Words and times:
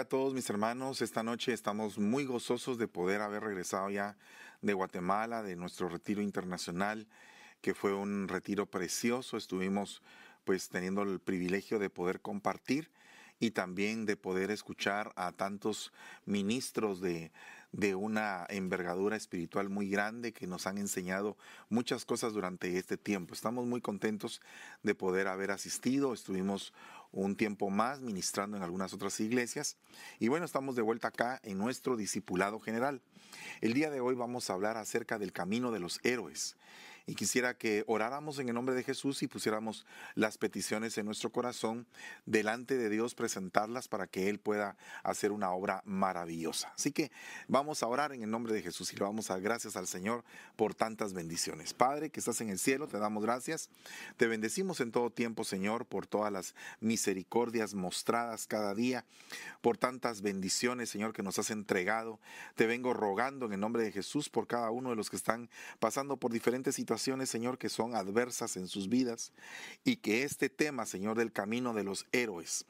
Bendiga 0.00 0.16
a 0.16 0.18
todos 0.18 0.32
mis 0.32 0.48
hermanos. 0.48 1.02
Esta 1.02 1.22
noche 1.22 1.52
estamos 1.52 1.98
muy 1.98 2.24
gozosos 2.24 2.78
de 2.78 2.88
poder 2.88 3.20
haber 3.20 3.42
regresado 3.42 3.90
ya 3.90 4.16
de 4.62 4.72
Guatemala, 4.72 5.42
de 5.42 5.56
nuestro 5.56 5.90
retiro 5.90 6.22
internacional, 6.22 7.06
que 7.60 7.74
fue 7.74 7.92
un 7.92 8.26
retiro 8.26 8.64
precioso. 8.64 9.36
Estuvimos 9.36 10.00
pues 10.44 10.70
teniendo 10.70 11.02
el 11.02 11.20
privilegio 11.20 11.78
de 11.78 11.90
poder 11.90 12.22
compartir 12.22 12.90
y 13.40 13.50
también 13.50 14.06
de 14.06 14.16
poder 14.16 14.50
escuchar 14.50 15.12
a 15.16 15.32
tantos 15.32 15.92
ministros 16.24 17.02
de, 17.02 17.30
de 17.72 17.94
una 17.94 18.46
envergadura 18.48 19.16
espiritual 19.16 19.68
muy 19.68 19.90
grande 19.90 20.32
que 20.32 20.46
nos 20.46 20.66
han 20.66 20.78
enseñado 20.78 21.36
muchas 21.68 22.06
cosas 22.06 22.32
durante 22.32 22.78
este 22.78 22.96
tiempo. 22.96 23.34
Estamos 23.34 23.66
muy 23.66 23.80
contentos 23.82 24.40
de 24.82 24.94
poder 24.94 25.28
haber 25.28 25.50
asistido. 25.50 26.14
Estuvimos 26.14 26.72
un 27.12 27.36
tiempo 27.36 27.70
más 27.70 28.00
ministrando 28.00 28.56
en 28.56 28.62
algunas 28.62 28.92
otras 28.92 29.18
iglesias. 29.20 29.76
Y 30.18 30.28
bueno, 30.28 30.44
estamos 30.44 30.76
de 30.76 30.82
vuelta 30.82 31.08
acá 31.08 31.40
en 31.42 31.58
nuestro 31.58 31.96
discipulado 31.96 32.60
general. 32.60 33.02
El 33.60 33.74
día 33.74 33.90
de 33.90 34.00
hoy 34.00 34.14
vamos 34.14 34.50
a 34.50 34.54
hablar 34.54 34.76
acerca 34.76 35.18
del 35.18 35.32
camino 35.32 35.72
de 35.72 35.80
los 35.80 36.00
héroes 36.02 36.56
y 37.10 37.16
quisiera 37.16 37.54
que 37.54 37.82
oráramos 37.88 38.38
en 38.38 38.48
el 38.50 38.54
nombre 38.54 38.72
de 38.72 38.84
Jesús 38.84 39.24
y 39.24 39.26
pusiéramos 39.26 39.84
las 40.14 40.38
peticiones 40.38 40.96
en 40.96 41.06
nuestro 41.06 41.32
corazón 41.32 41.88
delante 42.24 42.78
de 42.78 42.88
Dios, 42.88 43.16
presentarlas 43.16 43.88
para 43.88 44.06
que 44.06 44.28
Él 44.28 44.38
pueda 44.38 44.76
hacer 45.02 45.32
una 45.32 45.50
obra 45.50 45.82
maravillosa. 45.84 46.72
Así 46.76 46.92
que 46.92 47.10
vamos 47.48 47.82
a 47.82 47.88
orar 47.88 48.12
en 48.12 48.22
el 48.22 48.30
nombre 48.30 48.52
de 48.52 48.62
Jesús 48.62 48.92
y 48.92 48.96
le 48.96 49.02
vamos 49.02 49.28
a 49.28 49.34
dar 49.34 49.42
gracias 49.42 49.74
al 49.74 49.88
Señor 49.88 50.22
por 50.54 50.76
tantas 50.76 51.12
bendiciones. 51.12 51.74
Padre, 51.74 52.10
que 52.10 52.20
estás 52.20 52.40
en 52.42 52.48
el 52.48 52.60
cielo, 52.60 52.86
te 52.86 53.00
damos 53.00 53.24
gracias. 53.24 53.70
Te 54.16 54.28
bendecimos 54.28 54.78
en 54.78 54.92
todo 54.92 55.10
tiempo, 55.10 55.42
Señor, 55.42 55.86
por 55.86 56.06
todas 56.06 56.32
las 56.32 56.54
misericordias 56.78 57.74
mostradas 57.74 58.46
cada 58.46 58.72
día, 58.72 59.04
por 59.62 59.78
tantas 59.78 60.22
bendiciones, 60.22 60.90
Señor, 60.90 61.12
que 61.12 61.24
nos 61.24 61.40
has 61.40 61.50
entregado. 61.50 62.20
Te 62.54 62.68
vengo 62.68 62.94
rogando 62.94 63.46
en 63.46 63.54
el 63.54 63.58
nombre 63.58 63.82
de 63.82 63.90
Jesús 63.90 64.28
por 64.28 64.46
cada 64.46 64.70
uno 64.70 64.90
de 64.90 64.96
los 64.96 65.10
que 65.10 65.16
están 65.16 65.50
pasando 65.80 66.16
por 66.16 66.30
diferentes 66.30 66.76
situaciones 66.76 66.99
Señor, 67.00 67.58
que 67.58 67.68
son 67.68 67.94
adversas 67.94 68.56
en 68.56 68.68
sus 68.68 68.88
vidas 68.88 69.32
y 69.84 69.96
que 69.96 70.22
este 70.22 70.48
tema, 70.48 70.86
Señor, 70.86 71.16
del 71.16 71.32
camino 71.32 71.72
de 71.74 71.84
los 71.84 72.06
héroes, 72.12 72.66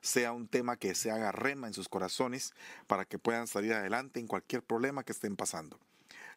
sea 0.00 0.32
un 0.32 0.48
tema 0.48 0.76
que 0.76 0.94
se 0.94 1.10
haga 1.10 1.32
rema 1.32 1.66
en 1.66 1.74
sus 1.74 1.88
corazones 1.88 2.54
para 2.86 3.04
que 3.04 3.18
puedan 3.18 3.46
salir 3.46 3.72
adelante 3.74 4.20
en 4.20 4.26
cualquier 4.26 4.62
problema 4.62 5.04
que 5.04 5.12
estén 5.12 5.36
pasando. 5.36 5.78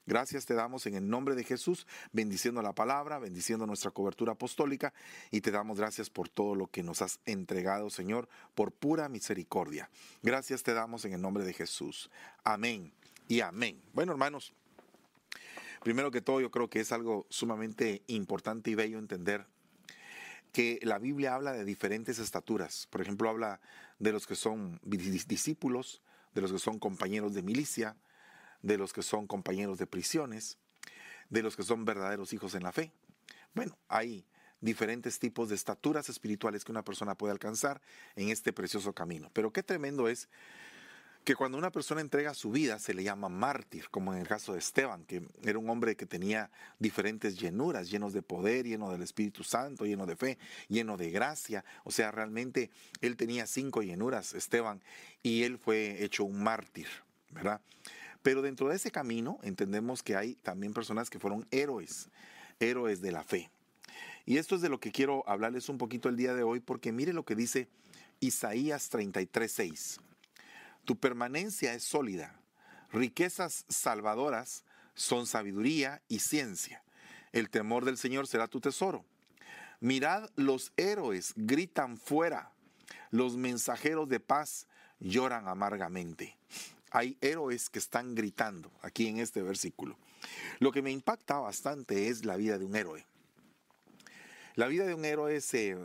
Gracias 0.08 0.46
te 0.46 0.54
damos 0.54 0.86
en 0.86 0.96
el 0.96 1.10
nombre 1.10 1.36
de 1.36 1.44
Jesús, 1.44 1.86
bendiciendo 2.14 2.62
la 2.62 2.74
palabra, 2.74 3.20
bendiciendo 3.20 3.68
nuestra 3.68 3.92
cobertura 3.92 4.32
apostólica 4.34 4.94
y 5.32 5.42
te 5.42 5.52
damos 5.52 5.80
gracias 5.80 6.10
por 6.10 6.30
todo 6.30 6.56
lo 6.56 6.68
que 6.68 6.82
nos 6.82 7.02
has 7.02 7.20
entregado, 7.26 7.90
Señor, 7.90 8.30
por 8.56 8.72
pura 8.72 9.10
misericordia. 9.10 9.90
Gracias 10.24 10.64
te 10.64 10.74
damos 10.74 11.04
en 11.04 11.12
el 11.12 11.22
nombre 11.22 11.44
de 11.44 11.52
Jesús. 11.52 12.10
Amén 12.46 12.94
y 13.28 13.42
amén. 13.42 13.82
Bueno, 13.94 14.14
hermanos. 14.14 14.54
Primero 15.84 16.12
que 16.12 16.22
todo, 16.22 16.42
yo 16.42 16.52
creo 16.52 16.70
que 16.70 16.80
es 16.80 16.92
algo 16.92 17.26
sumamente 17.30 18.04
importante 18.08 18.72
y 18.72 18.76
bello 18.76 19.00
entender 19.00 19.46
que 20.52 20.80
la 20.82 20.98
Biblia 20.98 21.36
habla 21.36 21.54
de 21.54 21.66
diferentes 21.66 22.20
estaturas. 22.20 22.88
Por 22.90 23.02
ejemplo, 23.02 23.30
habla 23.30 23.60
de 24.00 24.12
los 24.12 24.26
que 24.26 24.36
son 24.36 24.80
discípulos, 24.84 26.02
de 26.34 26.42
los 26.42 26.52
que 26.52 26.60
son 26.60 26.80
compañeros 26.80 27.34
de 27.34 27.44
milicia, 27.44 27.96
de 28.62 28.78
los 28.78 28.94
que 28.94 29.04
son 29.04 29.28
compañeros 29.28 29.78
de 29.78 29.88
prisiones, 29.88 30.58
de 31.30 31.44
los 31.44 31.56
que 31.56 31.64
son 31.64 31.86
verdaderos 31.86 32.34
hijos 32.34 32.56
en 32.56 32.64
la 32.64 32.72
fe. 32.72 32.92
Bueno, 33.54 33.78
hay 33.88 34.26
diferentes 34.62 35.20
tipos 35.20 35.50
de 35.50 35.56
estaturas 35.56 36.10
espirituales 36.10 36.66
que 36.66 36.72
una 36.72 36.84
persona 36.84 37.16
puede 37.16 37.32
alcanzar 37.32 37.82
en 38.16 38.30
este 38.30 38.54
precioso 38.54 38.94
camino. 38.94 39.30
Pero 39.34 39.52
qué 39.52 39.64
tremendo 39.64 40.08
es 40.08 40.30
que 41.28 41.36
cuando 41.36 41.58
una 41.58 41.74
persona 41.74 42.00
entrega 42.00 42.34
su 42.34 42.52
vida 42.52 42.80
se 42.80 42.94
le 42.94 43.04
llama 43.04 43.28
mártir, 43.28 43.90
como 43.90 44.14
en 44.14 44.22
el 44.22 44.28
caso 44.30 44.54
de 44.54 44.60
Esteban, 44.60 45.04
que 45.04 45.28
era 45.44 45.60
un 45.60 45.70
hombre 45.70 45.98
que 45.98 46.06
tenía 46.06 46.50
diferentes 46.80 47.38
llenuras, 47.38 47.90
llenos 47.90 48.14
de 48.14 48.22
poder, 48.22 48.66
lleno 48.66 48.90
del 48.94 49.02
Espíritu 49.02 49.44
Santo, 49.44 49.86
lleno 49.86 50.06
de 50.06 50.16
fe, 50.16 50.38
lleno 50.70 50.96
de 50.96 51.12
gracia. 51.12 51.66
O 51.84 51.92
sea, 51.92 52.12
realmente 52.12 52.72
él 53.02 53.18
tenía 53.18 53.46
cinco 53.46 53.82
llenuras, 53.82 54.34
Esteban, 54.36 54.82
y 55.22 55.44
él 55.44 55.58
fue 55.58 56.02
hecho 56.02 56.24
un 56.24 56.42
mártir, 56.42 56.88
¿verdad? 57.32 57.60
Pero 58.22 58.42
dentro 58.42 58.70
de 58.70 58.78
ese 58.78 58.90
camino 58.90 59.38
entendemos 59.44 60.04
que 60.04 60.16
hay 60.16 60.36
también 60.36 60.74
personas 60.74 61.10
que 61.10 61.20
fueron 61.20 61.46
héroes, 61.52 62.08
héroes 62.62 63.02
de 63.02 63.12
la 63.12 63.26
fe. 63.26 63.52
Y 64.26 64.38
esto 64.38 64.56
es 64.56 64.62
de 64.62 64.70
lo 64.70 64.80
que 64.80 64.94
quiero 64.94 65.28
hablarles 65.28 65.68
un 65.68 65.78
poquito 65.78 66.08
el 66.08 66.16
día 66.16 66.34
de 66.34 66.44
hoy, 66.44 66.62
porque 66.62 66.94
mire 66.94 67.12
lo 67.12 67.26
que 67.26 67.36
dice 67.36 67.68
Isaías 68.22 68.90
33.6. 68.90 70.00
Tu 70.88 70.98
permanencia 70.98 71.74
es 71.74 71.84
sólida. 71.84 72.40
Riquezas 72.94 73.66
salvadoras 73.68 74.64
son 74.94 75.28
sabiduría 75.28 76.02
y 76.08 76.20
ciencia. 76.20 76.82
El 77.34 77.50
temor 77.50 77.84
del 77.84 77.98
Señor 77.98 78.26
será 78.26 78.48
tu 78.48 78.62
tesoro. 78.62 79.04
Mirad, 79.82 80.30
los 80.38 80.72
héroes 80.78 81.34
gritan 81.36 81.98
fuera. 81.98 82.54
Los 83.12 83.36
mensajeros 83.36 84.08
de 84.08 84.22
paz 84.22 84.66
lloran 85.02 85.50
amargamente. 85.50 86.38
Hay 86.92 87.18
héroes 87.20 87.70
que 87.70 87.80
están 87.80 88.16
gritando 88.16 88.72
aquí 88.82 89.10
en 89.10 89.20
este 89.20 89.42
versículo. 89.42 89.98
Lo 90.60 90.72
que 90.72 90.82
me 90.82 90.92
impacta 90.92 91.38
bastante 91.40 92.08
es 92.08 92.24
la 92.24 92.38
vida 92.38 92.58
de 92.58 92.64
un 92.64 92.78
héroe. 92.78 93.06
La 94.58 94.66
vida 94.66 94.88
de 94.88 94.96
un 94.96 95.06
héroe 95.06 95.40
se, 95.40 95.78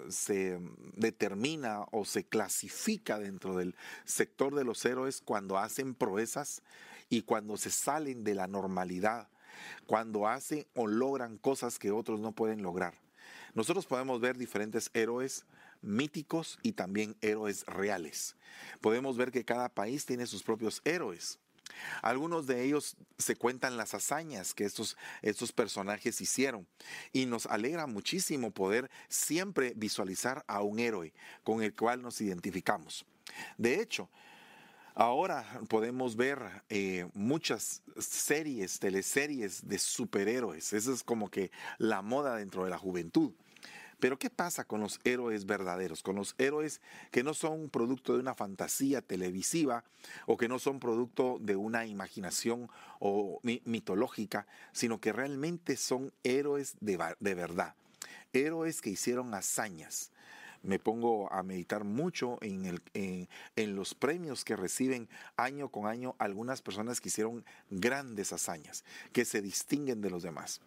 determina 0.96 1.84
o 1.90 2.06
se 2.06 2.24
clasifica 2.24 3.18
dentro 3.18 3.54
del 3.54 3.76
sector 4.06 4.54
de 4.54 4.64
los 4.64 4.82
héroes 4.86 5.20
cuando 5.20 5.58
hacen 5.58 5.94
proezas 5.94 6.62
y 7.10 7.20
cuando 7.20 7.58
se 7.58 7.70
salen 7.70 8.24
de 8.24 8.34
la 8.34 8.46
normalidad, 8.46 9.28
cuando 9.86 10.26
hacen 10.26 10.66
o 10.74 10.86
logran 10.86 11.36
cosas 11.36 11.78
que 11.78 11.90
otros 11.90 12.20
no 12.20 12.32
pueden 12.32 12.62
lograr. 12.62 12.94
Nosotros 13.52 13.84
podemos 13.84 14.22
ver 14.22 14.38
diferentes 14.38 14.90
héroes 14.94 15.44
míticos 15.82 16.58
y 16.62 16.72
también 16.72 17.14
héroes 17.20 17.66
reales. 17.66 18.36
Podemos 18.80 19.18
ver 19.18 19.32
que 19.32 19.44
cada 19.44 19.68
país 19.68 20.06
tiene 20.06 20.24
sus 20.24 20.42
propios 20.42 20.80
héroes. 20.86 21.38
Algunos 22.02 22.46
de 22.46 22.64
ellos 22.64 22.96
se 23.18 23.36
cuentan 23.36 23.76
las 23.76 23.94
hazañas 23.94 24.54
que 24.54 24.64
estos, 24.64 24.96
estos 25.22 25.52
personajes 25.52 26.20
hicieron 26.20 26.66
y 27.12 27.26
nos 27.26 27.46
alegra 27.46 27.86
muchísimo 27.86 28.50
poder 28.50 28.90
siempre 29.08 29.72
visualizar 29.76 30.44
a 30.46 30.62
un 30.62 30.78
héroe 30.78 31.12
con 31.44 31.62
el 31.62 31.74
cual 31.74 32.02
nos 32.02 32.20
identificamos. 32.20 33.04
De 33.58 33.80
hecho, 33.80 34.08
Ahora 34.94 35.46
podemos 35.68 36.16
ver 36.16 36.38
eh, 36.68 37.08
muchas 37.14 37.82
series, 37.98 38.78
teleseries 38.78 39.66
de 39.66 39.78
superhéroes. 39.78 40.74
Esa 40.74 40.92
es 40.92 41.02
como 41.02 41.30
que 41.30 41.50
la 41.78 42.02
moda 42.02 42.36
dentro 42.36 42.64
de 42.64 42.70
la 42.70 42.76
juventud. 42.76 43.32
Pero 44.02 44.18
¿qué 44.18 44.30
pasa 44.30 44.64
con 44.64 44.80
los 44.80 44.98
héroes 45.04 45.46
verdaderos? 45.46 46.02
Con 46.02 46.16
los 46.16 46.34
héroes 46.36 46.80
que 47.12 47.22
no 47.22 47.34
son 47.34 47.70
producto 47.70 48.14
de 48.14 48.18
una 48.18 48.34
fantasía 48.34 49.00
televisiva 49.00 49.84
o 50.26 50.36
que 50.36 50.48
no 50.48 50.58
son 50.58 50.80
producto 50.80 51.38
de 51.40 51.54
una 51.54 51.86
imaginación 51.86 52.68
o 52.98 53.40
mitológica, 53.64 54.48
sino 54.72 55.00
que 55.00 55.12
realmente 55.12 55.76
son 55.76 56.12
héroes 56.24 56.74
de, 56.80 56.98
de 57.20 57.34
verdad. 57.36 57.76
Héroes 58.32 58.80
que 58.80 58.90
hicieron 58.90 59.34
hazañas, 59.34 60.10
me 60.62 60.78
pongo 60.78 61.32
a 61.32 61.42
meditar 61.42 61.84
mucho 61.84 62.38
en, 62.40 62.64
el, 62.64 62.82
en, 62.94 63.76
los 63.76 63.94
premios 63.94 64.44
que 64.44 64.56
reciben 64.56 65.08
año 65.36 65.68
con 65.68 65.86
año 65.86 66.14
algunas 66.18 66.62
personas 66.62 67.00
que 67.00 67.08
hicieron 67.08 67.44
grandes 67.70 68.32
hazañas, 68.32 68.84
que 69.12 69.24
se 69.24 69.42
distinguen 69.42 70.00
de 70.00 70.10
los 70.10 70.22
demás. 70.22 70.60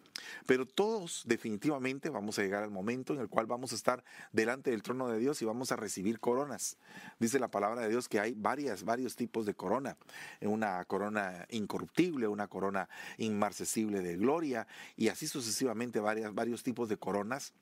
Pero 0.46 0.66
todos 0.66 1.22
definitivamente 1.26 2.10
vamos 2.10 2.38
a 2.38 2.42
llegar 2.42 2.62
al 2.62 2.70
momento 2.70 3.12
en 3.12 3.20
el 3.20 3.28
cual 3.28 3.46
vamos 3.46 3.72
a 3.72 3.76
estar 3.76 4.04
delante 4.32 4.70
del 4.70 4.82
trono 4.82 5.08
de 5.08 5.18
Dios 5.18 5.40
y 5.42 5.44
vamos 5.44 5.72
a 5.72 5.76
recibir 5.76 6.20
coronas. 6.20 6.78
Dice 7.18 7.38
la 7.38 7.48
palabra 7.48 7.82
de 7.82 7.88
Dios 7.88 8.08
que 8.08 8.20
hay 8.20 8.34
varias, 8.34 8.84
varios 8.84 9.16
tipos 9.16 9.46
de 9.46 9.54
corona. 9.54 9.96
Una 10.40 10.84
corona 10.84 11.46
incorruptible, 11.50 12.28
una 12.28 12.48
corona 12.48 12.88
inmarcesible 13.18 14.00
de 14.00 14.16
gloria 14.16 14.66
y 14.96 15.08
así 15.08 15.26
sucesivamente 15.26 16.00
varias, 16.00 16.34
varios 16.34 16.62
tipos 16.62 16.88
de 16.88 16.96
coronas 16.96 17.52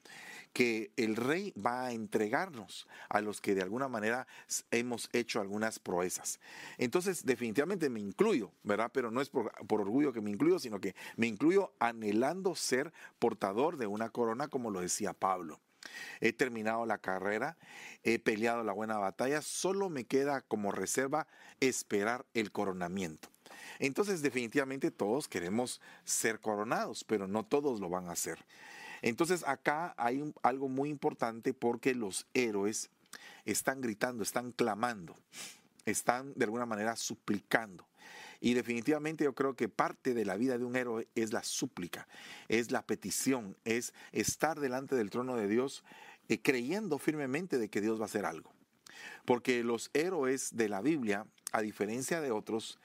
que 0.53 0.93
el 0.97 1.17
rey 1.17 1.53
va 1.55 1.87
a 1.87 1.93
a 3.09 3.21
los 3.21 3.41
que 3.41 3.55
de 3.55 3.63
alguna 3.63 3.89
manera 3.89 4.27
hemos 4.71 5.09
hecho 5.13 5.41
algunas 5.41 5.79
proezas. 5.79 6.41
Entonces, 6.79 7.25
definitivamente 7.25 7.91
me 7.91 8.01
incluyo, 8.01 8.53
¿verdad? 8.63 8.91
Pero 8.93 9.11
no 9.11 9.21
es 9.21 9.29
por, 9.29 9.53
orgullo 9.69 10.13
que 10.13 10.21
me 10.21 10.31
incluyo, 10.31 10.59
sino 10.59 10.81
que 10.81 10.95
me 11.17 11.27
incluyo 11.27 11.73
anhelando 11.79 12.55
ser 12.55 12.93
portador 13.19 13.77
de 13.77 13.87
una 13.87 14.11
corona, 14.11 14.49
como 14.49 14.71
lo 14.71 14.81
decía 14.81 15.13
Pablo. 15.13 15.61
He 16.21 16.33
terminado 16.33 16.87
la 16.87 16.99
carrera, 16.99 17.59
he 18.03 18.19
peleado 18.19 18.65
la 18.65 18.73
buena 18.73 18.97
batalla, 18.97 19.43
solo 19.43 19.91
me 19.91 20.05
queda 20.05 20.41
como 20.41 20.73
reserva 20.73 21.27
esperar 21.61 22.25
el 22.33 22.53
coronamiento. 22.53 23.29
Entonces 23.79 24.23
definitivamente 24.23 24.91
todos 24.91 25.29
queremos 25.29 25.81
ser 26.05 26.41
coronados, 26.41 27.05
pero 27.05 27.27
no 27.29 27.45
todos 27.45 27.81
lo 27.81 27.91
van 27.91 28.09
a 28.09 28.13
hacer. 28.13 28.39
Entonces 29.05 29.45
acá 29.47 29.95
hay 29.99 30.33
algo 30.43 30.71
muy 30.71 30.89
importante 30.89 31.53
porque 31.53 31.95
los 31.95 32.27
héroes 32.33 32.89
están 33.45 33.83
gritando, 33.83 34.23
están 34.23 34.51
clamando. 34.51 35.15
están 35.85 36.33
de 36.35 36.47
alguna 36.47 36.65
manera 36.65 36.97
suplicando. 36.97 37.87
Y 38.41 38.55
definitivamente 38.55 39.25
yo 39.25 39.35
creo 39.35 39.57
que 39.57 39.69
parte 39.69 40.15
de 40.15 40.25
la 40.25 40.37
vida 40.37 40.57
de 40.57 40.65
un 40.65 40.75
héroe 40.75 41.07
es 41.15 41.35
la 41.35 41.43
súplica, 41.43 42.09
es 42.49 42.71
la 42.71 42.81
petición, 42.81 43.59
es 43.67 43.93
estar 44.13 44.59
delante 44.59 44.97
del 44.97 45.11
trono 45.11 45.37
de 45.37 45.49
Dios 45.49 45.85
eh, 46.31 46.41
creyendo 46.41 46.99
firmemente 46.99 47.59
de 47.59 47.69
que 47.69 47.83
Dios 47.83 47.99
va 47.99 48.05
a 48.05 48.07
hacer 48.07 48.25
algo. 48.25 48.55
Porque 49.27 49.63
los 49.63 49.91
héroes 49.93 50.57
de 50.57 50.71
la 50.71 50.81
Biblia, 50.81 51.27
a 51.53 51.61
diferencia 51.61 52.23
de 52.23 52.31
otros, 52.31 52.79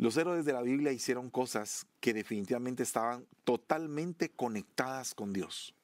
los 0.00 0.16
héroes 0.16 0.46
de 0.46 0.54
la 0.54 0.62
Biblia 0.62 0.92
hicieron 0.92 1.28
cosas 1.28 1.86
que 2.00 2.14
definitivamente 2.14 2.82
estaban 2.82 3.26
totalmente 3.44 4.30
conectadas 4.30 5.14
con 5.14 5.34
Dios. 5.34 5.74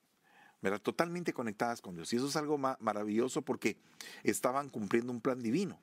¿verdad? 0.62 0.80
Totalmente 0.80 1.34
conectadas 1.34 1.82
con 1.82 1.94
Dios. 1.94 2.10
Y 2.14 2.16
eso 2.16 2.26
es 2.26 2.36
algo 2.36 2.56
maravilloso 2.56 3.42
porque 3.42 3.76
estaban 4.24 4.70
cumpliendo 4.70 5.12
un 5.12 5.20
plan 5.20 5.42
divino. 5.42 5.78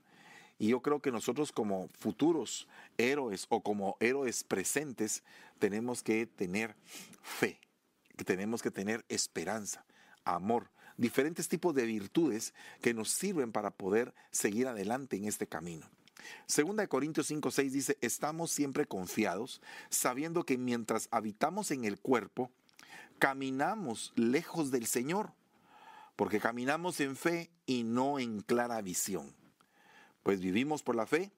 Y 0.57 0.69
yo 0.69 0.81
creo 0.81 0.99
que 0.99 1.11
nosotros 1.11 1.51
como 1.51 1.89
futuros 1.99 2.67
héroes 2.97 3.45
o 3.49 3.61
como 3.61 3.97
héroes 3.99 4.43
presentes 4.43 5.23
tenemos 5.59 6.01
que 6.01 6.25
tener 6.25 6.75
fe, 7.21 7.59
que 8.17 8.23
tenemos 8.23 8.63
que 8.63 8.71
tener 8.71 9.05
esperanza, 9.09 9.85
amor, 10.25 10.71
diferentes 10.97 11.47
tipos 11.47 11.75
de 11.75 11.85
virtudes 11.85 12.55
que 12.81 12.95
nos 12.95 13.09
sirven 13.09 13.51
para 13.51 13.69
poder 13.69 14.11
seguir 14.31 14.67
adelante 14.67 15.17
en 15.17 15.25
este 15.25 15.45
camino. 15.45 15.87
Segunda 16.45 16.83
de 16.83 16.89
Corintios 16.89 17.27
5, 17.27 17.51
6 17.51 17.73
dice, 17.73 17.97
estamos 18.01 18.51
siempre 18.51 18.85
confiados, 18.85 19.61
sabiendo 19.89 20.45
que 20.45 20.57
mientras 20.57 21.07
habitamos 21.11 21.71
en 21.71 21.85
el 21.85 21.99
cuerpo, 21.99 22.51
caminamos 23.19 24.13
lejos 24.15 24.71
del 24.71 24.85
Señor, 24.85 25.33
porque 26.15 26.39
caminamos 26.39 26.99
en 26.99 27.15
fe 27.15 27.51
y 27.65 27.83
no 27.83 28.19
en 28.19 28.41
clara 28.41 28.81
visión. 28.81 29.35
Pues 30.23 30.39
vivimos 30.39 30.83
por 30.83 30.95
la 30.95 31.05
fe 31.05 31.31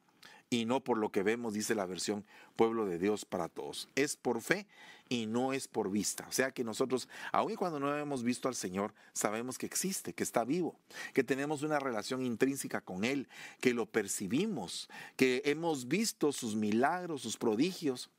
y 0.50 0.66
no 0.66 0.84
por 0.84 0.98
lo 0.98 1.12
que 1.12 1.24
vemos, 1.24 1.54
dice 1.54 1.76
la 1.76 1.86
versión 1.86 2.26
pueblo 2.56 2.86
de 2.86 3.00
Dios 3.00 3.26
para 3.26 3.50
todos. 3.50 3.90
Es 3.96 4.16
por 4.16 4.42
fe 4.42 4.68
y 5.10 5.26
no 5.26 5.54
es 5.54 5.68
por 5.68 5.92
vista. 5.92 6.26
O 6.28 6.32
sea 6.32 6.52
que 6.52 6.64
nosotros, 6.64 7.10
aun 7.32 7.56
cuando 7.56 7.80
no 7.80 7.96
hemos 7.96 8.24
visto 8.24 8.48
al 8.48 8.56
Señor, 8.56 8.94
sabemos 9.14 9.58
que 9.58 9.66
existe, 9.66 10.14
que 10.14 10.24
está 10.24 10.44
vivo, 10.44 10.80
que 11.14 11.24
tenemos 11.24 11.64
una 11.64 11.80
relación 11.80 12.22
intrínseca 12.26 12.82
con 12.82 13.04
Él, 13.04 13.28
que 13.60 13.74
lo 13.74 13.86
percibimos, 13.86 14.90
que 15.16 15.42
hemos 15.46 15.88
visto 15.88 16.32
sus 16.32 16.56
milagros, 16.56 17.22
sus 17.22 17.38
prodigios, 17.38 18.10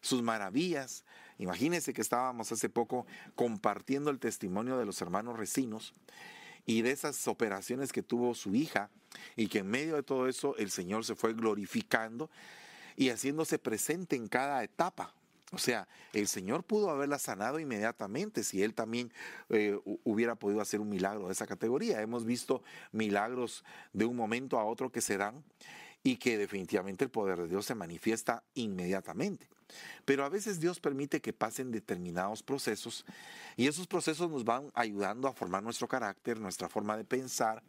sus 0.00 0.22
maravillas. 0.22 1.04
Imagínense 1.38 1.92
que 1.92 2.02
estábamos 2.02 2.52
hace 2.52 2.68
poco 2.68 3.06
compartiendo 3.34 4.10
el 4.10 4.18
testimonio 4.18 4.78
de 4.78 4.86
los 4.86 5.00
hermanos 5.00 5.38
recinos 5.38 5.94
y 6.66 6.82
de 6.82 6.92
esas 6.92 7.26
operaciones 7.28 7.92
que 7.92 8.02
tuvo 8.02 8.34
su 8.34 8.54
hija 8.54 8.90
y 9.36 9.48
que 9.48 9.58
en 9.58 9.68
medio 9.68 9.96
de 9.96 10.02
todo 10.02 10.28
eso 10.28 10.56
el 10.56 10.70
Señor 10.70 11.04
se 11.04 11.14
fue 11.14 11.34
glorificando 11.34 12.30
y 12.96 13.10
haciéndose 13.10 13.58
presente 13.58 14.16
en 14.16 14.28
cada 14.28 14.62
etapa. 14.62 15.14
O 15.52 15.58
sea, 15.58 15.86
el 16.12 16.26
Señor 16.26 16.64
pudo 16.64 16.90
haberla 16.90 17.18
sanado 17.18 17.60
inmediatamente 17.60 18.42
si 18.42 18.62
Él 18.62 18.74
también 18.74 19.12
eh, 19.50 19.78
hubiera 20.02 20.34
podido 20.34 20.60
hacer 20.60 20.80
un 20.80 20.88
milagro 20.88 21.26
de 21.26 21.32
esa 21.32 21.46
categoría. 21.46 22.00
Hemos 22.00 22.24
visto 22.24 22.62
milagros 22.90 23.64
de 23.92 24.04
un 24.04 24.16
momento 24.16 24.58
a 24.58 24.64
otro 24.64 24.90
que 24.90 25.00
se 25.00 25.16
dan 25.16 25.44
y 26.02 26.16
que 26.16 26.38
definitivamente 26.38 27.04
el 27.04 27.10
poder 27.10 27.38
de 27.38 27.48
Dios 27.48 27.66
se 27.66 27.74
manifiesta 27.74 28.42
inmediatamente. 28.54 29.48
Pero 30.04 30.24
a 30.24 30.28
veces 30.28 30.60
Dios 30.60 30.80
permite 30.80 31.20
que 31.20 31.32
pasen 31.32 31.70
determinados 31.70 32.42
procesos 32.42 33.04
y 33.56 33.68
esos 33.68 33.86
procesos 33.86 34.30
nos 34.30 34.44
van 34.44 34.70
ayudando 34.74 35.28
a 35.28 35.32
formar 35.32 35.62
nuestro 35.62 35.86
carácter, 35.86 36.40
nuestra 36.40 36.68
forma 36.68 36.96
de 36.96 37.04
pensar, 37.04 37.62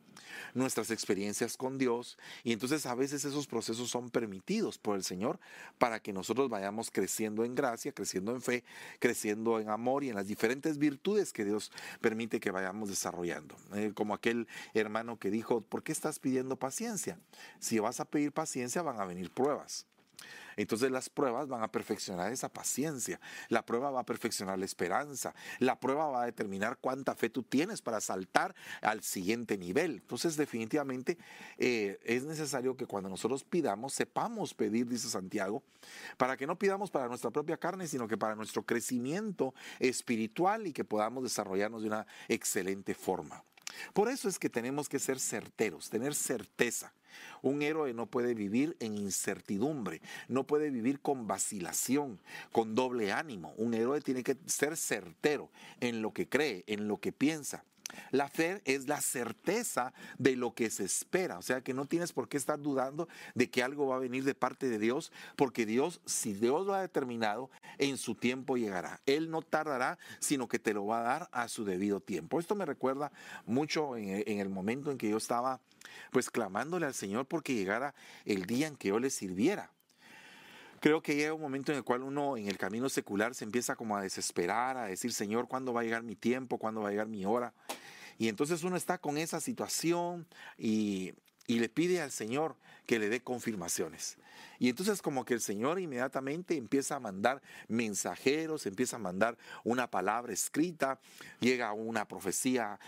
nuestras 0.53 0.89
experiencias 0.92 1.57
con 1.57 1.77
Dios. 1.77 2.18
Y 2.44 2.53
entonces 2.53 2.86
a 2.86 2.95
veces 2.95 3.24
esos 3.25 3.45
procesos 3.47 3.89
son 3.89 4.09
permitidos 4.09 4.77
por 4.77 4.95
el 4.95 5.03
Señor 5.03 5.39
para 5.77 6.00
que 6.00 6.13
nosotros 6.13 6.50
vayamos 6.50 6.89
creciendo 6.89 7.45
en 7.45 7.53
gracia, 7.53 7.92
creciendo 7.92 8.31
en 8.31 8.42
fe, 8.42 8.63
creciendo 9.00 9.59
en 9.59 9.69
amor 9.69 10.03
y 10.03 10.09
en 10.09 10.15
las 10.15 10.27
diferentes 10.27 10.77
virtudes 10.77 11.31
que 11.31 11.45
Dios 11.45 11.71
permite 12.01 12.39
que 12.39 12.51
vayamos 12.51 12.89
desarrollando. 12.89 13.56
Eh, 13.75 13.92
como 13.94 14.13
aquel 14.13 14.47
hermano 14.74 15.19
que 15.19 15.30
dijo, 15.30 15.62
¿por 15.62 15.83
qué 15.83 15.92
estás 15.92 16.19
pidiendo 16.19 16.56
paciencia? 16.56 17.19
Si 17.59 17.80
vas 17.80 18.00
a 18.00 18.06
pedir 18.06 18.31
paciencia 18.31 18.81
van 18.81 19.00
a 19.00 19.06
venir 19.06 19.30
pruebas. 19.30 19.86
Entonces 20.57 20.92
las 20.92 21.10
pruebas 21.10 21.48
van 21.48 21.63
a 21.63 21.72
perfeccionar 21.72 22.31
esa 22.31 22.50
paciencia, 22.50 23.19
la 23.50 23.66
prueba 23.66 23.92
va 23.92 24.02
a 24.02 24.06
perfeccionar 24.06 24.60
la 24.60 24.66
esperanza, 24.66 25.34
la 25.60 25.80
prueba 25.80 26.07
va 26.07 26.24
a 26.24 26.25
determinar 26.25 26.78
cuánta 26.80 27.16
fe 27.16 27.30
tú 27.30 27.44
tienes 27.44 27.81
para 27.81 28.02
saltar 28.02 28.56
al 28.81 29.04
siguiente 29.04 29.57
nivel. 29.57 29.96
Entonces 29.96 30.38
definitivamente 30.38 31.18
eh, 31.57 32.00
es 32.04 32.24
necesario 32.24 32.75
que 32.75 32.86
cuando 32.86 33.10
nosotros 33.10 33.44
pidamos, 33.44 33.94
sepamos 33.94 34.54
pedir, 34.54 34.88
dice 34.88 35.10
Santiago, 35.10 35.63
para 36.18 36.38
que 36.38 36.48
no 36.48 36.57
pidamos 36.57 36.92
para 36.92 37.07
nuestra 37.07 37.31
propia 37.31 37.57
carne, 37.57 37.88
sino 37.88 38.07
que 38.07 38.18
para 38.18 38.36
nuestro 38.36 38.63
crecimiento 38.63 39.54
espiritual 39.80 40.68
y 40.68 40.74
que 40.74 40.84
podamos 40.84 41.24
desarrollarnos 41.24 41.81
de 41.81 41.88
una 41.88 42.07
excelente 42.28 42.94
forma. 42.94 43.44
Por 43.94 44.10
eso 44.10 44.30
es 44.30 44.40
que 44.40 44.50
tenemos 44.50 44.90
que 44.90 45.00
ser 45.00 45.19
certeros, 45.19 45.90
tener 45.90 46.16
certeza. 46.16 46.94
Un 47.42 47.62
héroe 47.62 47.94
no 47.94 48.08
puede 48.08 48.34
vivir 48.34 48.76
en 48.80 48.98
incertidumbre, 48.98 50.02
no 50.28 50.46
puede 50.46 50.70
vivir 50.70 51.00
con 51.00 51.28
vacilación, 51.28 52.20
con 52.52 52.76
doble 52.76 53.12
ánimo. 53.12 53.54
Un 53.58 53.74
héroe 53.74 54.02
tiene 54.02 54.24
que 54.24 54.38
ser 54.46 54.78
certero 54.78 55.50
en 55.80 56.02
lo 56.02 56.12
que 56.12 56.28
cree, 56.28 56.64
en 56.68 56.88
lo 56.88 56.98
que 56.98 57.12
piensa. 57.12 57.64
La 58.12 58.28
fe 58.28 58.62
es 58.66 58.88
la 58.88 59.02
certeza 59.02 59.94
de 60.18 60.36
lo 60.36 60.54
que 60.54 60.70
se 60.70 60.84
espera, 60.84 61.38
o 61.38 61.42
sea 61.42 61.62
que 61.62 61.74
no 61.74 61.86
tienes 61.86 62.14
por 62.14 62.28
qué 62.28 62.38
estar 62.38 62.59
dudando 62.59 63.07
de 63.33 63.50
que 63.50 63.64
algo 63.64 63.88
va 63.88 63.98
a 63.98 64.00
venir 64.00 64.24
de 64.24 64.36
parte 64.36 64.69
de 64.69 64.80
Dios, 64.80 65.12
porque 65.36 65.66
Dios, 65.66 66.02
si 66.06 66.33
Dios 66.33 66.66
lo 66.66 66.74
ha 66.74 66.81
determinado, 66.81 67.50
en 67.78 67.98
su 67.98 68.16
tiempo 68.16 68.57
llegará. 68.57 69.02
Él 69.06 69.30
no 69.30 69.42
tardará, 69.42 69.98
sino 70.19 70.48
que 70.48 70.59
te 70.59 70.74
lo 70.74 70.86
va 70.86 71.00
a 71.00 71.04
dar 71.04 71.30
a 71.31 71.48
su 71.48 71.66
debido 71.66 72.00
tiempo. 72.00 72.40
Esto 72.40 72.56
me 72.56 72.66
recuerda 72.66 73.12
mucho 73.45 73.98
en, 73.98 74.40
el 74.40 74.50
momento 74.50 74.92
en 74.92 74.98
que 74.98 75.09
yo 75.09 75.18
estaba 75.18 75.62
pues 76.12 76.30
clamándole 76.30 76.86
al 76.86 76.94
Señor 76.94 77.26
porque 77.28 77.54
llegara 77.54 77.94
el 78.26 78.45
día 78.45 78.68
en 78.68 78.76
que 78.76 78.90
yo 78.90 79.00
le 79.00 79.09
sirviera 79.09 79.71
creo 80.80 81.02
que 81.02 81.16
llega 81.16 81.33
un 81.33 81.42
momento 81.42 81.71
en 81.71 81.80
el 81.80 81.83
cual 81.83 82.04
uno 82.04 82.38
en 82.38 82.48
el 82.48 82.59
camino 82.59 82.90
secular 82.90 83.33
se 83.33 83.44
empieza 83.44 83.76
como 83.76 83.98
a 83.98 84.04
desesperar, 84.04 84.78
a 84.78 84.86
decir, 84.86 85.14
Señor, 85.14 85.48
¿cuándo 85.48 85.74
va 85.74 85.81
a 85.81 85.83
llegar 85.83 86.04
mi 86.04 86.16
tiempo? 86.16 86.59
¿Cuándo 86.59 86.81
va 86.81 86.90
a 86.90 86.92
llegar 86.92 87.07
mi 87.07 87.26
hora? 87.26 87.54
Y 88.18 88.28
entonces 88.30 88.64
uno 88.64 88.76
está 88.78 88.98
con 88.98 89.18
esa 89.18 89.40
situación 89.40 90.26
y, 90.57 91.14
y 91.48 91.60
le 91.60 91.69
pide 91.69 92.02
al 92.02 92.12
Señor 92.12 92.56
que 92.86 93.00
le 93.00 93.10
dé 93.10 93.22
confirmaciones. 93.22 94.18
Y 94.60 94.69
entonces 94.69 95.02
como 95.02 95.26
que 95.26 95.34
el 95.34 95.42
Señor 95.42 95.80
inmediatamente 95.80 96.56
empieza 96.56 96.95
a 96.95 97.00
mandar 97.00 97.42
mensajeros, 97.68 98.66
empieza 98.66 98.95
a 98.95 99.00
mandar 99.00 99.38
una 99.64 99.90
palabra 99.90 100.34
escrita, 100.34 101.00
llega 101.40 101.74
una 101.74 102.07
profecía 102.07 102.80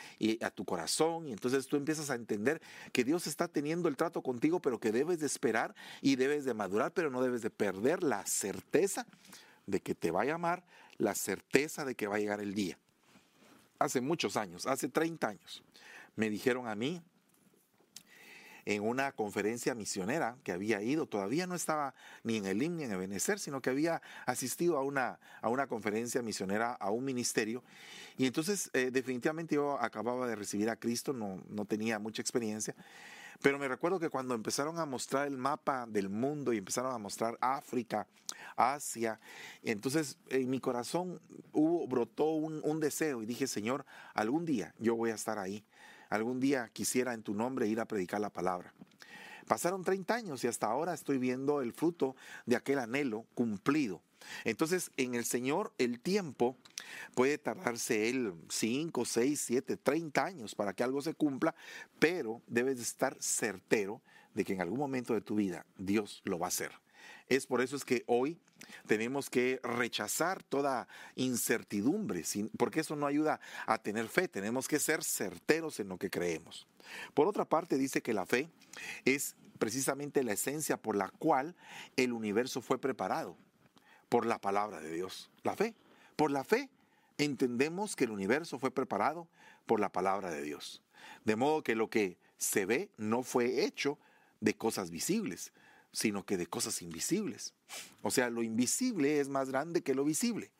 a 0.41 0.51
tu 0.51 0.65
corazón 0.65 1.27
y 1.27 1.31
entonces 1.31 1.67
tú 1.67 1.75
empiezas 1.75 2.09
a 2.09 2.15
entender 2.15 2.61
que 2.91 3.03
Dios 3.03 3.27
está 3.27 3.47
teniendo 3.47 3.89
el 3.89 3.97
trato 3.97 4.21
contigo, 4.21 4.61
pero 4.61 4.79
que 4.79 4.91
debes 4.91 5.19
de 5.19 5.25
esperar 5.25 5.75
y 6.01 6.15
debes 6.15 6.45
de 6.45 6.53
madurar, 6.53 6.91
pero 6.93 7.09
no 7.09 7.21
debes 7.21 7.41
de 7.41 7.49
perder 7.49 8.03
la 8.03 8.25
certeza 8.25 9.05
de 9.65 9.81
que 9.81 9.95
te 9.95 10.11
va 10.11 10.21
a 10.21 10.25
llamar, 10.25 10.63
la 10.97 11.15
certeza 11.15 11.85
de 11.85 11.95
que 11.95 12.07
va 12.07 12.15
a 12.15 12.19
llegar 12.19 12.39
el 12.39 12.53
día. 12.53 12.77
Hace 13.79 14.01
muchos 14.01 14.37
años, 14.37 14.65
hace 14.65 14.89
30 14.89 15.27
años, 15.27 15.63
me 16.15 16.29
dijeron 16.29 16.67
a 16.67 16.75
mí, 16.75 17.01
en 18.67 18.83
una 18.83 19.13
conferencia 19.13 19.73
misionera 19.75 20.35
que 20.43 20.51
había 20.51 20.81
ido, 20.81 21.05
todavía 21.05 21.47
no 21.47 21.55
estaba 21.55 21.93
ni 22.23 22.35
en 22.35 22.45
el 22.45 22.61
IM 22.61 22.75
ni 22.75 22.83
en 22.83 22.91
el 22.91 22.97
Benecer, 22.97 23.39
sino 23.39 23.61
que 23.61 23.69
había 23.69 24.01
asistido 24.25 24.77
a 24.77 24.83
una, 24.83 25.19
a 25.41 25.47
una 25.47 25.67
conferencia 25.67 26.21
misionera, 26.21 26.73
a 26.73 26.91
un 26.91 27.05
ministerio. 27.05 27.63
Y 28.17 28.25
entonces 28.25 28.69
eh, 28.73 28.91
definitivamente 28.91 29.55
yo 29.55 29.79
acababa 29.79 30.27
de 30.27 30.35
recibir 30.35 30.69
a 30.69 30.75
Cristo, 30.75 31.13
no, 31.13 31.41
no 31.47 31.63
tenía 31.63 31.97
mucha 31.97 32.21
experiencia. 32.21 32.75
Pero 33.41 33.59
me 33.59 33.67
recuerdo 33.67 33.99
que 33.99 34.09
cuando 34.09 34.33
empezaron 34.35 34.79
a 34.79 34.85
mostrar 34.85 35.27
el 35.27 35.37
mapa 35.37 35.85
del 35.87 36.09
mundo 36.09 36.53
y 36.53 36.57
empezaron 36.57 36.93
a 36.93 36.97
mostrar 36.97 37.37
África, 37.39 38.07
Asia, 38.55 39.19
entonces 39.63 40.17
en 40.29 40.49
mi 40.49 40.59
corazón 40.59 41.21
brotó 41.87 42.31
un 42.31 42.79
deseo 42.79 43.21
y 43.21 43.25
dije, 43.25 43.47
Señor, 43.47 43.85
algún 44.13 44.45
día 44.45 44.73
yo 44.79 44.95
voy 44.95 45.11
a 45.11 45.15
estar 45.15 45.37
ahí 45.37 45.63
algún 46.09 46.39
día 46.39 46.69
quisiera 46.71 47.13
en 47.13 47.23
tu 47.23 47.33
nombre 47.33 47.67
ir 47.67 47.79
a 47.79 47.85
predicar 47.85 48.21
la 48.21 48.29
palabra. 48.29 48.73
Pasaron 49.47 49.83
30 49.83 50.13
años 50.13 50.43
y 50.43 50.47
hasta 50.47 50.67
ahora 50.67 50.93
estoy 50.93 51.17
viendo 51.17 51.61
el 51.61 51.73
fruto 51.73 52.15
de 52.45 52.55
aquel 52.55 52.79
anhelo 52.79 53.25
cumplido. 53.33 54.01
Entonces, 54.43 54.91
en 54.97 55.15
el 55.15 55.25
Señor 55.25 55.73
el 55.77 55.99
tiempo 55.99 56.57
puede 57.15 57.37
tardarse 57.37 58.09
él 58.09 58.33
5, 58.49 59.05
6, 59.05 59.39
7, 59.39 59.77
30 59.77 60.25
años 60.25 60.55
para 60.55 60.73
que 60.73 60.83
algo 60.83 61.01
se 61.01 61.13
cumpla, 61.13 61.55
pero 61.99 62.41
debes 62.47 62.79
estar 62.79 63.15
certero 63.19 64.01
de 64.33 64.43
que 64.43 64.53
en 64.53 64.61
algún 64.61 64.79
momento 64.79 65.13
de 65.13 65.21
tu 65.21 65.35
vida 65.35 65.65
Dios 65.77 66.21
lo 66.25 66.39
va 66.39 66.47
a 66.47 66.49
hacer. 66.49 66.71
Es 67.29 67.45
por 67.45 67.61
eso 67.61 67.75
es 67.75 67.83
que 67.83 68.03
hoy 68.07 68.37
tenemos 68.85 69.29
que 69.29 69.59
rechazar 69.63 70.43
toda 70.43 70.87
incertidumbre, 71.15 72.23
porque 72.57 72.79
eso 72.79 72.95
no 72.95 73.05
ayuda 73.05 73.39
a 73.65 73.77
tener 73.77 74.07
fe. 74.07 74.27
Tenemos 74.27 74.67
que 74.67 74.79
ser 74.79 75.03
certeros 75.03 75.79
en 75.79 75.89
lo 75.89 75.97
que 75.97 76.09
creemos. 76.09 76.67
Por 77.13 77.27
otra 77.27 77.45
parte, 77.45 77.77
dice 77.77 78.01
que 78.01 78.13
la 78.13 78.25
fe 78.25 78.49
es 79.05 79.35
precisamente 79.59 80.23
la 80.23 80.33
esencia 80.33 80.77
por 80.77 80.95
la 80.95 81.09
cual 81.09 81.55
el 81.95 82.13
universo 82.13 82.61
fue 82.61 82.79
preparado, 82.79 83.35
por 84.09 84.25
la 84.25 84.39
palabra 84.39 84.79
de 84.79 84.93
Dios. 84.93 85.29
La 85.43 85.55
fe. 85.55 85.75
Por 86.15 86.31
la 86.31 86.43
fe 86.43 86.69
entendemos 87.17 87.95
que 87.95 88.05
el 88.05 88.11
universo 88.11 88.59
fue 88.59 88.71
preparado 88.71 89.27
por 89.65 89.79
la 89.79 89.91
palabra 89.91 90.31
de 90.31 90.41
Dios. 90.41 90.81
De 91.25 91.35
modo 91.35 91.63
que 91.63 91.75
lo 91.75 91.89
que 91.89 92.17
se 92.37 92.65
ve 92.65 92.89
no 92.97 93.23
fue 93.23 93.65
hecho 93.65 93.99
de 94.39 94.55
cosas 94.55 94.91
visibles, 94.91 95.51
sino 95.91 96.25
que 96.25 96.37
de 96.37 96.47
cosas 96.47 96.81
invisibles. 96.81 97.53
O 98.01 98.11
sea, 98.11 98.29
lo 98.29 98.43
invisible 98.43 99.19
es 99.19 99.29
más 99.29 99.49
grande 99.49 99.81
que 99.81 99.95
lo 99.95 100.03
visible. 100.03 100.51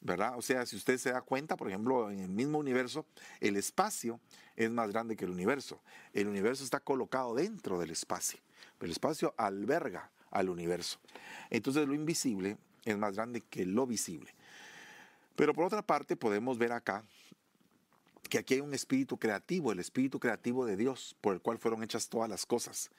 ¿Verdad? 0.00 0.38
O 0.38 0.42
sea, 0.42 0.64
si 0.64 0.76
usted 0.76 0.96
se 0.96 1.10
da 1.10 1.22
cuenta, 1.22 1.56
por 1.56 1.68
ejemplo, 1.68 2.10
en 2.10 2.20
el 2.20 2.28
mismo 2.28 2.58
universo, 2.58 3.04
el 3.40 3.56
espacio 3.56 4.20
es 4.54 4.70
más 4.70 4.90
grande 4.90 5.16
que 5.16 5.24
el 5.24 5.32
universo. 5.32 5.82
El 6.12 6.28
universo 6.28 6.62
está 6.62 6.78
colocado 6.78 7.34
dentro 7.34 7.80
del 7.80 7.90
espacio. 7.90 8.38
El 8.80 8.92
espacio 8.92 9.34
alberga 9.36 10.10
al 10.30 10.50
universo. 10.50 11.00
Entonces 11.50 11.86
lo 11.86 11.94
invisible 11.94 12.58
es 12.84 12.96
más 12.96 13.16
grande 13.16 13.40
que 13.40 13.66
lo 13.66 13.86
visible. 13.86 14.34
Pero 15.34 15.52
por 15.52 15.64
otra 15.64 15.82
parte 15.82 16.16
podemos 16.16 16.58
ver 16.58 16.72
acá 16.72 17.04
que 18.28 18.38
aquí 18.38 18.54
hay 18.54 18.60
un 18.60 18.74
espíritu 18.74 19.18
creativo, 19.18 19.72
el 19.72 19.78
espíritu 19.78 20.20
creativo 20.20 20.66
de 20.66 20.76
Dios, 20.76 21.16
por 21.20 21.34
el 21.34 21.40
cual 21.40 21.58
fueron 21.58 21.82
hechas 21.82 22.08
todas 22.08 22.28
las 22.28 22.44
cosas. 22.44 22.90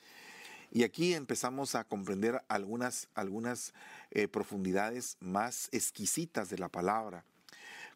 Y 0.71 0.83
aquí 0.83 1.13
empezamos 1.13 1.75
a 1.75 1.83
comprender 1.83 2.43
algunas, 2.47 3.07
algunas 3.15 3.73
eh, 4.11 4.27
profundidades 4.27 5.17
más 5.19 5.69
exquisitas 5.71 6.49
de 6.49 6.59
la 6.59 6.69
palabra, 6.69 7.25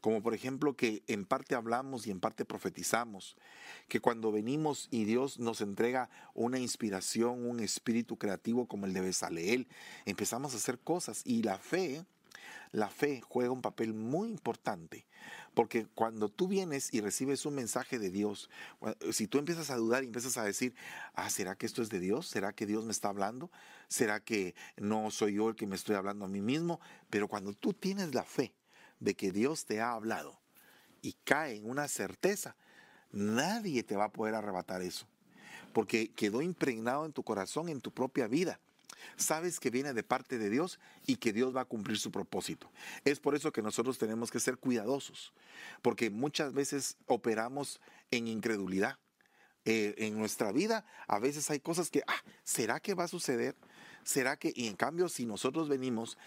como 0.01 0.24
por 0.24 0.34
ejemplo 0.34 0.75
que 0.75 1.03
en 1.08 1.25
parte 1.25 1.56
hablamos 1.56 2.08
y 2.08 2.12
en 2.12 2.20
parte 2.20 2.46
profetizamos, 2.46 3.38
que 3.88 4.00
cuando 4.00 4.32
venimos 4.32 4.88
y 4.89 5.06
Dios 5.06 5.39
nos 5.39 5.62
entrega 5.62 6.10
una 6.34 6.60
inspiración, 6.60 7.46
un 7.46 7.60
espíritu 7.60 8.18
creativo 8.18 8.68
como 8.68 8.86
el 8.86 8.94
de 8.94 9.01
Besaleel, 9.01 9.68
empezamos 10.06 10.53
a 10.53 10.58
hacer 10.58 10.80
cosas 10.80 11.22
y 11.25 11.44
la 11.44 11.60
fe 11.60 12.03
la 12.72 12.90
fe 12.90 13.22
juega 13.22 13.52
un 13.52 13.62
papel 13.62 13.94
muy 13.94 14.30
importante, 14.30 15.06
porque 15.54 15.86
cuando 15.94 16.30
tú 16.30 16.48
vienes 16.48 16.94
y 16.94 17.02
recibes 17.02 17.46
un 17.46 17.56
mensaje 17.56 18.00
de 18.00 18.10
Dios, 18.10 18.50
si 19.12 19.28
tú 19.28 19.38
empiezas 19.38 19.70
a 19.70 19.76
dudar 19.76 20.04
y 20.04 20.08
empiezas 20.08 20.38
a 20.38 20.44
decir, 20.44 20.74
ah, 21.14 21.30
¿será 21.30 21.56
que 21.56 21.68
esto 21.68 21.82
es 21.82 21.90
de 21.90 22.00
Dios? 22.00 22.28
¿Será 22.28 22.54
que 22.54 22.66
Dios 22.66 22.84
me 22.86 22.92
está 22.92 23.10
hablando? 23.10 23.52
¿Será 23.88 24.20
que 24.20 24.56
no 24.78 25.12
soy 25.12 25.36
yo 25.36 25.50
el 25.50 25.56
que 25.56 25.68
me 25.68 25.76
estoy 25.76 25.96
hablando 25.96 26.26
a 26.26 26.28
mí 26.30 26.42
mismo? 26.42 26.80
Pero 27.10 27.28
cuando 27.28 27.54
tú 27.54 27.74
tienes 27.74 28.16
la 28.16 28.24
fe 28.24 28.56
de 29.00 29.14
que 29.14 29.32
Dios 29.32 29.66
te 29.66 29.80
ha 29.80 29.92
hablado 29.92 30.40
y 31.02 31.14
cae 31.24 31.58
en 31.58 31.70
una 31.70 31.88
certeza, 31.88 32.56
nadie 33.12 33.84
te 33.84 33.96
va 33.96 34.06
a 34.06 34.12
poder 34.12 34.34
arrebatar 34.34 34.82
eso, 34.82 35.06
porque 35.74 36.12
quedó 36.12 36.42
impregnado 36.42 37.06
en 37.06 37.14
tu 37.14 37.24
corazón, 37.24 37.70
en 37.70 37.82
tu 37.82 37.92
propia 37.92 38.28
vida 38.28 38.60
sabes 39.15 39.60
que 39.60 39.69
viene 39.69 39.93
de 39.93 40.03
parte 40.03 40.38
de 40.38 40.50
Dios 40.50 40.79
y 41.05 41.17
que 41.17 41.33
Dios 41.33 41.55
va 41.55 41.62
a 41.62 41.65
cumplir 41.65 41.98
su 41.98 42.12
propósito. 42.12 42.72
Es 43.05 43.19
por 43.19 43.36
eso 43.36 43.51
que 43.51 43.62
nosotros 43.62 43.98
tenemos 43.98 44.31
que 44.31 44.39
ser 44.39 44.57
cuidadosos, 44.57 45.33
porque 45.81 46.10
muchas 46.10 46.53
veces 46.53 46.98
operamos 47.07 47.79
en 48.12 48.27
incredulidad. 48.27 48.98
Eh, 49.65 49.95
en 50.00 50.17
nuestra 50.17 50.51
vida 50.51 50.86
a 51.07 51.19
veces 51.19 51.50
hay 51.50 51.62
cosas 51.62 51.89
que, 51.89 52.03
ah, 52.05 52.22
¿será 52.43 52.81
que 52.81 52.95
va 52.95 53.05
a 53.05 53.07
suceder? 53.07 53.55
¿Será 54.03 54.36
que? 54.36 54.51
Y 54.53 54.67
en 54.67 54.75
cambio, 54.75 55.07
si 55.07 55.25
nosotros 55.25 55.69
venimos 55.69 56.17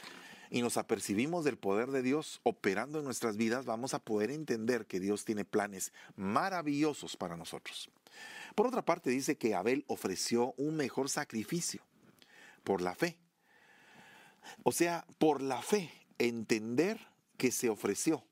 y 0.51 0.63
nos 0.63 0.79
apercibimos 0.79 1.45
del 1.45 1.59
poder 1.59 1.91
de 1.91 2.03
Dios 2.03 2.41
operando 2.45 2.99
en 2.99 3.05
nuestras 3.05 3.37
vidas, 3.37 3.67
vamos 3.67 3.93
a 3.93 3.99
poder 3.99 4.31
entender 4.31 4.87
que 4.87 5.01
Dios 5.01 5.25
tiene 5.27 5.45
planes 5.45 5.93
maravillosos 6.17 7.17
para 7.17 7.37
nosotros. 7.37 7.91
Por 8.55 8.67
otra 8.67 8.83
parte, 8.83 9.11
dice 9.11 9.37
que 9.37 9.55
Abel 9.55 9.85
ofreció 9.87 10.55
un 10.57 10.77
mejor 10.77 11.11
sacrificio 11.11 11.83
por 12.67 12.83
la 12.83 12.97
fe. 12.97 13.17
O 14.65 14.73
sea, 14.73 15.07
por 15.19 15.41
la 15.41 15.63
fe, 15.63 15.89
entender 16.19 16.99
que 17.37 17.53
se 17.53 17.69
ofreció 17.69 18.27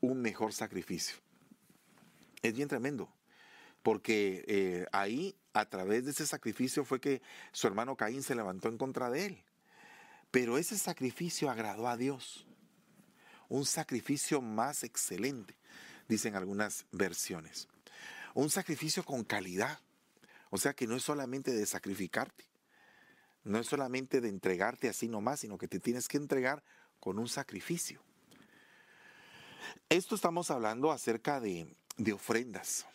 un 0.00 0.22
mejor 0.22 0.52
sacrificio. 0.52 1.16
Es 2.40 2.54
bien 2.54 2.68
tremendo, 2.68 3.12
porque 3.82 4.44
eh, 4.46 4.86
ahí, 4.92 5.34
a 5.54 5.68
través 5.68 6.04
de 6.04 6.12
ese 6.12 6.24
sacrificio, 6.24 6.84
fue 6.84 7.00
que 7.00 7.20
su 7.50 7.66
hermano 7.66 7.96
Caín 7.96 8.22
se 8.22 8.36
levantó 8.36 8.68
en 8.68 8.78
contra 8.78 9.10
de 9.10 9.26
él. 9.26 9.44
Pero 10.30 10.56
ese 10.56 10.78
sacrificio 10.78 11.50
agradó 11.50 11.88
a 11.88 11.96
Dios. 11.96 12.46
Un 13.48 13.66
sacrificio 13.66 14.40
más 14.40 14.84
excelente, 14.84 15.56
dicen 16.08 16.36
algunas 16.36 16.86
versiones. 16.92 17.66
Un 18.34 18.50
sacrificio 18.50 19.04
con 19.04 19.24
calidad. 19.24 19.80
O 20.50 20.58
sea 20.58 20.74
que 20.74 20.86
no 20.86 20.94
es 20.94 21.02
solamente 21.02 21.50
de 21.52 21.66
sacrificarte, 21.66 22.51
no 23.44 23.58
es 23.58 23.66
solamente 23.66 24.20
de 24.20 24.28
entregarte 24.28 24.88
así 24.88 25.08
nomás, 25.08 25.40
sino 25.40 25.58
que 25.58 25.68
te 25.68 25.80
tienes 25.80 26.08
que 26.08 26.16
entregar 26.16 26.62
con 27.00 27.18
un 27.18 27.28
sacrificio. 27.28 28.00
Esto 29.88 30.14
estamos 30.14 30.50
hablando 30.50 30.92
acerca 30.92 31.40
de, 31.40 31.74
ofrendas, 32.14 32.86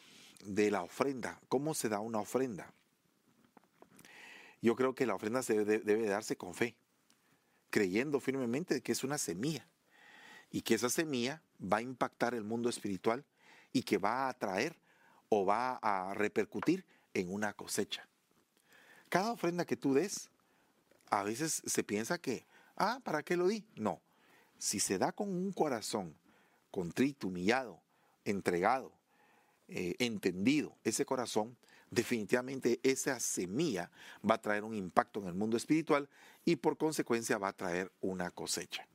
de 0.44 0.72
la 0.72 0.84
ofrenda. 0.84 1.40
¿Cómo 1.50 1.74
se 1.74 1.90
da 1.90 2.00
una 2.00 2.20
ofrenda? 2.20 2.74
Yo 4.62 4.76
creo 4.76 4.96
que 4.96 5.06
la 5.06 5.16
ofrenda 5.16 5.44
se 5.44 5.64
debe, 5.64 5.80
debe 5.80 6.08
darse 6.08 6.36
con 6.36 6.54
fe, 6.54 6.76
creyendo 7.70 8.20
firmemente 8.20 8.82
que 8.82 8.92
es 8.92 9.04
una 9.04 9.18
semilla 9.18 9.68
y 10.50 10.62
que 10.62 10.76
esa 10.76 10.90
semilla 10.90 11.44
va 11.62 11.78
a 11.78 11.82
impactar 11.82 12.34
el 12.34 12.44
mundo 12.44 12.70
espiritual 12.70 13.26
y 13.74 13.84
que 13.84 13.98
va 13.98 14.26
a 14.26 14.30
atraer 14.30 14.80
o 15.30 15.46
va 15.46 15.76
a 15.82 16.14
repercutir 16.14 16.86
en 17.14 17.32
una 17.32 17.54
cosecha. 17.54 18.08
Cada 19.10 19.32
ofrenda 19.32 19.66
que 19.66 19.78
tú 19.78 19.94
des 19.94 20.30
a 21.10 21.24
veces 21.24 21.62
se 21.66 21.84
piensa 21.84 22.18
que, 22.18 22.46
ah, 22.76 23.00
¿para 23.04 23.24
qué 23.24 23.36
lo 23.36 23.48
di? 23.48 23.66
No. 23.76 24.02
Si 24.58 24.80
se 24.80 24.98
da 24.98 25.12
con 25.12 25.30
un 25.30 25.52
corazón 25.52 26.16
contrito, 26.72 27.28
humillado, 27.28 27.80
entregado, 28.26 28.92
eh, 29.68 29.96
entendido, 30.00 30.76
ese 30.84 31.06
corazón, 31.06 31.58
definitivamente 31.90 32.80
esa 32.84 33.20
semilla 33.20 33.92
va 34.30 34.36
a 34.36 34.42
traer 34.42 34.64
un 34.64 34.74
impacto 34.74 35.20
en 35.22 35.28
el 35.28 35.34
mundo 35.34 35.58
espiritual 35.58 36.10
y 36.46 36.58
por 36.58 36.78
consecuencia 36.78 37.38
va 37.38 37.50
a 37.50 37.54
traer 37.54 37.92
una 38.02 38.32
cosecha. 38.32 38.86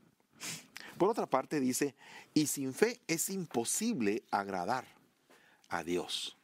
Por 0.99 1.09
otra 1.09 1.26
parte 1.26 1.59
dice, 1.59 1.95
y 2.35 2.47
sin 2.47 2.75
fe 2.75 3.00
es 3.07 3.31
imposible 3.31 4.23
agradar 4.31 4.87
a 5.69 5.83
Dios, 5.83 6.37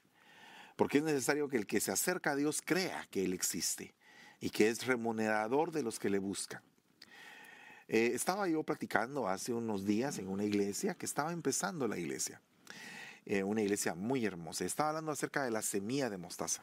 porque 0.77 0.99
es 0.99 1.05
necesario 1.05 1.49
que 1.49 1.59
el 1.59 1.67
que 1.67 1.81
se 1.81 1.93
acerca 1.93 2.33
a 2.33 2.37
Dios 2.37 2.63
crea 2.65 3.07
que 3.11 3.25
Él 3.25 3.33
existe 3.33 3.95
y 4.41 4.51
que 4.51 4.69
es 4.69 4.87
remunerador 4.87 5.73
de 5.73 5.83
los 5.83 5.99
que 5.99 6.11
le 6.11 6.19
buscan. 6.19 6.63
Eh, 7.89 8.11
estaba 8.15 8.47
yo 8.49 8.63
practicando 8.63 9.29
hace 9.29 9.53
unos 9.53 9.85
días 9.85 10.19
en 10.19 10.29
una 10.29 10.45
iglesia 10.45 10.95
que 10.95 11.07
estaba 11.07 11.33
empezando 11.33 11.89
la 11.89 11.97
iglesia, 11.97 12.41
eh, 13.25 13.43
una 13.43 13.63
iglesia 13.63 13.95
muy 13.95 14.27
hermosa. 14.27 14.65
Estaba 14.65 14.91
hablando 14.91 15.13
acerca 15.13 15.43
de 15.43 15.51
la 15.51 15.63
semilla 15.63 16.11
de 16.11 16.19
mostaza. 16.19 16.63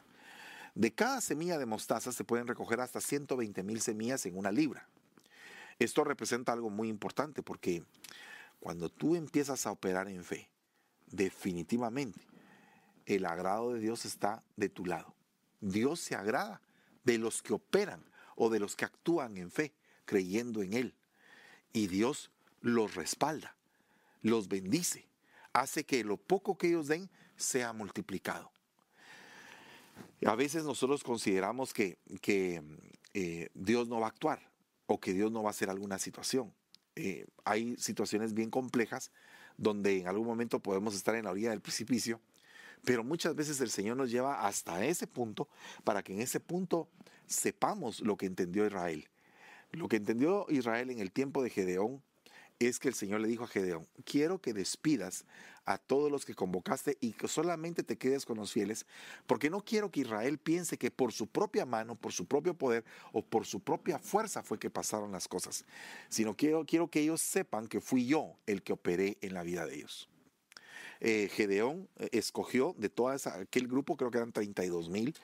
De 0.74 0.92
cada 0.92 1.20
semilla 1.20 1.58
de 1.58 1.66
mostaza 1.66 2.12
se 2.12 2.22
pueden 2.22 2.46
recoger 2.46 2.80
hasta 2.80 3.00
120 3.00 3.62
mil 3.62 3.80
semillas 3.80 4.24
en 4.26 4.38
una 4.38 4.52
libra. 4.52 4.86
Esto 5.78 6.04
representa 6.04 6.52
algo 6.52 6.70
muy 6.70 6.88
importante 6.88 7.42
porque 7.42 7.82
cuando 8.60 8.88
tú 8.88 9.16
empiezas 9.16 9.66
a 9.66 9.72
operar 9.72 10.08
en 10.08 10.22
fe, 10.22 10.48
definitivamente 11.06 12.20
el 13.04 13.26
agrado 13.26 13.72
de 13.72 13.80
Dios 13.80 14.04
está 14.04 14.42
de 14.56 14.68
tu 14.68 14.84
lado. 14.86 15.14
Dios 15.60 16.00
se 16.00 16.14
agrada 16.14 16.60
de 17.06 17.18
los 17.18 17.40
que 17.40 17.54
operan 17.54 18.04
o 18.34 18.50
de 18.50 18.60
los 18.60 18.76
que 18.76 18.84
actúan 18.84 19.38
en 19.38 19.50
fe, 19.50 19.72
creyendo 20.04 20.62
en 20.62 20.74
Él. 20.74 20.94
Y 21.72 21.86
Dios 21.86 22.30
los 22.60 22.94
respalda, 22.94 23.56
los 24.22 24.48
bendice, 24.48 25.06
hace 25.52 25.84
que 25.84 26.04
lo 26.04 26.16
poco 26.18 26.58
que 26.58 26.68
ellos 26.68 26.88
den 26.88 27.08
sea 27.36 27.72
multiplicado. 27.72 28.50
A 30.26 30.34
veces 30.34 30.64
nosotros 30.64 31.04
consideramos 31.04 31.72
que, 31.72 31.98
que 32.20 32.62
eh, 33.14 33.48
Dios 33.54 33.88
no 33.88 34.00
va 34.00 34.06
a 34.06 34.10
actuar 34.10 34.50
o 34.86 34.98
que 34.98 35.12
Dios 35.12 35.30
no 35.30 35.42
va 35.42 35.50
a 35.50 35.52
hacer 35.52 35.70
alguna 35.70 35.98
situación. 35.98 36.52
Eh, 36.96 37.26
hay 37.44 37.76
situaciones 37.76 38.34
bien 38.34 38.50
complejas 38.50 39.12
donde 39.56 39.98
en 40.00 40.08
algún 40.08 40.26
momento 40.26 40.60
podemos 40.60 40.94
estar 40.94 41.14
en 41.14 41.24
la 41.24 41.30
orilla 41.30 41.50
del 41.50 41.60
precipicio 41.60 42.20
pero 42.84 43.04
muchas 43.04 43.34
veces 43.34 43.60
el 43.60 43.70
Señor 43.70 43.96
nos 43.96 44.10
lleva 44.10 44.46
hasta 44.46 44.84
ese 44.84 45.06
punto 45.06 45.48
para 45.84 46.02
que 46.02 46.12
en 46.12 46.20
ese 46.20 46.40
punto 46.40 46.88
sepamos 47.26 48.00
lo 48.00 48.16
que 48.16 48.26
entendió 48.26 48.66
Israel. 48.66 49.08
Lo 49.72 49.88
que 49.88 49.96
entendió 49.96 50.46
Israel 50.48 50.90
en 50.90 51.00
el 51.00 51.12
tiempo 51.12 51.42
de 51.42 51.50
Gedeón 51.50 52.02
es 52.58 52.78
que 52.78 52.88
el 52.88 52.94
Señor 52.94 53.20
le 53.20 53.28
dijo 53.28 53.44
a 53.44 53.48
Gedeón, 53.48 53.86
quiero 54.04 54.40
que 54.40 54.54
despidas 54.54 55.24
a 55.64 55.78
todos 55.78 56.10
los 56.10 56.24
que 56.24 56.34
convocaste 56.34 56.96
y 57.00 57.12
que 57.12 57.28
solamente 57.28 57.82
te 57.82 57.98
quedes 57.98 58.24
con 58.24 58.38
los 58.38 58.52
fieles, 58.52 58.86
porque 59.26 59.50
no 59.50 59.60
quiero 59.60 59.90
que 59.90 60.00
Israel 60.00 60.38
piense 60.38 60.78
que 60.78 60.90
por 60.90 61.12
su 61.12 61.26
propia 61.26 61.66
mano, 61.66 61.96
por 61.96 62.12
su 62.12 62.24
propio 62.24 62.54
poder 62.54 62.84
o 63.12 63.22
por 63.22 63.46
su 63.46 63.60
propia 63.60 63.98
fuerza 63.98 64.42
fue 64.42 64.58
que 64.58 64.70
pasaron 64.70 65.12
las 65.12 65.28
cosas, 65.28 65.64
sino 66.08 66.36
quiero, 66.36 66.64
quiero 66.64 66.88
que 66.88 67.00
ellos 67.00 67.20
sepan 67.20 67.66
que 67.66 67.80
fui 67.80 68.06
yo 68.06 68.36
el 68.46 68.62
que 68.62 68.72
operé 68.72 69.18
en 69.20 69.34
la 69.34 69.42
vida 69.42 69.66
de 69.66 69.74
ellos. 69.76 70.08
Eh, 71.00 71.28
Gedeón 71.32 71.88
eh, 71.98 72.08
escogió 72.12 72.74
de 72.78 72.88
todo 72.88 73.08
aquel 73.08 73.68
grupo, 73.68 73.96
creo 73.96 74.10
que 74.10 74.18
eran 74.18 74.32
32 74.32 74.88
mil, 74.88 75.14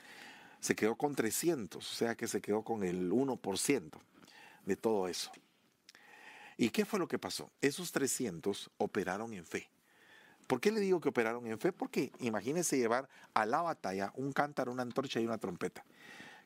se 0.60 0.74
quedó 0.74 0.96
con 0.96 1.14
300, 1.14 1.84
o 1.84 1.94
sea 1.94 2.14
que 2.14 2.28
se 2.28 2.40
quedó 2.40 2.62
con 2.62 2.84
el 2.84 3.10
1% 3.10 3.90
de 4.64 4.76
todo 4.76 5.08
eso. 5.08 5.32
¿Y 6.56 6.70
qué 6.70 6.84
fue 6.84 6.98
lo 6.98 7.08
que 7.08 7.18
pasó? 7.18 7.50
Esos 7.60 7.90
300 7.92 8.70
operaron 8.78 9.32
en 9.32 9.44
fe. 9.44 9.68
¿Por 10.46 10.60
qué 10.60 10.70
le 10.70 10.80
digo 10.80 11.00
que 11.00 11.08
operaron 11.08 11.46
en 11.46 11.58
fe? 11.58 11.72
Porque 11.72 12.12
imagínense 12.20 12.76
llevar 12.76 13.08
a 13.34 13.46
la 13.46 13.62
batalla 13.62 14.12
un 14.16 14.32
cántaro, 14.32 14.70
una 14.70 14.82
antorcha 14.82 15.20
y 15.20 15.24
una 15.24 15.38
trompeta. 15.38 15.84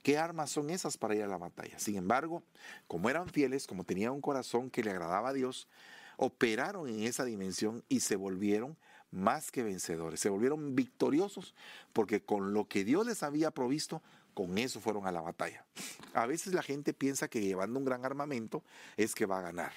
¿Qué 0.02 0.16
armas 0.18 0.50
son 0.50 0.70
esas 0.70 0.96
para 0.96 1.16
ir 1.16 1.24
a 1.24 1.26
la 1.26 1.38
batalla? 1.38 1.78
Sin 1.78 1.96
embargo, 1.96 2.42
como 2.86 3.10
eran 3.10 3.28
fieles, 3.28 3.66
como 3.66 3.84
tenían 3.84 4.12
un 4.12 4.20
corazón 4.20 4.70
que 4.70 4.84
le 4.84 4.92
agradaba 4.92 5.30
a 5.30 5.32
Dios, 5.32 5.66
operaron 6.16 6.88
en 6.88 7.02
esa 7.02 7.24
dimensión 7.24 7.82
y 7.88 8.00
se 8.00 8.16
volvieron 8.16 8.76
más 9.16 9.50
que 9.50 9.62
vencedores, 9.62 10.20
se 10.20 10.28
volvieron 10.28 10.74
victoriosos 10.74 11.54
porque 11.92 12.20
con 12.20 12.52
lo 12.52 12.68
que 12.68 12.84
Dios 12.84 13.06
les 13.06 13.22
había 13.22 13.50
provisto, 13.50 14.02
con 14.34 14.58
eso 14.58 14.80
fueron 14.80 15.06
a 15.06 15.12
la 15.12 15.22
batalla. 15.22 15.64
A 16.12 16.26
veces 16.26 16.52
la 16.52 16.62
gente 16.62 16.92
piensa 16.92 17.28
que 17.28 17.40
llevando 17.40 17.78
un 17.78 17.84
gran 17.84 18.04
armamento 18.04 18.62
es 18.96 19.14
que 19.14 19.26
va 19.26 19.38
a 19.38 19.42
ganar. 19.42 19.72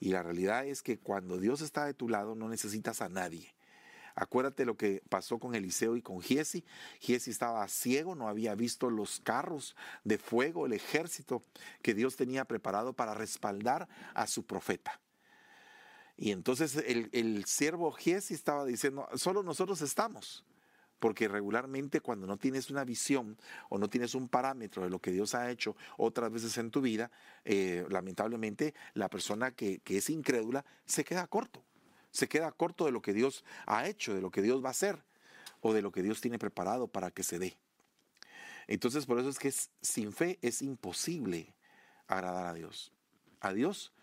Y 0.00 0.08
la 0.08 0.22
realidad 0.22 0.66
es 0.66 0.82
que 0.82 0.98
cuando 0.98 1.38
Dios 1.38 1.60
está 1.60 1.84
de 1.84 1.94
tu 1.94 2.08
lado 2.08 2.34
no 2.34 2.48
necesitas 2.48 3.02
a 3.02 3.10
nadie. 3.10 3.54
Acuérdate 4.14 4.64
lo 4.64 4.76
que 4.76 5.02
pasó 5.08 5.38
con 5.38 5.54
Eliseo 5.54 5.96
y 5.96 6.02
con 6.02 6.20
Giesi. 6.20 6.64
Giesi 7.00 7.30
estaba 7.30 7.66
ciego, 7.68 8.14
no 8.14 8.28
había 8.28 8.54
visto 8.54 8.90
los 8.90 9.20
carros 9.20 9.76
de 10.04 10.18
fuego, 10.18 10.66
el 10.66 10.72
ejército 10.72 11.42
que 11.82 11.94
Dios 11.94 12.16
tenía 12.16 12.44
preparado 12.44 12.92
para 12.94 13.14
respaldar 13.14 13.88
a 14.14 14.26
su 14.26 14.44
profeta. 14.44 15.00
Y 16.20 16.32
entonces 16.32 16.76
el, 16.76 17.08
el 17.12 17.46
siervo 17.46 17.90
Giesi 17.92 18.34
estaba 18.34 18.66
diciendo, 18.66 19.08
solo 19.14 19.42
nosotros 19.42 19.80
estamos 19.80 20.44
porque 20.98 21.28
regularmente 21.28 22.02
cuando 22.02 22.26
no 22.26 22.36
tienes 22.36 22.68
una 22.68 22.84
visión 22.84 23.38
o 23.70 23.78
no 23.78 23.88
tienes 23.88 24.14
un 24.14 24.28
parámetro 24.28 24.84
de 24.84 24.90
lo 24.90 24.98
que 24.98 25.12
Dios 25.12 25.34
ha 25.34 25.50
hecho 25.50 25.74
otras 25.96 26.30
veces 26.30 26.58
en 26.58 26.70
tu 26.70 26.82
vida, 26.82 27.10
eh, 27.46 27.86
lamentablemente 27.88 28.74
la 28.92 29.08
persona 29.08 29.50
que, 29.52 29.78
que 29.78 29.96
es 29.96 30.10
incrédula 30.10 30.62
se 30.84 31.02
queda 31.02 31.26
corto, 31.26 31.64
se 32.10 32.28
queda 32.28 32.52
corto 32.52 32.84
de 32.84 32.92
lo 32.92 33.00
que 33.00 33.14
Dios 33.14 33.42
ha 33.64 33.88
hecho, 33.88 34.14
de 34.14 34.20
lo 34.20 34.30
que 34.30 34.42
Dios 34.42 34.62
va 34.62 34.68
a 34.68 34.72
hacer 34.72 35.02
o 35.62 35.72
de 35.72 35.80
lo 35.80 35.90
que 35.90 36.02
Dios 36.02 36.20
tiene 36.20 36.38
preparado 36.38 36.86
para 36.86 37.10
que 37.10 37.22
se 37.22 37.38
dé. 37.38 37.56
Entonces 38.66 39.06
por 39.06 39.18
eso 39.18 39.30
es 39.30 39.38
que 39.38 39.54
sin 39.80 40.12
fe 40.12 40.38
es 40.42 40.60
imposible 40.60 41.54
agradar 42.06 42.46
a 42.46 42.52
Dios. 42.52 42.92
A 43.40 43.54
Dios 43.54 43.94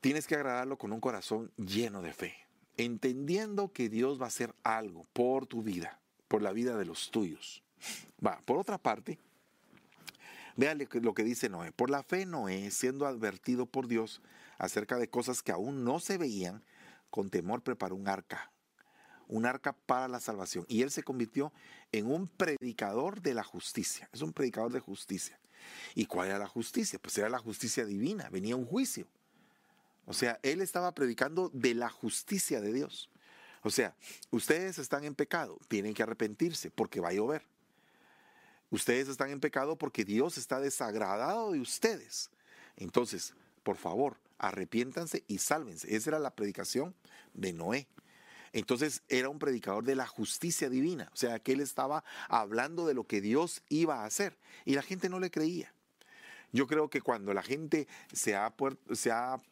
tienes 0.00 0.26
que 0.26 0.34
agradarlo 0.34 0.76
con 0.78 0.92
un 0.92 1.00
corazón 1.00 1.52
lleno 1.56 2.02
de 2.02 2.12
fe 2.12 2.50
entendiendo 2.84 3.72
que 3.72 3.88
Dios 3.88 4.20
va 4.20 4.24
a 4.24 4.28
hacer 4.28 4.54
algo 4.62 5.06
por 5.12 5.46
tu 5.46 5.62
vida, 5.62 6.00
por 6.28 6.42
la 6.42 6.52
vida 6.52 6.76
de 6.76 6.84
los 6.84 7.10
tuyos. 7.10 7.62
Va, 8.24 8.40
por 8.44 8.56
otra 8.56 8.78
parte, 8.78 9.18
véale 10.56 10.88
lo 10.92 11.14
que 11.14 11.24
dice 11.24 11.48
Noé. 11.48 11.72
Por 11.72 11.90
la 11.90 12.02
fe 12.02 12.26
Noé, 12.26 12.70
siendo 12.70 13.06
advertido 13.06 13.66
por 13.66 13.86
Dios 13.86 14.22
acerca 14.58 14.98
de 14.98 15.08
cosas 15.08 15.42
que 15.42 15.52
aún 15.52 15.84
no 15.84 16.00
se 16.00 16.18
veían, 16.18 16.64
con 17.10 17.30
temor 17.30 17.62
preparó 17.62 17.96
un 17.96 18.08
arca, 18.08 18.50
un 19.26 19.46
arca 19.46 19.72
para 19.72 20.08
la 20.08 20.20
salvación. 20.20 20.64
Y 20.68 20.82
él 20.82 20.90
se 20.90 21.02
convirtió 21.02 21.52
en 21.92 22.10
un 22.10 22.28
predicador 22.28 23.20
de 23.20 23.34
la 23.34 23.44
justicia. 23.44 24.08
Es 24.12 24.22
un 24.22 24.32
predicador 24.32 24.72
de 24.72 24.80
justicia. 24.80 25.38
¿Y 25.94 26.06
cuál 26.06 26.28
era 26.28 26.38
la 26.38 26.48
justicia? 26.48 26.98
Pues 26.98 27.18
era 27.18 27.28
la 27.28 27.38
justicia 27.38 27.84
divina, 27.84 28.28
venía 28.30 28.56
un 28.56 28.64
juicio. 28.64 29.06
O 30.10 30.12
sea, 30.12 30.40
él 30.42 30.60
estaba 30.60 30.90
predicando 30.90 31.52
de 31.54 31.72
la 31.72 31.88
justicia 31.88 32.60
de 32.60 32.72
Dios. 32.72 33.08
O 33.62 33.70
sea, 33.70 33.94
ustedes 34.32 34.80
están 34.80 35.04
en 35.04 35.14
pecado, 35.14 35.56
tienen 35.68 35.94
que 35.94 36.02
arrepentirse 36.02 36.68
porque 36.72 36.98
va 36.98 37.10
a 37.10 37.12
llover. 37.12 37.46
Ustedes 38.70 39.06
están 39.06 39.30
en 39.30 39.38
pecado 39.38 39.78
porque 39.78 40.04
Dios 40.04 40.36
está 40.36 40.58
desagradado 40.58 41.52
de 41.52 41.60
ustedes. 41.60 42.28
Entonces, 42.76 43.34
por 43.62 43.76
favor, 43.76 44.16
arrepiéntanse 44.38 45.22
y 45.28 45.38
sálvense. 45.38 45.94
Esa 45.94 46.10
era 46.10 46.18
la 46.18 46.34
predicación 46.34 46.92
de 47.32 47.52
Noé. 47.52 47.86
Entonces 48.52 49.02
era 49.08 49.28
un 49.28 49.38
predicador 49.38 49.84
de 49.84 49.94
la 49.94 50.08
justicia 50.08 50.68
divina, 50.68 51.08
o 51.12 51.16
sea, 51.16 51.38
que 51.38 51.52
él 51.52 51.60
estaba 51.60 52.02
hablando 52.28 52.84
de 52.84 52.94
lo 52.94 53.04
que 53.04 53.20
Dios 53.20 53.62
iba 53.68 54.02
a 54.02 54.06
hacer 54.06 54.36
y 54.64 54.74
la 54.74 54.82
gente 54.82 55.08
no 55.08 55.20
le 55.20 55.30
creía. 55.30 55.72
Yo 56.52 56.66
creo 56.66 56.88
que 56.88 57.00
cuando 57.00 57.32
la 57.32 57.42
gente 57.42 57.86
se 58.12 58.34
ha, 58.34 58.52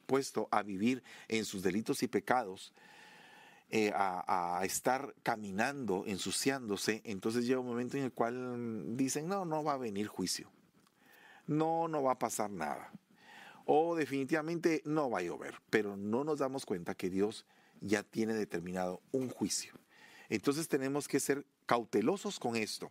puesto 0.06 0.48
a 0.50 0.62
vivir 0.62 1.02
en 1.28 1.44
sus 1.44 1.62
delitos 1.62 2.02
y 2.02 2.08
pecados, 2.08 2.72
eh, 3.70 3.92
a, 3.94 4.60
estar 4.64 5.14
caminando, 5.22 6.04
ensuciándose, 6.06 7.02
entonces 7.04 7.46
llega 7.46 7.60
un 7.60 7.66
momento 7.66 7.96
en 7.96 8.04
el 8.04 8.12
cual 8.12 8.96
dicen, 8.96 9.28
no, 9.28 9.44
no 9.44 9.62
va 9.62 9.74
a 9.74 9.78
venir 9.78 10.06
juicio, 10.08 10.50
no, 11.46 11.86
no 11.86 12.02
va 12.02 12.12
a 12.12 12.18
pasar 12.18 12.50
nada, 12.50 12.90
o 13.64 13.94
definitivamente 13.94 14.82
no 14.84 15.10
va 15.10 15.18
a 15.18 15.22
llover, 15.22 15.60
pero 15.70 15.96
no 15.96 16.24
nos 16.24 16.38
damos 16.38 16.64
cuenta 16.64 16.94
que 16.94 17.10
Dios 17.10 17.44
ya 17.80 18.02
tiene 18.02 18.34
determinado 18.34 19.00
un 19.12 19.28
juicio. 19.28 19.74
Entonces 20.28 20.68
tenemos 20.68 21.06
que 21.06 21.20
ser 21.20 21.44
cautelosos 21.68 22.40
con 22.40 22.56
esto 22.56 22.90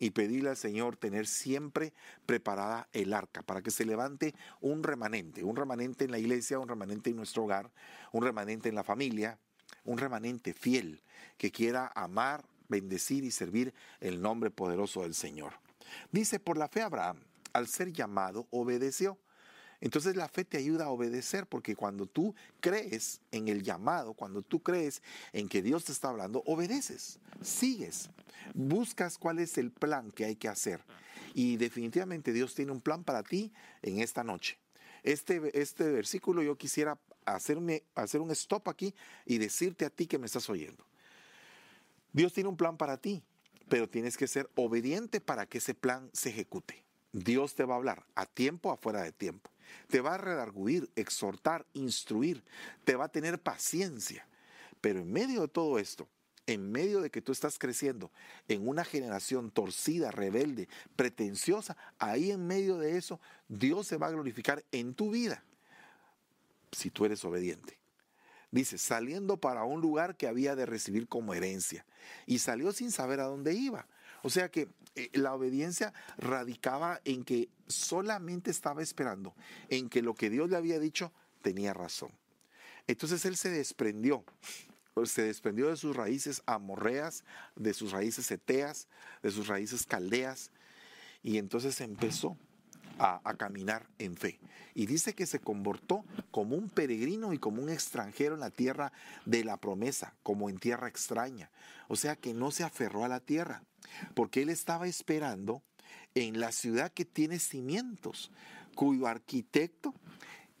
y 0.00 0.10
pedirle 0.10 0.50
al 0.50 0.56
Señor 0.56 0.96
tener 0.96 1.28
siempre 1.28 1.94
preparada 2.26 2.88
el 2.92 3.14
arca 3.14 3.42
para 3.42 3.62
que 3.62 3.70
se 3.70 3.84
levante 3.84 4.34
un 4.60 4.82
remanente, 4.82 5.44
un 5.44 5.54
remanente 5.54 6.04
en 6.04 6.10
la 6.10 6.18
iglesia, 6.18 6.58
un 6.58 6.68
remanente 6.68 7.10
en 7.10 7.16
nuestro 7.16 7.44
hogar, 7.44 7.70
un 8.10 8.24
remanente 8.24 8.68
en 8.68 8.74
la 8.74 8.82
familia, 8.82 9.38
un 9.84 9.96
remanente 9.96 10.54
fiel 10.54 11.04
que 11.38 11.52
quiera 11.52 11.92
amar, 11.94 12.44
bendecir 12.68 13.22
y 13.22 13.30
servir 13.30 13.72
el 14.00 14.20
nombre 14.20 14.50
poderoso 14.50 15.02
del 15.02 15.14
Señor. 15.14 15.52
Dice, 16.10 16.40
por 16.40 16.58
la 16.58 16.66
fe 16.66 16.82
Abraham, 16.82 17.20
al 17.52 17.68
ser 17.68 17.92
llamado, 17.92 18.48
obedeció 18.50 19.18
entonces 19.80 20.16
la 20.16 20.28
fe 20.28 20.44
te 20.44 20.56
ayuda 20.56 20.86
a 20.86 20.90
obedecer 20.90 21.46
porque 21.46 21.76
cuando 21.76 22.06
tú 22.06 22.34
crees 22.60 23.20
en 23.30 23.48
el 23.48 23.62
llamado, 23.62 24.14
cuando 24.14 24.42
tú 24.42 24.62
crees 24.62 25.02
en 25.32 25.48
que 25.48 25.62
Dios 25.62 25.84
te 25.84 25.92
está 25.92 26.08
hablando, 26.08 26.42
obedeces, 26.46 27.18
sigues, 27.42 28.10
buscas 28.54 29.18
cuál 29.18 29.38
es 29.38 29.58
el 29.58 29.70
plan 29.70 30.10
que 30.10 30.24
hay 30.24 30.36
que 30.36 30.48
hacer. 30.48 30.80
Y 31.34 31.56
definitivamente 31.56 32.32
Dios 32.32 32.54
tiene 32.54 32.72
un 32.72 32.80
plan 32.80 33.04
para 33.04 33.22
ti 33.22 33.52
en 33.82 34.00
esta 34.00 34.24
noche. 34.24 34.58
Este, 35.02 35.60
este 35.60 35.84
versículo 35.84 36.42
yo 36.42 36.56
quisiera 36.56 36.98
hacerme, 37.26 37.84
hacer 37.94 38.20
un 38.20 38.30
stop 38.30 38.68
aquí 38.68 38.94
y 39.26 39.38
decirte 39.38 39.84
a 39.84 39.90
ti 39.90 40.06
que 40.06 40.18
me 40.18 40.26
estás 40.26 40.48
oyendo. 40.48 40.84
Dios 42.12 42.32
tiene 42.32 42.48
un 42.48 42.56
plan 42.56 42.78
para 42.78 42.96
ti, 42.96 43.22
pero 43.68 43.88
tienes 43.88 44.16
que 44.16 44.26
ser 44.26 44.48
obediente 44.54 45.20
para 45.20 45.44
que 45.46 45.58
ese 45.58 45.74
plan 45.74 46.08
se 46.12 46.30
ejecute. 46.30 46.82
Dios 47.12 47.54
te 47.54 47.64
va 47.64 47.74
a 47.74 47.76
hablar 47.76 48.06
a 48.14 48.26
tiempo, 48.26 48.72
afuera 48.72 49.02
de 49.02 49.12
tiempo. 49.12 49.50
Te 49.88 50.00
va 50.00 50.14
a 50.14 50.18
redarguir, 50.18 50.90
exhortar, 50.96 51.66
instruir, 51.74 52.42
te 52.84 52.96
va 52.96 53.06
a 53.06 53.12
tener 53.12 53.40
paciencia. 53.40 54.26
Pero 54.80 55.00
en 55.00 55.12
medio 55.12 55.42
de 55.42 55.48
todo 55.48 55.78
esto, 55.78 56.08
en 56.46 56.70
medio 56.70 57.00
de 57.00 57.10
que 57.10 57.22
tú 57.22 57.32
estás 57.32 57.58
creciendo 57.58 58.10
en 58.48 58.68
una 58.68 58.84
generación 58.84 59.50
torcida, 59.50 60.10
rebelde, 60.10 60.68
pretenciosa, 60.94 61.76
ahí 61.98 62.30
en 62.30 62.46
medio 62.46 62.78
de 62.78 62.96
eso, 62.96 63.20
Dios 63.48 63.86
se 63.86 63.96
va 63.96 64.06
a 64.06 64.12
glorificar 64.12 64.64
en 64.70 64.94
tu 64.94 65.10
vida 65.10 65.42
si 66.72 66.90
tú 66.90 67.04
eres 67.04 67.24
obediente. 67.24 67.78
Dice, 68.50 68.78
saliendo 68.78 69.38
para 69.38 69.64
un 69.64 69.80
lugar 69.80 70.16
que 70.16 70.28
había 70.28 70.54
de 70.54 70.66
recibir 70.66 71.08
como 71.08 71.34
herencia. 71.34 71.84
Y 72.26 72.38
salió 72.38 72.72
sin 72.72 72.92
saber 72.92 73.20
a 73.20 73.24
dónde 73.24 73.54
iba. 73.54 73.86
O 74.26 74.28
sea 74.28 74.50
que 74.50 74.66
eh, 74.96 75.08
la 75.12 75.34
obediencia 75.34 75.94
radicaba 76.18 77.00
en 77.04 77.22
que 77.22 77.48
solamente 77.68 78.50
estaba 78.50 78.82
esperando, 78.82 79.36
en 79.68 79.88
que 79.88 80.02
lo 80.02 80.14
que 80.14 80.30
Dios 80.30 80.50
le 80.50 80.56
había 80.56 80.80
dicho 80.80 81.12
tenía 81.42 81.72
razón. 81.72 82.10
Entonces 82.88 83.24
él 83.24 83.36
se 83.36 83.50
desprendió, 83.50 84.24
se 85.04 85.22
desprendió 85.22 85.68
de 85.68 85.76
sus 85.76 85.94
raíces 85.94 86.42
amorreas, 86.44 87.22
de 87.54 87.72
sus 87.72 87.92
raíces 87.92 88.28
eteas, 88.32 88.88
de 89.22 89.30
sus 89.30 89.46
raíces 89.46 89.86
caldeas, 89.86 90.50
y 91.22 91.38
entonces 91.38 91.80
empezó 91.80 92.36
a, 92.98 93.34
caminar 93.36 93.86
en 93.98 94.16
fe. 94.16 94.38
Y 94.74 94.86
dice 94.86 95.14
que 95.14 95.26
se 95.26 95.40
comportó 95.40 96.04
como 96.30 96.56
un 96.56 96.68
peregrino 96.68 97.32
y 97.32 97.38
como 97.38 97.62
un 97.62 97.70
extranjero 97.70 98.34
en 98.34 98.40
la 98.40 98.50
tierra 98.50 98.92
de 99.24 99.44
la 99.44 99.56
promesa, 99.56 100.14
como 100.22 100.48
en 100.48 100.58
tierra 100.58 100.88
extraña. 100.88 101.50
O 101.88 101.96
sea 101.96 102.16
que 102.16 102.34
no 102.34 102.50
se 102.50 102.64
aferró 102.64 103.04
a 103.04 103.08
la 103.08 103.20
tierra, 103.20 103.62
porque 104.14 104.42
él 104.42 104.48
estaba 104.48 104.86
esperando 104.86 105.62
en 106.14 106.40
la 106.40 106.52
ciudad 106.52 106.92
que 106.92 107.04
tiene 107.04 107.38
cimientos, 107.38 108.30
cuyo 108.74 109.06
arquitecto 109.06 109.94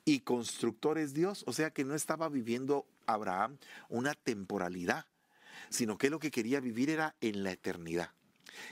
y 0.04 0.20
constructor 0.20 0.98
es 0.98 1.14
Dios. 1.14 1.44
O 1.46 1.52
sea 1.52 1.70
que 1.70 1.84
no 1.84 1.94
estaba 1.94 2.28
viviendo 2.28 2.86
Abraham 3.06 3.58
una 3.88 4.14
temporalidad, 4.14 5.06
sino 5.70 5.98
que 5.98 6.10
lo 6.10 6.18
que 6.18 6.30
quería 6.30 6.60
vivir 6.60 6.90
era 6.90 7.16
en 7.20 7.42
la 7.42 7.52
eternidad. 7.52 8.10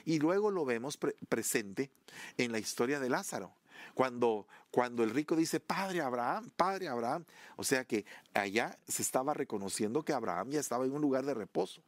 Y 0.05 0.19
luego 0.19 0.51
lo 0.51 0.65
vemos 0.65 0.99
presente 1.29 1.91
en 2.37 2.53
la 2.53 2.59
historia 2.59 3.01
de 3.01 3.09
Lázaro. 3.09 3.53
Cuando, 3.95 4.47
cuando 4.71 5.05
el 5.05 5.11
rico 5.11 5.37
dice, 5.37 5.61
Padre 5.61 6.01
Abraham, 6.01 6.51
Padre 6.57 6.89
Abraham, 6.89 7.25
o 7.57 7.65
sea 7.65 7.85
que 7.85 8.05
allá 8.33 8.79
se 8.89 9.03
estaba 9.03 9.35
reconociendo 9.35 10.05
que 10.05 10.13
Abraham 10.13 10.51
ya 10.51 10.61
estaba 10.61 10.85
en 10.85 10.93
un 10.93 11.01
lugar 11.01 11.25
de 11.25 11.35
reposo. 11.35 11.83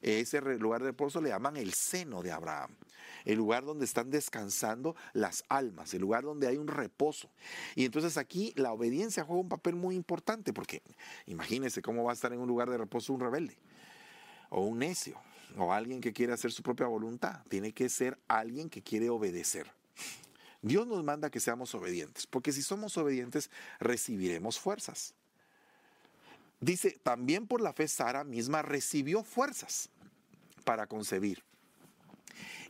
Ese 0.00 0.40
lugar 0.40 0.82
de 0.82 0.88
reposo 0.88 1.20
le 1.20 1.30
llaman 1.30 1.56
el 1.56 1.74
seno 1.74 2.22
de 2.22 2.32
Abraham, 2.32 2.70
el 3.24 3.36
lugar 3.36 3.64
donde 3.64 3.84
están 3.84 4.10
descansando 4.10 4.96
las 5.12 5.44
almas, 5.48 5.92
el 5.94 6.00
lugar 6.00 6.24
donde 6.24 6.46
hay 6.46 6.56
un 6.56 6.68
reposo. 6.68 7.30
Y 7.74 7.84
entonces 7.84 8.16
aquí 8.16 8.52
la 8.56 8.72
obediencia 8.72 9.24
juega 9.24 9.42
un 9.42 9.48
papel 9.48 9.74
muy 9.74 9.94
importante, 9.94 10.52
porque 10.52 10.82
imagínense 11.26 11.82
cómo 11.82 12.04
va 12.04 12.12
a 12.12 12.14
estar 12.14 12.32
en 12.32 12.40
un 12.40 12.48
lugar 12.48 12.70
de 12.70 12.78
reposo 12.78 13.12
un 13.12 13.20
rebelde 13.20 13.58
o 14.48 14.62
un 14.62 14.78
necio 14.78 15.18
o 15.56 15.72
alguien 15.72 16.00
que 16.00 16.12
quiere 16.12 16.32
hacer 16.32 16.52
su 16.52 16.62
propia 16.62 16.86
voluntad. 16.86 17.42
Tiene 17.48 17.72
que 17.72 17.88
ser 17.88 18.18
alguien 18.28 18.70
que 18.70 18.82
quiere 18.82 19.10
obedecer. 19.10 19.70
Dios 20.62 20.86
nos 20.86 21.02
manda 21.02 21.30
que 21.30 21.40
seamos 21.40 21.74
obedientes, 21.74 22.26
porque 22.26 22.52
si 22.52 22.62
somos 22.62 22.96
obedientes 22.96 23.50
recibiremos 23.80 24.60
fuerzas. 24.60 25.14
Dice, 26.60 27.00
también 27.02 27.48
por 27.48 27.60
la 27.60 27.72
fe 27.72 27.88
Sara 27.88 28.22
misma 28.22 28.62
recibió 28.62 29.24
fuerzas 29.24 29.90
para 30.64 30.86
concebir. 30.86 31.42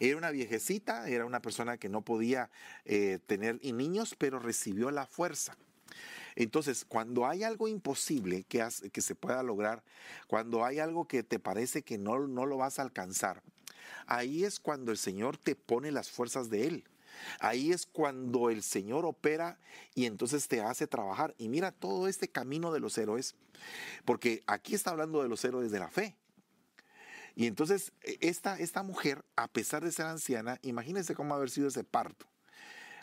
Era 0.01 0.17
una 0.17 0.31
viejecita, 0.31 1.09
era 1.09 1.27
una 1.27 1.41
persona 1.41 1.77
que 1.77 1.91
no 1.91 2.01
podía 2.01 2.51
eh, 2.87 3.19
tener 3.27 3.61
niños, 3.63 4.17
pero 4.19 4.39
recibió 4.39 4.91
la 4.91 5.07
fuerza. 5.07 5.57
Entonces, 6.37 6.85
cuando 6.85 7.27
hay 7.27 7.43
algo 7.43 7.69
imposible 7.69 8.45
que, 8.45 8.63
se 8.71 9.15
pueda 9.15 9.43
lograr, 9.43 9.83
cuando 10.27 10.65
hay 10.65 10.79
algo 10.79 11.07
que 11.07 11.23
te 11.23 11.39
parece 11.39 11.83
que 11.83 11.99
no, 11.99 12.27
no 12.27 12.47
lo 12.47 12.57
vas 12.57 12.79
a 12.79 12.83
alcanzar, 12.83 13.43
ahí 14.07 14.45
es 14.45 14.61
cuando 14.61 14.93
el 14.93 14.99
Señor 14.99 15.37
te 15.37 15.55
pone 15.57 15.93
las 15.93 16.11
fuerzas 16.11 16.51
de 16.51 16.67
Él. 16.67 16.85
Ahí 17.41 17.73
es 17.73 17.85
cuando 17.87 18.49
el 18.49 18.63
Señor 18.63 19.05
opera 19.05 19.59
y 19.95 20.07
entonces 20.07 20.49
te 20.49 20.63
hace 20.63 20.87
trabajar. 20.87 21.35
Y 21.39 21.49
mira 21.49 21.71
todo 21.71 22.09
este 22.09 22.29
camino 22.29 22.73
de 22.73 22.81
los 22.81 22.97
héroes, 22.97 23.35
porque 24.05 24.43
aquí 24.47 24.75
está 24.75 24.91
hablando 24.91 25.23
de 25.23 25.29
los 25.29 25.45
héroes 25.45 25.71
de 25.71 25.79
la 25.79 25.89
fe. 25.89 26.17
Y 27.35 27.47
entonces 27.47 27.93
e, 28.03 28.19
esta, 28.21 28.59
esta 28.59 28.83
mujer, 28.83 29.25
a 29.37 29.49
pesar 29.49 29.85
de 29.85 29.93
ser 29.93 30.07
anciana, 30.07 30.59
imagínense 30.63 31.15
cómo 31.15 31.35
haber 31.35 31.51
sido 31.51 31.69
ese 31.69 31.85
parto 31.85 32.27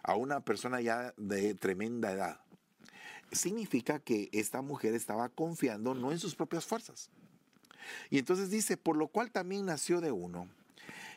a 0.03 0.15
una 0.15 0.41
persona 0.41 0.81
ya 0.81 1.13
de 1.17 1.55
tremenda 1.55 2.11
edad. 2.11 2.39
Significa 3.31 3.99
que 3.99 4.29
esta 4.31 4.61
mujer 4.61 4.93
estaba 4.93 5.29
confiando 5.29 5.93
no 5.93 6.11
en 6.11 6.19
sus 6.19 6.35
propias 6.35 6.65
fuerzas. 6.65 7.09
Y 8.09 8.19
entonces 8.19 8.49
dice, 8.49 8.77
por 8.77 8.95
lo 8.95 9.07
cual 9.07 9.31
también 9.31 9.65
nació 9.65 10.01
de 10.01 10.11
uno. 10.11 10.47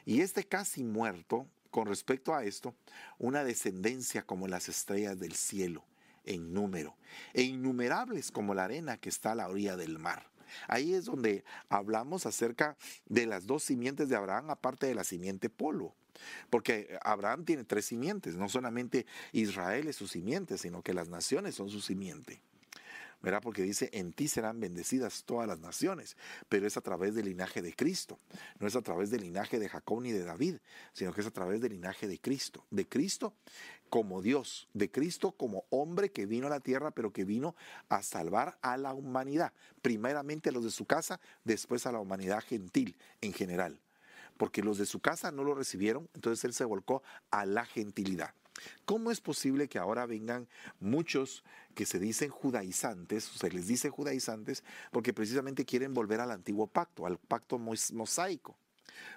Y 0.04 0.20
este 0.20 0.44
casi 0.44 0.84
muerto 0.84 1.46
con 1.72 1.86
respecto 1.86 2.34
a 2.34 2.44
esto, 2.44 2.74
una 3.18 3.44
descendencia 3.44 4.22
como 4.22 4.46
las 4.46 4.68
estrellas 4.68 5.18
del 5.18 5.32
cielo 5.32 5.84
en 6.24 6.52
número, 6.52 6.94
e 7.32 7.42
innumerables 7.42 8.30
como 8.30 8.54
la 8.54 8.64
arena 8.64 8.98
que 8.98 9.08
está 9.08 9.32
a 9.32 9.34
la 9.34 9.48
orilla 9.48 9.76
del 9.76 9.98
mar. 9.98 10.30
Ahí 10.68 10.92
es 10.92 11.06
donde 11.06 11.44
hablamos 11.70 12.26
acerca 12.26 12.76
de 13.06 13.26
las 13.26 13.46
dos 13.46 13.64
simientes 13.64 14.10
de 14.10 14.16
Abraham, 14.16 14.50
aparte 14.50 14.86
de 14.86 14.94
la 14.94 15.02
simiente 15.02 15.48
polvo. 15.48 15.94
Porque 16.50 16.98
Abraham 17.02 17.44
tiene 17.44 17.64
tres 17.64 17.86
simientes, 17.86 18.36
no 18.36 18.48
solamente 18.48 19.06
Israel 19.32 19.88
es 19.88 19.96
su 19.96 20.06
simiente, 20.08 20.58
sino 20.58 20.82
que 20.82 20.94
las 20.94 21.08
naciones 21.08 21.54
son 21.54 21.70
su 21.70 21.80
simiente. 21.80 22.40
¿verdad? 23.22 23.40
Porque 23.40 23.62
dice, 23.62 23.88
en 23.92 24.12
ti 24.12 24.26
serán 24.26 24.58
bendecidas 24.58 25.22
todas 25.24 25.46
las 25.46 25.60
naciones, 25.60 26.16
pero 26.48 26.66
es 26.66 26.76
a 26.76 26.80
través 26.80 27.14
del 27.14 27.26
linaje 27.26 27.62
de 27.62 27.72
Cristo, 27.72 28.18
no 28.58 28.66
es 28.66 28.74
a 28.74 28.82
través 28.82 29.10
del 29.10 29.22
linaje 29.22 29.60
de 29.60 29.68
Jacob 29.68 30.02
ni 30.02 30.10
de 30.10 30.24
David, 30.24 30.56
sino 30.92 31.12
que 31.12 31.20
es 31.20 31.26
a 31.26 31.30
través 31.30 31.60
del 31.60 31.72
linaje 31.72 32.08
de 32.08 32.18
Cristo, 32.18 32.66
de 32.70 32.86
Cristo 32.86 33.34
como 33.88 34.22
Dios, 34.22 34.68
de 34.74 34.90
Cristo 34.90 35.32
como 35.32 35.64
hombre 35.70 36.10
que 36.10 36.26
vino 36.26 36.48
a 36.48 36.50
la 36.50 36.60
tierra, 36.60 36.90
pero 36.90 37.12
que 37.12 37.24
vino 37.24 37.54
a 37.88 38.02
salvar 38.02 38.58
a 38.60 38.76
la 38.76 38.92
humanidad, 38.92 39.52
primeramente 39.82 40.48
a 40.48 40.52
los 40.52 40.64
de 40.64 40.70
su 40.70 40.86
casa, 40.86 41.20
después 41.44 41.86
a 41.86 41.92
la 41.92 42.00
humanidad 42.00 42.42
gentil 42.42 42.96
en 43.20 43.32
general. 43.32 43.78
Porque 44.36 44.62
los 44.62 44.78
de 44.78 44.86
su 44.86 45.00
casa 45.00 45.30
no 45.30 45.44
lo 45.44 45.54
recibieron, 45.54 46.08
entonces 46.14 46.44
él 46.44 46.54
se 46.54 46.64
volcó 46.64 47.02
a 47.30 47.46
la 47.46 47.64
gentilidad. 47.64 48.34
¿Cómo 48.84 49.10
es 49.10 49.20
posible 49.20 49.68
que 49.68 49.78
ahora 49.78 50.06
vengan 50.06 50.48
muchos 50.80 51.44
que 51.74 51.86
se 51.86 51.98
dicen 51.98 52.30
judaizantes, 52.30 53.24
se 53.24 53.50
les 53.50 53.66
dice 53.66 53.90
judaizantes, 53.90 54.62
porque 54.90 55.14
precisamente 55.14 55.64
quieren 55.64 55.94
volver 55.94 56.20
al 56.20 56.30
antiguo 56.30 56.66
pacto, 56.66 57.06
al 57.06 57.18
pacto 57.18 57.58
mosaico? 57.58 58.56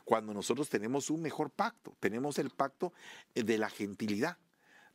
Cuando 0.03 0.33
nosotros 0.33 0.69
tenemos 0.69 1.09
un 1.09 1.21
mejor 1.21 1.49
pacto, 1.49 1.95
tenemos 1.99 2.39
el 2.39 2.49
pacto 2.49 2.93
eh, 3.33 3.43
de 3.43 3.57
la 3.57 3.69
gentilidad, 3.69 4.37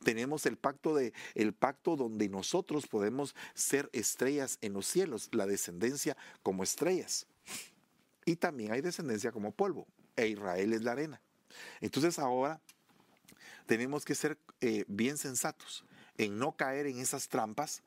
tenemos 0.03 0.45
el 0.45 0.57
pacto 0.57 0.95
de 0.95 1.13
el 1.35 1.53
pacto 1.53 1.95
donde 1.95 2.27
nosotros 2.27 2.87
podemos 2.87 3.35
ser 3.53 3.89
estrellas 3.93 4.57
en 4.61 4.73
los 4.73 4.87
cielos, 4.87 5.29
la 5.31 5.45
descendencia 5.45 6.17
como 6.41 6.63
estrellas. 6.63 7.27
Y 8.25 8.35
también 8.35 8.71
hay 8.71 8.81
descendencia 8.81 9.31
como 9.31 9.51
polvo, 9.51 9.87
e 10.15 10.27
Israel 10.27 10.73
es 10.73 10.83
la 10.83 10.93
arena. 10.93 11.21
Entonces 11.79 12.19
ahora 12.19 12.61
tenemos 13.65 14.05
que 14.05 14.15
ser 14.15 14.37
eh, 14.61 14.85
bien 14.87 15.17
sensatos 15.17 15.85
en 16.17 16.37
no 16.37 16.53
caer 16.53 16.87
en 16.87 16.99
esas 16.99 17.27
trampas 17.27 17.83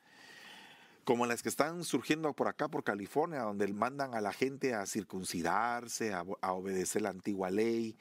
como 1.04 1.26
las 1.26 1.42
que 1.42 1.50
están 1.50 1.84
surgiendo 1.84 2.32
por 2.32 2.48
acá, 2.48 2.68
por 2.68 2.82
California, 2.82 3.42
donde 3.42 3.70
mandan 3.72 4.14
a 4.14 4.20
la 4.20 4.32
gente 4.32 4.74
a 4.74 4.86
circuncidarse, 4.86 6.14
a, 6.14 6.22
obedecer 6.52 7.02
la 7.02 7.10
antigua 7.10 7.50
ley 7.50 7.96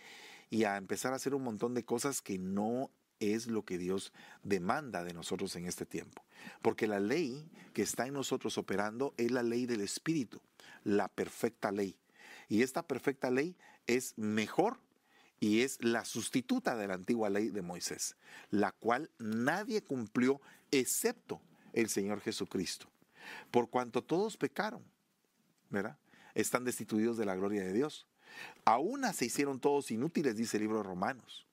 y 0.49 0.63
a 0.63 0.77
empezar 0.77 1.11
a 1.13 1.17
hacer 1.17 1.35
un 1.35 1.43
montón 1.43 1.73
de 1.73 1.83
cosas 1.83 2.21
que 2.21 2.37
no 2.37 2.89
es 3.19 3.47
lo 3.47 3.63
que 3.63 3.77
Dios 3.77 4.13
demanda 4.41 5.03
de 5.03 5.13
nosotros 5.13 5.55
en 5.55 5.65
este 5.65 5.85
tiempo. 5.85 6.23
Porque 6.61 6.87
la 6.87 6.99
ley 6.99 7.49
que 7.73 7.81
está 7.81 8.07
en 8.07 8.13
nosotros 8.13 8.57
operando 8.57 9.13
es 9.17 9.31
la 9.31 9.43
ley 9.43 9.65
del 9.65 9.81
Espíritu, 9.81 10.41
la 10.83 11.09
perfecta 11.09 11.71
ley. 11.71 11.97
Y 12.47 12.61
esta 12.61 12.83
perfecta 12.83 13.29
ley 13.29 13.55
es 13.87 14.17
mejor 14.17 14.79
y 15.39 15.61
es 15.61 15.83
la 15.83 16.05
sustituta 16.05 16.77
de 16.77 16.87
la 16.87 16.93
antigua 16.93 17.29
ley 17.29 17.49
de 17.49 17.61
Moisés, 17.61 18.15
la 18.49 18.71
cual 18.71 19.11
nadie 19.19 19.81
cumplió 19.81 20.39
excepto 20.71 21.41
el 21.73 21.89
Señor 21.89 22.21
Jesucristo. 22.21 22.87
Por 23.51 23.69
cuanto 23.69 24.01
todos 24.01 24.37
pecaron, 24.37 24.83
¿verdad? 25.69 25.97
Están 26.33 26.63
destituidos 26.63 27.17
de 27.17 27.25
la 27.25 27.35
gloria 27.35 27.63
de 27.63 27.73
Dios. 27.73 28.07
Aún 28.63 29.03
se 29.13 29.25
hicieron 29.25 29.59
todos 29.59 29.91
inútiles, 29.91 30.37
dice 30.37 30.55
el 30.55 30.63
libro 30.63 30.77
de 30.77 30.83
Romanos. 30.83 31.45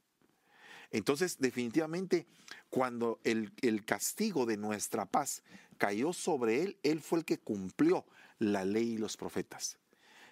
Entonces, 0.92 1.38
definitivamente, 1.40 2.28
cuando 2.68 3.18
el, 3.24 3.52
el, 3.60 3.84
castigo 3.84 4.46
de 4.46 4.56
nuestra 4.56 5.04
paz 5.04 5.42
cayó 5.78 6.12
sobre 6.12 6.62
él, 6.62 6.78
él 6.84 7.00
fue 7.00 7.18
el 7.18 7.24
que 7.24 7.38
cumplió 7.38 8.04
la 8.38 8.64
ley 8.64 8.92
y 8.92 8.98
los 8.98 9.16
profetas. 9.16 9.79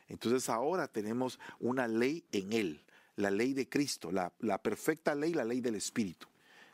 Entonces 0.08 0.48
ahora 0.48 0.88
tenemos 0.88 1.38
una 1.60 1.86
ley 1.86 2.24
en 2.32 2.52
él, 2.52 2.82
la 3.16 3.30
ley 3.30 3.52
de 3.52 3.68
Cristo, 3.68 4.10
la, 4.10 4.58
perfecta 4.62 5.14
ley, 5.14 5.34
la 5.34 5.44
ley 5.44 5.60
del 5.60 5.74
Espíritu. 5.74 6.26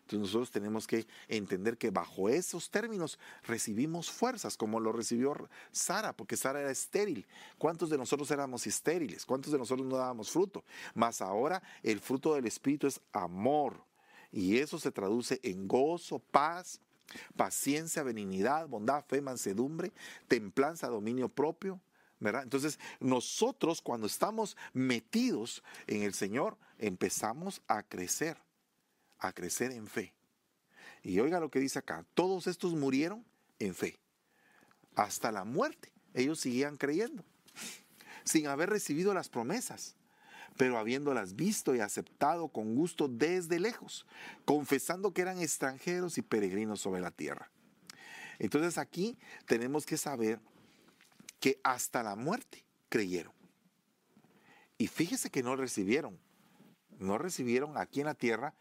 Entonces 0.03 0.21
nosotros 0.21 0.51
tenemos 0.51 0.87
que 0.87 1.07
entender 1.29 1.79
que 1.79 1.91
bajo 1.91 2.29
esos 2.29 2.71
términos 2.71 3.19
recibimos 3.45 4.11
fuerzas, 4.11 4.57
como 4.57 4.79
lo 4.79 4.93
recibió 4.93 5.35
Sara, 5.73 6.13
porque 6.15 6.37
Sara 6.37 6.61
era 6.61 6.71
estéril. 6.71 7.27
¿Cuántos 7.57 7.89
de 7.89 7.97
nosotros 7.97 8.31
éramos 8.31 8.67
estériles? 8.67 9.25
¿Cuántos 9.25 9.51
de 9.51 9.59
nosotros 9.59 9.87
no 9.87 9.97
dábamos 9.97 10.31
fruto? 10.31 10.63
Mas 10.93 11.23
ahora 11.23 11.63
el 11.83 12.01
fruto 12.01 12.35
del 12.35 12.47
Espíritu 12.47 12.87
es 12.87 13.01
amor. 13.13 13.83
Y 14.31 14.59
eso 14.59 14.79
se 14.79 14.91
traduce 14.91 15.41
en 15.43 15.67
gozo, 15.67 16.19
paz, 16.19 16.81
paciencia, 17.35 18.03
benignidad, 18.03 18.69
bondad, 18.69 19.05
fe, 19.07 19.23
mansedumbre, 19.23 19.93
templanza, 20.29 20.89
dominio 20.89 21.29
propio. 21.29 21.81
Entonces, 22.43 22.79
nosotros 23.01 23.83
cuando 23.83 24.07
estamos 24.07 24.57
metidos 24.73 25.63
en 25.87 26.03
el 26.03 26.15
Señor, 26.15 26.57
empezamos 26.79 27.63
a 27.69 27.83
crecer, 27.83 28.37
a 29.19 29.33
crecer 29.33 29.73
en 29.73 29.87
fe. 29.87 30.15
Y 31.03 31.21
oiga 31.21 31.41
lo 31.41 31.51
que 31.51 31.61
dice 31.61 31.79
acá, 31.79 32.05
todos 32.15 32.47
estos 32.47 32.75
murieron 32.75 33.25
en 33.59 33.75
fe, 33.75 33.99
hasta 34.95 35.31
la 35.31 35.45
muerte. 35.45 35.93
Ellos 36.15 36.41
seguían 36.41 36.77
creyendo, 36.77 37.25
sin 38.25 38.47
haber 38.47 38.71
recibido 38.71 39.13
las 39.13 39.29
promesas, 39.29 39.97
pero 40.57 40.79
habiéndolas 40.79 41.35
visto 41.35 41.75
y 41.75 41.81
aceptado 41.81 42.49
con 42.49 42.75
gusto 42.75 43.09
desde 43.09 43.59
lejos, 43.59 44.07
confesando 44.45 45.13
que 45.13 45.23
eran 45.23 45.41
extranjeros 45.41 46.17
y 46.17 46.23
peregrinos 46.23 46.81
sobre 46.81 47.01
la 47.01 47.11
tierra. 47.11 47.51
Entonces 48.39 48.79
aquí 48.79 49.19
tenemos 49.47 49.87
que 49.87 49.97
saber 49.97 50.41
que 51.45 51.61
hasta 51.63 52.03
la 52.03 52.17
muerte 52.17 52.65
creyeron. 52.89 53.35
Y 54.79 54.87
fíjese 54.87 55.29
que 55.29 55.43
no 55.43 55.57
recibieron, 55.57 56.19
no 56.99 57.19
recibieron 57.19 57.77
aquí 57.77 58.01
en 58.01 58.07
la 58.07 58.15
tierra 58.15 58.55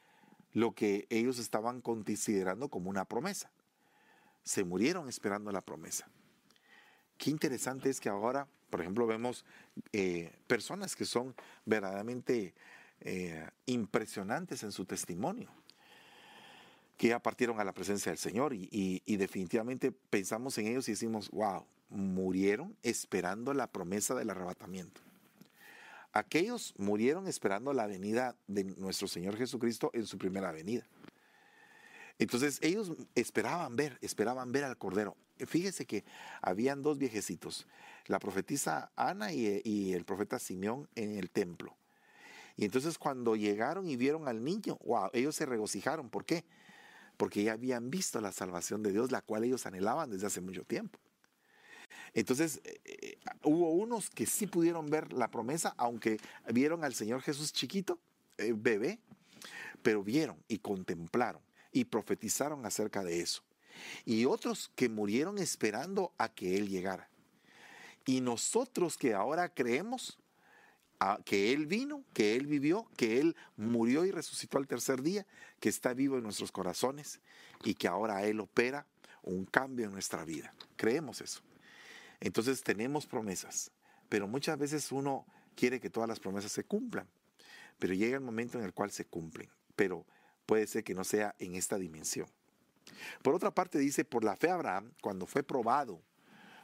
lo 0.51 0.75
que 0.75 1.07
ellos 1.09 1.39
estaban 1.39 1.79
considerando 1.79 2.67
como 2.67 2.89
una 2.89 3.05
promesa. 3.05 3.49
se 4.43 4.65
murieron 4.65 5.07
esperando 5.07 5.49
la 5.53 5.61
promesa. 5.61 6.09
Qué 7.17 7.29
interesante 7.29 7.89
es 7.89 8.01
que 8.01 8.09
ahora, 8.09 8.49
por 8.69 8.81
ejemplo, 8.81 9.07
vemos 9.07 9.45
eh, 9.93 10.35
personas 10.47 10.97
que 10.97 11.05
son 11.05 11.33
verdaderamente 11.63 12.53
eh, 12.99 13.49
impresionantes 13.65 14.61
en 14.63 14.73
su 14.73 14.83
testimonio, 14.83 15.49
que 16.97 17.07
ya 17.07 17.19
partieron 17.19 17.61
a 17.61 17.63
la 17.63 17.73
presencia 17.73 18.11
del 18.11 18.19
Señor 18.19 18.53
y, 18.53 19.01
definitivamente 19.15 19.93
pensamos 19.93 20.57
en 20.57 20.67
ellos 20.67 20.89
y 20.89 20.91
decimos, 20.91 21.29
wow, 21.31 21.65
murieron 21.93 22.75
esperando 22.84 23.53
la 23.53 23.67
promesa 23.67 24.15
del 24.15 24.29
arrebatamiento. 24.29 25.01
Aquellos 26.12 26.73
murieron 26.77 27.27
esperando 27.27 27.73
la 27.73 27.88
venida 27.88 28.36
de 28.47 28.63
nuestro 28.63 29.08
Señor 29.08 29.38
Jesucristo 29.38 29.89
en 29.93 30.06
su 30.06 30.17
primera 30.17 30.51
venida. 30.51 30.86
Entonces 32.19 32.60
ellos 32.62 32.91
esperaban 33.15 33.75
ver, 33.75 33.97
esperaban 34.01 34.51
ver 34.51 34.63
al 34.63 34.77
Cordero. 34.77 35.17
Fíjese 35.38 35.86
que 35.86 36.03
habían 36.41 36.84
dos 36.84 36.99
viejecitos, 36.99 37.67
la 38.06 38.19
profetisa 38.19 38.91
Ana 38.95 39.34
y, 39.34 39.93
el 39.93 40.06
profeta 40.06 40.38
Simeón 40.38 40.88
en 40.95 41.17
el 41.17 41.32
templo. 41.32 41.75
Y 42.56 42.65
entonces 42.65 42.99
cuando 42.99 43.36
llegaron 43.36 43.89
y 43.89 43.95
vieron 43.95 44.27
al 44.27 44.43
niño, 44.43 44.77
wow, 44.86 45.10
ellos 45.13 45.36
se 45.36 45.47
regocijaron. 45.47 46.10
¿Por 46.10 46.25
qué? 46.25 46.45
Porque 47.17 47.43
ya 47.43 47.53
habían 47.53 47.89
visto 47.89 48.21
la 48.21 48.32
salvación 48.32 48.84
de 48.84 48.91
Dios, 48.91 49.12
la 49.12 49.21
cual 49.21 49.43
ellos 49.43 49.65
anhelaban 49.65 50.12
desde 50.12 50.27
hace 50.27 50.41
mucho 50.41 50.63
tiempo. 50.63 50.99
Entonces, 52.13 52.62
eh, 52.63 52.80
eh, 52.86 53.17
hubo 53.43 53.71
unos 53.71 54.10
que 54.10 54.26
sí 54.26 54.45
pudieron 54.45 54.89
ver 54.89 55.13
la 55.13 55.32
promesa, 55.32 55.73
aunque 55.78 56.19
vieron 56.52 56.84
al 56.84 56.93
Señor 56.93 57.21
Jesús 57.21 57.52
chiquito, 57.52 57.99
eh, 58.38 58.54
bebé, 58.56 58.99
pero 59.82 60.04
vieron 60.04 60.38
y 60.47 60.60
contemplaron 60.60 61.41
y 61.71 61.86
profetizaron 61.86 62.65
acerca 62.65 63.04
de 63.04 63.21
eso. 63.21 63.43
Y 64.06 64.26
otros 64.26 64.71
que 64.76 64.89
murieron 64.89 65.39
esperando 65.39 66.13
a 66.17 66.30
que 66.30 66.58
Él 66.58 66.69
llegara. 66.69 67.10
Y 68.06 68.21
nosotros 68.21 68.97
que 68.97 69.13
ahora 69.13 69.49
creemos 69.49 70.19
que 71.26 71.52
Él 71.52 71.65
vino, 71.65 72.04
que 72.13 72.36
Él 72.36 72.47
vivió, 72.47 72.88
que 72.95 73.19
Él 73.19 73.36
murió 73.58 74.06
y 74.06 74.12
resucitó 74.12 74.58
al 74.58 74.67
tercer 74.67 75.02
día, 75.02 75.26
que 75.60 75.69
está 75.69 75.93
vivo 75.93 76.17
en 76.17 76.23
nuestros 76.23 76.52
corazones 76.52 77.19
y 77.63 77.73
que 77.73 77.88
ahora 77.88 78.23
Él 78.23 78.39
opera 78.39 78.86
un 79.23 79.45
cambio 79.45 79.86
en 79.86 79.91
nuestra 79.91 80.23
vida. 80.23 80.54
Creemos 80.78 81.19
eso. 81.19 81.41
Entonces 82.23 82.63
tenemos 82.63 83.05
promesas, 83.05 83.69
pero 84.07 84.29
muchas 84.29 84.57
veces 84.57 84.93
uno 84.93 85.25
quiere 85.57 85.81
que 85.81 85.89
todas 85.89 86.07
las 86.07 86.21
promesas 86.21 86.53
se 86.53 86.63
cumplan, 86.63 87.05
pero 87.77 87.93
llega 87.93 88.15
el 88.15 88.23
momento 88.23 88.57
en 88.57 88.63
el 88.63 88.73
cual 88.73 88.91
se 88.91 89.03
cumplen, 89.03 89.49
pero 89.75 90.05
puede 90.45 90.65
ser 90.67 90.86
que 90.86 90.93
no 90.93 91.03
sea 91.03 91.36
en 91.38 91.55
esta 91.55 91.77
dimensión. 91.77 92.29
Por 93.23 93.36
otra 93.36 93.51
parte 93.51 93.77
dice, 93.77 94.05
por 94.05 94.23
la 94.23 94.38
fe 94.38 94.49
Abraham, 94.49 94.93
cuando 95.01 95.25
fue 95.25 95.43
probado, 95.43 96.01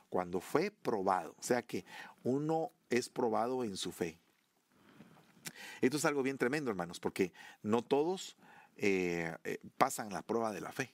cuando 0.07 0.39
fue 0.39 0.71
probado, 0.71 1.35
o 1.37 1.43
sea 1.43 1.61
que 1.61 1.83
uno 2.23 2.71
es 2.89 3.09
probado 3.09 3.65
en 3.65 3.75
su 3.75 3.91
fe. 3.91 4.17
Esto 5.81 5.97
es 5.97 6.05
algo 6.05 6.23
bien 6.23 6.37
tremendo, 6.37 6.71
hermanos, 6.71 7.01
porque 7.01 7.33
no 7.63 7.81
todos 7.81 8.37
eh, 8.77 9.35
eh, 9.43 9.59
pasan 9.77 10.13
la 10.13 10.21
prueba 10.21 10.53
de 10.53 10.61
la 10.61 10.71
fe. 10.71 10.93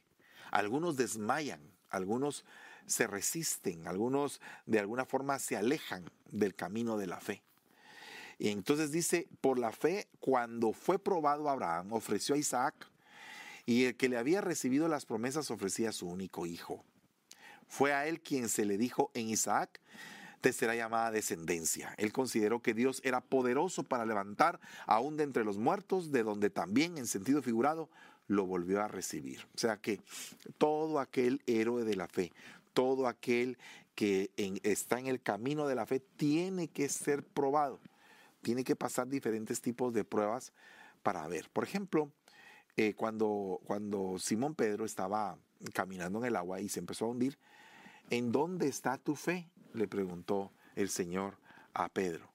Algunos 0.50 0.96
desmayan, 0.96 1.62
algunos 1.90 2.46
se 2.86 3.08
resisten, 3.08 3.88
algunos 3.88 4.42
de 4.66 4.80
alguna 4.80 5.06
forma 5.06 5.40
se 5.40 5.58
alejan 5.58 6.10
del 6.32 6.56
camino 6.56 6.98
de 6.98 7.08
la 7.08 7.20
fe. 7.20 7.42
Y 8.38 8.50
entonces 8.50 8.92
dice, 8.92 9.28
por 9.42 9.58
la 9.58 9.72
fe, 9.72 10.08
cuando 10.20 10.74
fue 10.74 11.00
probado 11.00 11.50
Abraham, 11.50 11.94
ofreció 11.94 12.36
a 12.36 12.38
Isaac, 12.38 12.76
y 13.66 13.86
el 13.86 13.96
que 13.96 14.10
le 14.10 14.18
había 14.18 14.42
recibido 14.42 14.88
las 14.88 15.06
promesas 15.06 15.50
ofrecía 15.50 15.90
a 15.90 15.94
su 15.94 16.08
único 16.08 16.46
hijo. 16.46 16.84
Fue 17.68 17.94
a 17.94 18.08
él 18.08 18.22
quien 18.22 18.50
se 18.50 18.66
le 18.66 18.78
dijo 18.78 19.10
en 19.14 19.30
Isaac, 19.30 19.82
te 20.42 20.54
será 20.54 20.76
llamada 20.76 21.10
descendencia. 21.10 21.96
Él 21.98 22.14
consideró 22.14 22.62
que 22.62 22.76
Dios 22.76 23.02
era 23.04 23.22
poderoso 23.22 23.82
para 23.82 24.06
levantar 24.06 24.60
aún 24.86 25.18
de 25.18 25.24
entre 25.24 25.44
los 25.44 25.58
muertos, 25.58 26.12
de 26.12 26.22
donde 26.22 26.52
también, 26.52 27.00
en 27.00 27.08
sentido 27.08 27.42
figurado, 27.42 27.90
lo 28.28 28.46
volvió 28.46 28.82
a 28.84 28.88
recibir. 28.88 29.48
O 29.56 29.58
sea 29.58 29.78
que 29.78 30.00
todo 30.60 31.00
aquel 31.00 31.42
héroe 31.48 31.84
de 31.84 31.96
la 31.96 32.08
fe, 32.08 32.32
todo 32.76 33.08
aquel 33.08 33.58
que 33.96 34.30
está 34.62 35.00
en 35.00 35.08
el 35.08 35.20
camino 35.20 35.68
de 35.68 35.74
la 35.74 35.88
fe, 35.88 36.00
tiene 36.00 36.68
que 36.68 36.90
ser 36.90 37.24
probado 37.24 37.80
tiene 38.46 38.64
que 38.64 38.76
pasar 38.76 39.08
diferentes 39.08 39.60
tipos 39.60 39.92
de 39.92 40.04
pruebas 40.04 40.54
para 41.02 41.28
ver. 41.28 41.50
Por 41.50 41.64
ejemplo, 41.64 42.12
eh, 42.78 42.94
cuando, 42.94 43.60
cuando 43.66 44.20
Simón 44.20 44.54
Pedro 44.54 44.86
estaba 44.86 45.40
caminando 45.74 46.20
en 46.20 46.26
el 46.26 46.36
agua 46.36 46.62
y 46.62 46.70
se 46.70 46.80
empezó 46.80 47.06
a 47.06 47.08
hundir, 47.08 47.40
¿en 48.12 48.32
dónde 48.32 48.68
está 48.68 49.00
tu 49.00 49.16
fe? 49.16 49.50
le 49.74 49.88
preguntó 49.88 50.52
el 50.76 50.90
Señor 50.90 51.40
a 51.74 51.90
Pedro. 51.90 52.30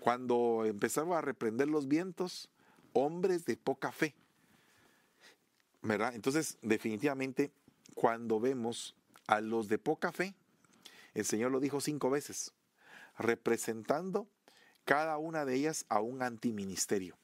Cuando 0.00 0.64
empezaron 0.66 1.12
a 1.12 1.20
reprender 1.20 1.68
los 1.68 1.86
vientos, 1.86 2.50
hombres 2.92 3.44
de 3.44 3.56
poca 3.56 3.92
fe. 3.92 4.16
¿Verdad? 5.82 6.16
Entonces, 6.16 6.58
definitivamente, 6.62 7.52
cuando 7.94 8.40
vemos 8.40 8.96
a 9.28 9.40
los 9.40 9.68
de 9.68 9.78
poca 9.78 10.10
fe, 10.10 10.34
el 11.14 11.24
Señor 11.24 11.52
lo 11.52 11.60
dijo 11.60 11.80
cinco 11.80 12.10
veces, 12.10 12.52
representando 13.16 14.26
cada 14.84 15.18
una 15.18 15.44
de 15.44 15.54
ellas 15.54 15.84
a 15.88 16.00
un 16.00 16.22
antiministerio. 16.22 17.16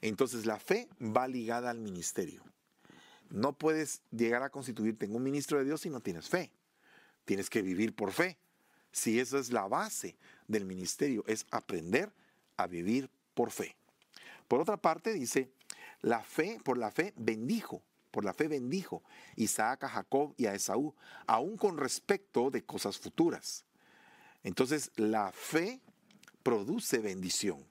Entonces 0.00 0.46
la 0.46 0.58
fe 0.58 0.88
va 1.00 1.28
ligada 1.28 1.70
al 1.70 1.78
ministerio. 1.78 2.42
No 3.30 3.52
puedes 3.52 4.00
llegar 4.10 4.42
a 4.42 4.50
constituirte 4.50 5.04
en 5.04 5.14
un 5.14 5.22
ministro 5.22 5.58
de 5.58 5.64
Dios 5.64 5.82
si 5.82 5.90
no 5.90 6.00
tienes 6.00 6.28
fe. 6.28 6.50
Tienes 7.24 7.50
que 7.50 7.62
vivir 7.62 7.94
por 7.94 8.12
fe. 8.12 8.38
Si 8.90 9.20
eso 9.20 9.38
es 9.38 9.52
la 9.52 9.68
base 9.68 10.16
del 10.46 10.64
ministerio, 10.64 11.24
es 11.26 11.46
aprender 11.50 12.10
a 12.56 12.66
vivir 12.66 13.10
por 13.34 13.50
fe. 13.50 13.76
Por 14.46 14.60
otra 14.60 14.78
parte, 14.78 15.12
dice, 15.12 15.50
la 16.00 16.22
fe, 16.22 16.58
por 16.64 16.78
la 16.78 16.90
fe 16.90 17.12
bendijo, 17.16 17.82
por 18.10 18.24
la 18.24 18.32
fe 18.32 18.48
bendijo 18.48 19.02
Isaac 19.36 19.84
a 19.84 19.88
Jacob 19.88 20.34
y 20.36 20.46
a 20.46 20.54
Esaú, 20.54 20.94
aún 21.26 21.56
con 21.56 21.76
respecto 21.76 22.50
de 22.50 22.64
cosas 22.64 22.98
futuras. 22.98 23.64
Entonces, 24.42 24.90
la 24.96 25.32
fe 25.32 25.80
produce 26.42 26.98
bendición. 26.98 27.64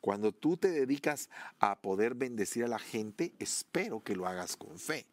Cuando 0.00 0.32
tú 0.32 0.56
te 0.56 0.70
dedicas 0.70 1.30
a 1.60 1.80
poder 1.80 2.14
bendecir 2.14 2.64
a 2.64 2.68
la 2.68 2.78
gente, 2.78 3.34
espero 3.38 4.02
que 4.02 4.16
lo 4.16 4.26
hagas 4.26 4.56
con 4.56 4.78
fe. 4.78 5.06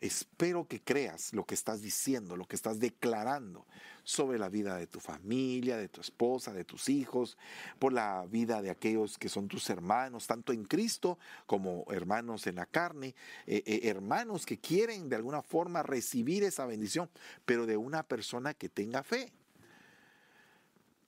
Espero 0.00 0.68
que 0.68 0.80
creas 0.80 1.32
lo 1.32 1.44
que 1.44 1.54
estás 1.54 1.82
diciendo, 1.82 2.36
lo 2.36 2.46
que 2.46 2.54
estás 2.54 2.78
declarando 2.78 3.66
sobre 4.04 4.38
la 4.38 4.48
vida 4.48 4.76
de 4.76 4.86
tu 4.86 5.00
familia, 5.00 5.76
de 5.76 5.88
tu 5.88 6.00
esposa, 6.00 6.52
de 6.52 6.64
tus 6.64 6.88
hijos, 6.88 7.36
por 7.80 7.92
la 7.92 8.24
vida 8.30 8.62
de 8.62 8.70
aquellos 8.70 9.18
que 9.18 9.28
son 9.28 9.48
tus 9.48 9.68
hermanos, 9.70 10.28
tanto 10.28 10.52
en 10.52 10.64
Cristo 10.64 11.18
como 11.46 11.84
hermanos 11.90 12.46
en 12.46 12.56
la 12.56 12.66
carne, 12.66 13.16
eh, 13.46 13.64
eh, 13.66 13.80
hermanos 13.84 14.46
que 14.46 14.58
quieren 14.58 15.08
de 15.08 15.16
alguna 15.16 15.42
forma 15.42 15.82
recibir 15.82 16.44
esa 16.44 16.64
bendición, 16.64 17.10
pero 17.44 17.66
de 17.66 17.76
una 17.76 18.04
persona 18.04 18.54
que 18.54 18.68
tenga 18.68 19.02
fe. 19.02 19.32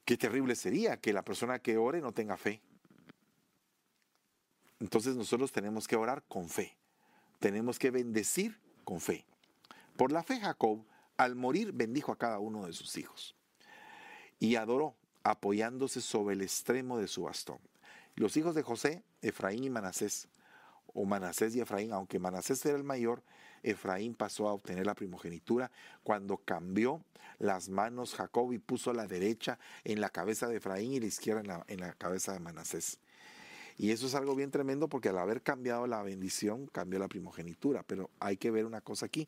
Qué 0.04 0.16
terrible 0.16 0.56
sería 0.56 0.96
que 0.96 1.12
la 1.12 1.22
persona 1.22 1.60
que 1.60 1.76
ore 1.76 2.00
no 2.00 2.10
tenga 2.10 2.36
fe. 2.36 2.60
Entonces 4.80 5.14
nosotros 5.14 5.52
tenemos 5.52 5.86
que 5.86 5.94
orar 5.94 6.24
con 6.26 6.48
fe. 6.48 6.76
Tenemos 7.38 7.78
que 7.78 7.92
bendecir 7.92 8.58
con 8.80 9.00
fe. 9.00 9.24
Por 9.96 10.12
la 10.12 10.22
fe 10.22 10.40
Jacob, 10.40 10.84
al 11.16 11.36
morir, 11.36 11.72
bendijo 11.72 12.12
a 12.12 12.18
cada 12.18 12.38
uno 12.38 12.66
de 12.66 12.72
sus 12.72 12.96
hijos. 12.96 13.36
Y 14.38 14.56
adoró, 14.56 14.96
apoyándose 15.22 16.00
sobre 16.00 16.34
el 16.34 16.42
extremo 16.42 16.98
de 16.98 17.08
su 17.08 17.24
bastón. 17.24 17.58
Los 18.16 18.36
hijos 18.36 18.54
de 18.54 18.62
José, 18.62 19.04
Efraín 19.22 19.64
y 19.64 19.70
Manasés, 19.70 20.28
o 20.92 21.04
Manasés 21.04 21.54
y 21.54 21.60
Efraín, 21.60 21.92
aunque 21.92 22.18
Manasés 22.18 22.64
era 22.66 22.76
el 22.76 22.84
mayor, 22.84 23.22
Efraín 23.62 24.14
pasó 24.14 24.48
a 24.48 24.52
obtener 24.52 24.86
la 24.86 24.94
primogenitura 24.94 25.70
cuando 26.02 26.38
cambió 26.38 27.04
las 27.38 27.68
manos 27.68 28.14
Jacob 28.14 28.52
y 28.52 28.58
puso 28.58 28.92
la 28.92 29.06
derecha 29.06 29.58
en 29.84 30.00
la 30.00 30.10
cabeza 30.10 30.46
de 30.48 30.56
Efraín 30.56 30.92
y 30.92 31.00
la 31.00 31.06
izquierda 31.06 31.64
en 31.68 31.80
la, 31.80 31.92
cabeza 31.94 32.32
de 32.32 32.40
Manasés. 32.40 32.98
Y 33.80 33.92
eso 33.92 34.08
es 34.08 34.14
algo 34.14 34.34
bien 34.34 34.50
tremendo 34.50 34.88
porque 34.88 35.08
al 35.08 35.16
haber 35.16 35.40
cambiado 35.40 35.86
la 35.86 36.02
bendición, 36.02 36.66
cambió 36.66 36.98
la 36.98 37.08
primogenitura. 37.08 37.82
Pero 37.82 38.10
hay 38.20 38.36
que 38.36 38.50
ver 38.50 38.66
una 38.66 38.82
cosa 38.82 39.06
aquí, 39.06 39.26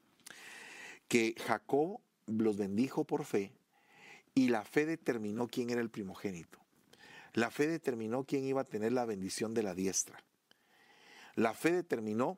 que 1.09 1.35
Jacob 1.47 2.01
los 2.27 2.59
bendijo 2.59 3.05
por 3.05 3.25
fe 3.25 3.51
y 4.35 4.51
la 4.51 4.63
fe 4.63 4.85
determinó 4.85 5.49
quién 5.49 5.71
era 5.71 5.81
el 5.81 5.89
primogénito. 5.89 6.59
La 7.33 7.51
fe 7.51 7.67
determinó 7.67 8.25
quién 8.25 8.45
iba 8.45 8.61
a 8.61 8.65
tener 8.65 8.93
la 8.93 9.07
bendición 9.07 9.55
de 9.55 9.63
la 9.63 9.75
diestra. 9.75 10.23
La 11.35 11.55
fe 11.55 11.73
determinó 11.73 12.37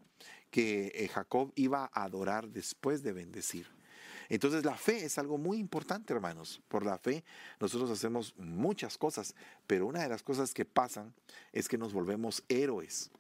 que 0.53 0.93
eh, 0.95 1.09
Jacob 1.09 1.51
iba 1.57 1.91
a 1.93 2.05
adorar 2.05 2.49
después 2.49 3.03
de 3.03 3.13
bendecir. 3.13 3.67
Entonces 4.29 4.65
la 4.65 4.77
fe 4.77 5.05
es 5.05 5.19
algo 5.19 5.39
muy 5.39 5.59
importante, 5.59 6.13
hermanos. 6.13 6.63
Por 6.69 6.85
la 6.85 6.99
fe 6.99 7.25
nosotros 7.61 7.91
hacemos 7.91 8.35
muchas 8.37 8.99
cosas, 8.99 9.35
pero 9.67 9.87
una 9.87 10.03
de 10.03 10.09
las 10.09 10.23
cosas 10.23 10.55
que 10.55 10.65
pasan 10.65 11.15
es 11.53 11.69
que 11.69 11.79
nos 11.79 11.93
volvemos 11.93 12.43
héroes. 12.49 13.11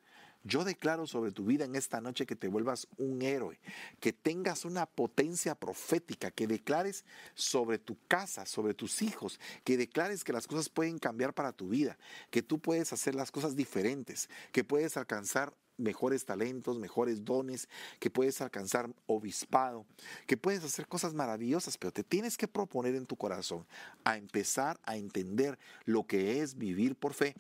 Yo 0.47 0.62
declaro 0.62 1.07
sobre 1.07 1.33
tu 1.33 1.47
vida 1.47 1.64
en 1.64 1.75
esta 1.75 2.03
noche 2.03 2.27
que 2.27 2.37
te 2.37 2.49
vuelvas 2.49 2.87
un 2.99 3.23
héroe, 3.23 3.59
que 3.99 4.12
tengas 4.12 4.67
una 4.67 4.85
potencia 4.85 5.55
profética, 5.55 6.31
que 6.31 6.47
declares 6.47 7.07
sobre 7.35 7.79
tu 7.79 7.97
casa, 8.09 8.45
sobre 8.45 8.75
tus 8.75 9.01
hijos, 9.01 9.40
que 9.64 9.79
declares 9.79 10.23
que 10.23 10.35
las 10.35 10.47
cosas 10.47 10.69
pueden 10.69 10.99
cambiar 10.99 11.33
para 11.33 11.53
tu 11.53 11.71
vida, 11.71 11.97
que 12.31 12.43
tú 12.43 12.59
puedes 12.59 12.93
hacer 12.93 13.14
las 13.14 13.31
cosas 13.31 13.57
diferentes, 13.57 14.29
que 14.53 14.64
puedes 14.64 14.99
alcanzar 14.99 15.55
mejores 15.77 16.25
talentos, 16.25 16.79
mejores 16.79 17.25
dones, 17.25 17.69
que 17.99 18.11
puedes 18.11 18.41
alcanzar 18.41 18.89
obispado, 19.07 19.87
que 20.27 20.37
puedes 20.37 20.65
hacer 20.65 20.87
cosas 20.87 21.15
maravillosas, 21.15 21.79
pero 21.79 21.93
te 21.93 22.05
tienes 22.05 22.37
que 22.37 22.49
proponer 22.49 22.95
en 22.95 23.07
tu 23.07 23.17
corazón 23.17 23.67
a 24.05 24.17
empezar 24.17 24.79
a 24.85 24.97
entender 24.97 25.59
lo 25.85 26.07
que 26.07 26.41
es 26.41 26.57
vivir 26.57 26.97
por 26.97 27.15
fe. 27.15 27.35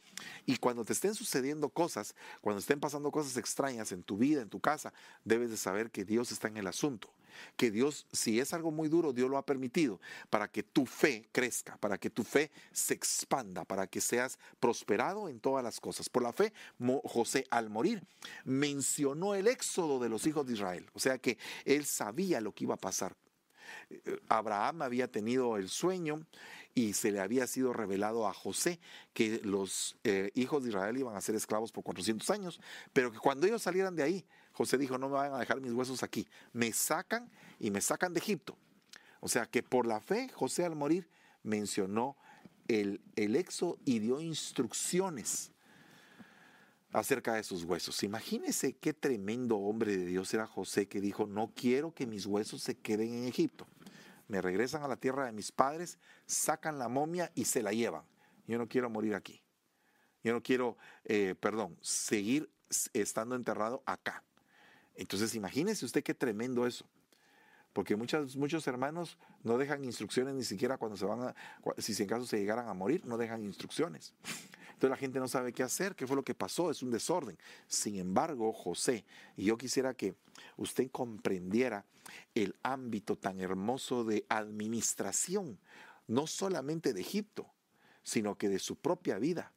Y 0.46 0.56
cuando 0.56 0.84
te 0.84 0.92
estén 0.92 1.14
sucediendo 1.14 1.68
cosas, 1.68 2.14
cuando 2.40 2.60
estén 2.60 2.80
pasando 2.80 3.10
cosas 3.10 3.36
extrañas 3.36 3.92
en 3.92 4.02
tu 4.02 4.16
vida, 4.16 4.42
en 4.42 4.48
tu 4.48 4.60
casa, 4.60 4.92
debes 5.24 5.50
de 5.50 5.56
saber 5.56 5.90
que 5.90 6.04
Dios 6.04 6.32
está 6.32 6.48
en 6.48 6.56
el 6.56 6.66
asunto 6.66 7.10
que 7.56 7.70
Dios, 7.70 8.06
si 8.12 8.40
es 8.40 8.52
algo 8.52 8.70
muy 8.70 8.88
duro, 8.88 9.12
Dios 9.12 9.30
lo 9.30 9.38
ha 9.38 9.46
permitido 9.46 10.00
para 10.30 10.48
que 10.48 10.62
tu 10.62 10.86
fe 10.86 11.28
crezca, 11.32 11.76
para 11.78 11.98
que 11.98 12.10
tu 12.10 12.24
fe 12.24 12.50
se 12.72 12.94
expanda, 12.94 13.64
para 13.64 13.86
que 13.86 14.00
seas 14.00 14.38
prosperado 14.60 15.28
en 15.28 15.40
todas 15.40 15.62
las 15.64 15.80
cosas. 15.80 16.08
Por 16.08 16.22
la 16.22 16.32
fe, 16.32 16.52
José 17.04 17.46
al 17.50 17.70
morir 17.70 18.02
mencionó 18.44 19.34
el 19.34 19.46
éxodo 19.46 19.98
de 19.98 20.08
los 20.08 20.26
hijos 20.26 20.46
de 20.46 20.54
Israel, 20.54 20.86
o 20.92 20.98
sea 20.98 21.18
que 21.18 21.38
él 21.64 21.84
sabía 21.84 22.40
lo 22.40 22.52
que 22.52 22.64
iba 22.64 22.74
a 22.74 22.78
pasar. 22.78 23.16
Eh, 23.90 24.20
Abraham 24.28 24.82
había 24.82 25.10
tenido 25.10 25.56
el 25.56 25.68
sueño 25.68 26.26
y 26.74 26.92
se 26.94 27.12
le 27.12 27.20
había 27.20 27.46
sido 27.46 27.72
revelado 27.72 28.26
a 28.26 28.34
José 28.34 28.80
que 29.12 29.40
los 29.44 29.96
eh, 30.04 30.30
hijos 30.34 30.62
de 30.62 30.70
Israel 30.70 30.96
iban 30.96 31.16
a 31.16 31.20
ser 31.20 31.34
esclavos 31.34 31.70
por 31.70 31.84
400 31.84 32.28
años, 32.30 32.60
pero 32.92 33.12
que 33.12 33.18
cuando 33.18 33.46
ellos 33.46 33.62
salieran 33.62 33.94
de 33.94 34.02
ahí, 34.02 34.24
José 34.54 34.78
dijo, 34.78 34.98
no 34.98 35.08
me 35.08 35.16
van 35.16 35.34
a 35.34 35.38
dejar 35.38 35.60
mis 35.60 35.72
huesos 35.72 36.02
aquí, 36.02 36.26
me 36.52 36.72
sacan 36.72 37.30
y 37.58 37.70
me 37.70 37.80
sacan 37.80 38.14
de 38.14 38.20
Egipto. 38.20 38.56
O 39.20 39.28
sea 39.28 39.46
que 39.46 39.62
por 39.62 39.86
la 39.86 40.00
fe, 40.00 40.28
José 40.28 40.64
al 40.64 40.76
morir 40.76 41.08
mencionó 41.42 42.16
el, 42.68 43.02
el 43.16 43.36
exo 43.36 43.78
y 43.84 43.98
dio 43.98 44.20
instrucciones 44.20 45.50
acerca 46.92 47.34
de 47.34 47.42
sus 47.42 47.64
huesos. 47.64 48.02
Imagínese 48.04 48.74
qué 48.74 48.94
tremendo 48.94 49.56
hombre 49.56 49.96
de 49.96 50.06
Dios 50.06 50.32
era 50.32 50.46
José 50.46 50.86
que 50.86 51.00
dijo, 51.00 51.26
no 51.26 51.52
quiero 51.54 51.92
que 51.92 52.06
mis 52.06 52.24
huesos 52.24 52.62
se 52.62 52.76
queden 52.76 53.12
en 53.12 53.24
Egipto. 53.24 53.66
Me 54.28 54.40
regresan 54.40 54.84
a 54.84 54.88
la 54.88 54.96
tierra 54.96 55.26
de 55.26 55.32
mis 55.32 55.50
padres, 55.50 55.98
sacan 56.26 56.78
la 56.78 56.88
momia 56.88 57.32
y 57.34 57.46
se 57.46 57.62
la 57.62 57.72
llevan. 57.72 58.04
Yo 58.46 58.58
no 58.58 58.68
quiero 58.68 58.88
morir 58.88 59.16
aquí. 59.16 59.42
Yo 60.22 60.32
no 60.32 60.42
quiero, 60.42 60.78
eh, 61.04 61.34
perdón, 61.38 61.76
seguir 61.82 62.48
estando 62.92 63.34
enterrado 63.34 63.82
acá. 63.84 64.22
Entonces 64.96 65.34
imagínese 65.34 65.84
usted 65.84 66.02
qué 66.02 66.14
tremendo 66.14 66.66
eso. 66.66 66.86
Porque 67.72 67.96
muchos, 67.96 68.36
muchos 68.36 68.66
hermanos 68.68 69.18
no 69.42 69.58
dejan 69.58 69.84
instrucciones 69.84 70.34
ni 70.34 70.44
siquiera 70.44 70.78
cuando 70.78 70.96
se 70.96 71.04
van 71.04 71.22
a, 71.22 71.34
si 71.78 72.00
en 72.00 72.08
caso 72.08 72.24
se 72.24 72.38
llegaran 72.38 72.68
a 72.68 72.74
morir, 72.74 73.04
no 73.04 73.18
dejan 73.18 73.42
instrucciones. 73.42 74.14
Entonces 74.74 74.90
la 74.90 74.96
gente 74.96 75.18
no 75.18 75.26
sabe 75.26 75.52
qué 75.52 75.64
hacer, 75.64 75.96
qué 75.96 76.06
fue 76.06 76.14
lo 76.14 76.22
que 76.22 76.34
pasó, 76.34 76.70
es 76.70 76.82
un 76.82 76.92
desorden. 76.92 77.36
Sin 77.66 77.96
embargo, 77.96 78.52
José, 78.52 79.04
y 79.36 79.46
yo 79.46 79.58
quisiera 79.58 79.94
que 79.94 80.14
usted 80.56 80.88
comprendiera 80.90 81.84
el 82.34 82.54
ámbito 82.62 83.16
tan 83.16 83.40
hermoso 83.40 84.04
de 84.04 84.24
administración, 84.28 85.58
no 86.06 86.26
solamente 86.28 86.92
de 86.92 87.00
Egipto, 87.00 87.46
sino 88.04 88.36
que 88.36 88.48
de 88.48 88.58
su 88.60 88.76
propia 88.76 89.18
vida, 89.18 89.52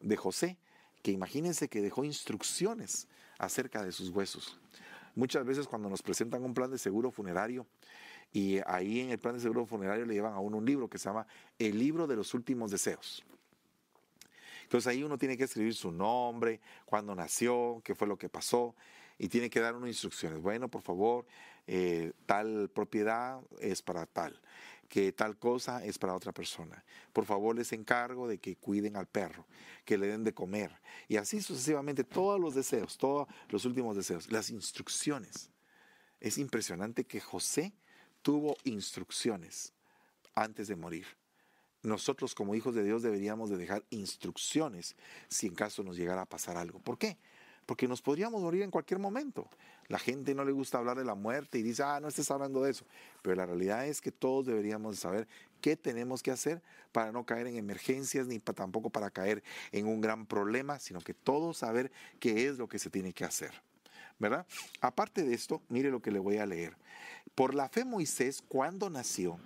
de 0.00 0.16
José, 0.16 0.58
que 1.02 1.10
imagínense 1.10 1.68
que 1.68 1.80
dejó 1.80 2.04
instrucciones 2.04 3.08
acerca 3.38 3.82
de 3.82 3.92
sus 3.92 4.10
huesos. 4.10 4.58
Muchas 5.16 5.44
veces 5.46 5.66
cuando 5.66 5.88
nos 5.88 6.02
presentan 6.02 6.44
un 6.44 6.54
plan 6.54 6.70
de 6.70 6.78
seguro 6.78 7.10
funerario, 7.10 7.66
y 8.32 8.58
ahí 8.66 9.00
en 9.00 9.10
el 9.10 9.18
plan 9.18 9.34
de 9.34 9.40
seguro 9.40 9.64
funerario 9.64 10.04
le 10.04 10.12
llevan 10.12 10.34
a 10.34 10.40
uno 10.40 10.58
un 10.58 10.66
libro 10.66 10.88
que 10.88 10.98
se 10.98 11.08
llama 11.08 11.26
El 11.58 11.78
libro 11.78 12.06
de 12.06 12.16
los 12.16 12.34
últimos 12.34 12.70
deseos. 12.70 13.24
Entonces 14.62 14.86
ahí 14.88 15.02
uno 15.02 15.16
tiene 15.16 15.38
que 15.38 15.44
escribir 15.44 15.74
su 15.74 15.90
nombre, 15.90 16.60
cuándo 16.84 17.14
nació, 17.14 17.80
qué 17.82 17.94
fue 17.94 18.06
lo 18.06 18.18
que 18.18 18.28
pasó, 18.28 18.74
y 19.16 19.28
tiene 19.28 19.48
que 19.48 19.60
dar 19.60 19.74
unas 19.74 19.88
instrucciones. 19.88 20.40
Bueno, 20.40 20.68
por 20.68 20.82
favor, 20.82 21.24
eh, 21.66 22.12
tal 22.26 22.68
propiedad 22.68 23.40
es 23.58 23.80
para 23.80 24.04
tal 24.04 24.38
que 24.86 25.12
tal 25.12 25.38
cosa 25.38 25.84
es 25.84 25.98
para 25.98 26.14
otra 26.14 26.32
persona. 26.32 26.84
Por 27.12 27.24
favor, 27.24 27.56
les 27.56 27.72
encargo 27.72 28.28
de 28.28 28.38
que 28.38 28.56
cuiden 28.56 28.96
al 28.96 29.06
perro, 29.06 29.46
que 29.84 29.98
le 29.98 30.06
den 30.06 30.24
de 30.24 30.34
comer. 30.34 30.70
Y 31.08 31.16
así 31.16 31.40
sucesivamente 31.40 32.04
todos 32.04 32.40
los 32.40 32.54
deseos, 32.54 32.96
todos 32.96 33.28
los 33.48 33.64
últimos 33.64 33.96
deseos, 33.96 34.30
las 34.30 34.50
instrucciones. 34.50 35.50
Es 36.20 36.38
impresionante 36.38 37.04
que 37.04 37.20
José 37.20 37.72
tuvo 38.22 38.56
instrucciones 38.64 39.72
antes 40.34 40.68
de 40.68 40.76
morir. 40.76 41.06
Nosotros 41.82 42.34
como 42.34 42.54
hijos 42.54 42.74
de 42.74 42.82
Dios 42.82 43.02
deberíamos 43.02 43.50
de 43.50 43.56
dejar 43.56 43.84
instrucciones 43.90 44.96
si 45.28 45.46
en 45.46 45.54
caso 45.54 45.82
nos 45.84 45.96
llegara 45.96 46.22
a 46.22 46.26
pasar 46.26 46.56
algo. 46.56 46.80
¿Por 46.80 46.98
qué? 46.98 47.18
Porque 47.66 47.88
nos 47.88 48.00
podríamos 48.00 48.40
morir 48.40 48.62
en 48.62 48.70
cualquier 48.70 49.00
momento. 49.00 49.48
La 49.88 49.98
gente 49.98 50.34
no 50.34 50.44
le 50.44 50.52
gusta 50.52 50.78
hablar 50.78 50.96
de 50.96 51.04
la 51.04 51.14
muerte 51.14 51.58
y 51.58 51.62
dice, 51.62 51.82
ah, 51.82 52.00
no 52.00 52.08
estés 52.08 52.30
hablando 52.30 52.62
de 52.62 52.70
eso. 52.70 52.86
Pero 53.22 53.36
la 53.36 53.46
realidad 53.46 53.86
es 53.86 54.00
que 54.00 54.12
todos 54.12 54.46
deberíamos 54.46 54.98
saber 54.98 55.26
qué 55.60 55.76
tenemos 55.76 56.22
que 56.22 56.30
hacer 56.30 56.62
para 56.92 57.12
no 57.12 57.26
caer 57.26 57.48
en 57.48 57.56
emergencias 57.56 58.28
ni 58.28 58.38
tampoco 58.38 58.88
para 58.88 59.10
caer 59.10 59.42
en 59.72 59.86
un 59.86 60.00
gran 60.00 60.26
problema, 60.26 60.78
sino 60.78 61.00
que 61.00 61.12
todos 61.12 61.58
saber 61.58 61.90
qué 62.20 62.46
es 62.46 62.56
lo 62.56 62.68
que 62.68 62.78
se 62.78 62.88
tiene 62.88 63.12
que 63.12 63.24
hacer. 63.24 63.50
¿Verdad? 64.18 64.46
Aparte 64.80 65.24
de 65.24 65.34
esto, 65.34 65.60
mire 65.68 65.90
lo 65.90 66.00
que 66.00 66.10
le 66.10 66.18
voy 66.18 66.38
a 66.38 66.46
leer. 66.46 66.74
Por 67.34 67.54
la 67.54 67.68
fe 67.68 67.84
Moisés, 67.84 68.42
cuando 68.48 68.88
nació, 68.88 69.38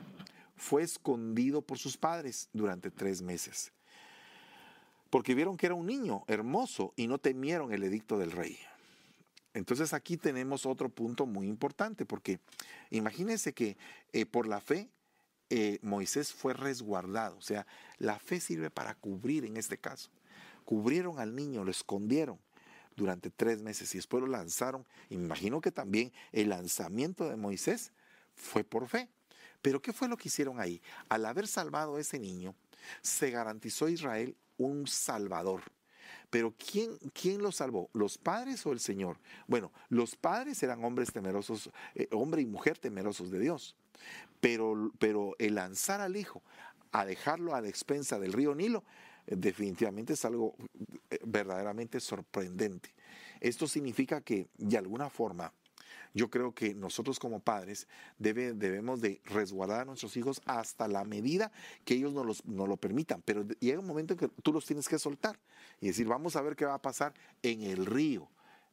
fue 0.57 0.83
escondido 0.83 1.63
por 1.63 1.79
sus 1.79 1.97
padres 1.97 2.49
durante 2.53 2.91
tres 2.91 3.21
meses 3.21 3.73
porque 5.11 5.35
vieron 5.35 5.57
que 5.57 5.67
era 5.67 5.75
un 5.75 5.87
niño 5.87 6.25
hermoso 6.29 6.95
y 6.97 7.07
no 7.07 7.19
temieron 7.19 7.73
el 7.73 7.83
edicto 7.83 8.19
del 8.19 8.31
rey. 8.31 8.59
Entonces 9.53 9.93
aquí 9.93 10.17
tenemos 10.17 10.65
otro 10.65 10.89
punto 10.89 11.27
muy 11.27 11.49
importante, 11.49 12.07
porque 12.07 12.39
imagínense 12.91 13.53
que 13.53 13.77
eh, 14.13 14.25
por 14.25 14.47
la 14.47 14.61
fe 14.61 14.89
eh, 15.51 15.81
Moisés 15.83 16.33
fue 16.33 16.55
resguardado, 16.55 17.37
o 17.37 17.43
sea, 17.43 17.67
la 17.99 18.21
fe 18.21 18.41
sirve 18.41 18.71
para 18.71 18.95
cubrir 18.95 19.45
en 19.45 19.57
este 19.57 19.77
caso. 19.77 20.11
Cubrieron 20.65 21.19
al 21.19 21.35
niño, 21.35 21.65
lo 21.65 21.73
escondieron 21.73 22.39
durante 22.95 23.31
tres 23.31 23.61
meses 23.61 23.93
y 23.95 23.99
después 23.99 24.21
lo 24.21 24.29
lanzaron. 24.29 24.87
Imagino 25.09 25.61
que 25.61 25.73
también 25.73 26.13
el 26.31 26.51
lanzamiento 26.51 27.29
de 27.29 27.37
Moisés 27.37 27.93
fue 28.37 28.63
por 28.63 28.87
fe. 28.87 29.09
Pero 29.63 29.83
¿qué 29.83 29.93
fue 29.93 30.07
lo 30.07 30.17
que 30.17 30.29
hicieron 30.29 30.61
ahí? 30.61 30.81
Al 31.09 31.27
haber 31.27 31.49
salvado 31.49 31.97
a 31.97 32.01
ese 32.01 32.21
niño, 32.21 32.55
se 33.03 33.31
garantizó 33.31 33.87
a 33.87 33.91
Israel 33.91 34.37
un 34.61 34.87
salvador. 34.87 35.63
Pero 36.29 36.55
¿quién, 36.57 36.97
¿quién 37.13 37.43
lo 37.43 37.51
salvó? 37.51 37.91
¿Los 37.93 38.19
padres 38.19 38.65
o 38.67 38.73
el 38.73 38.79
Señor? 38.79 39.19
Bueno, 39.49 39.73
los 39.89 40.15
padres 40.15 40.63
eran 40.63 40.85
hombres 40.85 41.13
temerosos, 41.13 41.71
eh, 41.95 42.09
hombre 42.13 42.43
y 42.43 42.47
mujer 42.47 42.79
temerosos 42.79 43.31
de 43.31 43.41
Dios. 43.41 43.77
Pero, 44.41 44.93
pero 44.99 45.35
el 45.39 45.57
lanzar 45.57 46.01
al 46.01 46.17
hijo 46.17 46.43
a 46.93 47.05
dejarlo 47.05 47.55
a 47.55 47.61
la 47.61 47.69
expensa 47.69 48.19
del 48.19 48.33
río 48.33 48.55
Nilo, 48.55 48.85
eh, 49.27 49.35
definitivamente 49.37 50.13
es 50.13 50.25
algo 50.25 50.55
eh, 51.11 51.19
verdaderamente 51.25 51.99
sorprendente. 52.01 52.95
Esto 53.41 53.67
significa 53.67 54.21
que 54.21 54.49
de 54.57 54.79
alguna 54.79 55.09
forma 55.09 55.53
yo 56.15 56.31
creo 56.31 56.55
que 56.55 56.75
nosotros 56.75 57.19
como 57.19 57.41
padres 57.41 57.87
debemos 58.19 59.01
de 59.01 59.21
resguardar 59.25 59.83
a 59.83 59.85
nuestros 59.85 60.17
hijos 60.17 60.43
hasta 60.45 60.89
la 60.89 61.05
medida 61.05 61.53
que 61.85 61.95
ellos 61.95 62.13
nos, 62.13 62.45
lo 62.45 62.77
permitan, 62.77 63.23
pero 63.25 63.47
llega 63.61 63.79
un 63.79 63.87
momento 63.87 64.15
en 64.15 64.19
que 64.19 64.29
tú 64.43 64.53
los 64.53 64.67
tienes 64.67 64.89
que 64.89 64.99
soltar 64.99 65.39
y 65.81 65.89
decir, 65.89 66.07
vamos 66.07 66.37
a 66.37 66.43
ver 66.43 66.57
qué 66.57 66.65
va 66.65 66.75
a 66.75 66.83
pasar 66.83 67.15
en 67.43 67.63
el 67.63 67.87
río, 67.87 68.29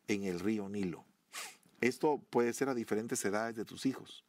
en 0.07 0.23
el 0.23 0.39
río 0.39 0.67
Nilo. 0.69 1.05
Esto 1.79 2.21
puede 2.29 2.53
ser 2.53 2.69
a 2.69 2.73
diferentes 2.73 3.23
edades 3.23 3.55
de 3.55 3.65
tus 3.65 3.85
hijos. 3.85 4.23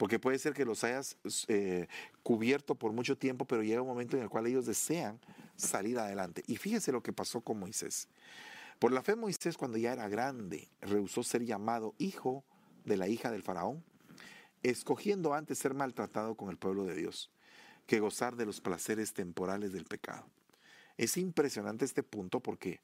Porque 0.00 0.18
puede 0.18 0.38
ser 0.38 0.54
que 0.54 0.64
los 0.64 0.82
hayas 0.82 1.18
eh, 1.46 1.86
cubierto 2.22 2.74
por 2.74 2.90
mucho 2.90 3.18
tiempo, 3.18 3.44
pero 3.44 3.62
llega 3.62 3.82
un 3.82 3.88
momento 3.88 4.16
en 4.16 4.22
el 4.22 4.30
cual 4.30 4.46
ellos 4.46 4.64
desean 4.64 5.20
salir 5.56 5.98
adelante. 5.98 6.42
Y 6.46 6.56
fíjese 6.56 6.90
lo 6.90 7.02
que 7.02 7.12
pasó 7.12 7.42
con 7.42 7.58
Moisés. 7.58 8.08
Por 8.80 8.92
la 8.92 9.02
fe 9.02 9.14
Moisés 9.14 9.58
cuando 9.58 9.76
ya 9.76 9.92
era 9.92 10.08
grande 10.08 10.70
rehusó 10.80 11.22
ser 11.22 11.44
llamado 11.44 11.94
hijo 11.98 12.44
de 12.86 12.96
la 12.96 13.08
hija 13.08 13.30
del 13.30 13.42
faraón, 13.42 13.84
escogiendo 14.62 15.34
antes 15.34 15.58
ser 15.58 15.74
maltratado 15.74 16.34
con 16.34 16.48
el 16.48 16.56
pueblo 16.56 16.84
de 16.84 16.94
Dios 16.94 17.30
que 17.86 18.00
gozar 18.00 18.36
de 18.36 18.46
los 18.46 18.62
placeres 18.62 19.12
temporales 19.12 19.74
del 19.74 19.84
pecado. 19.84 20.24
Es 20.96 21.18
impresionante 21.18 21.84
este 21.84 22.02
punto 22.02 22.40
porque 22.40 22.80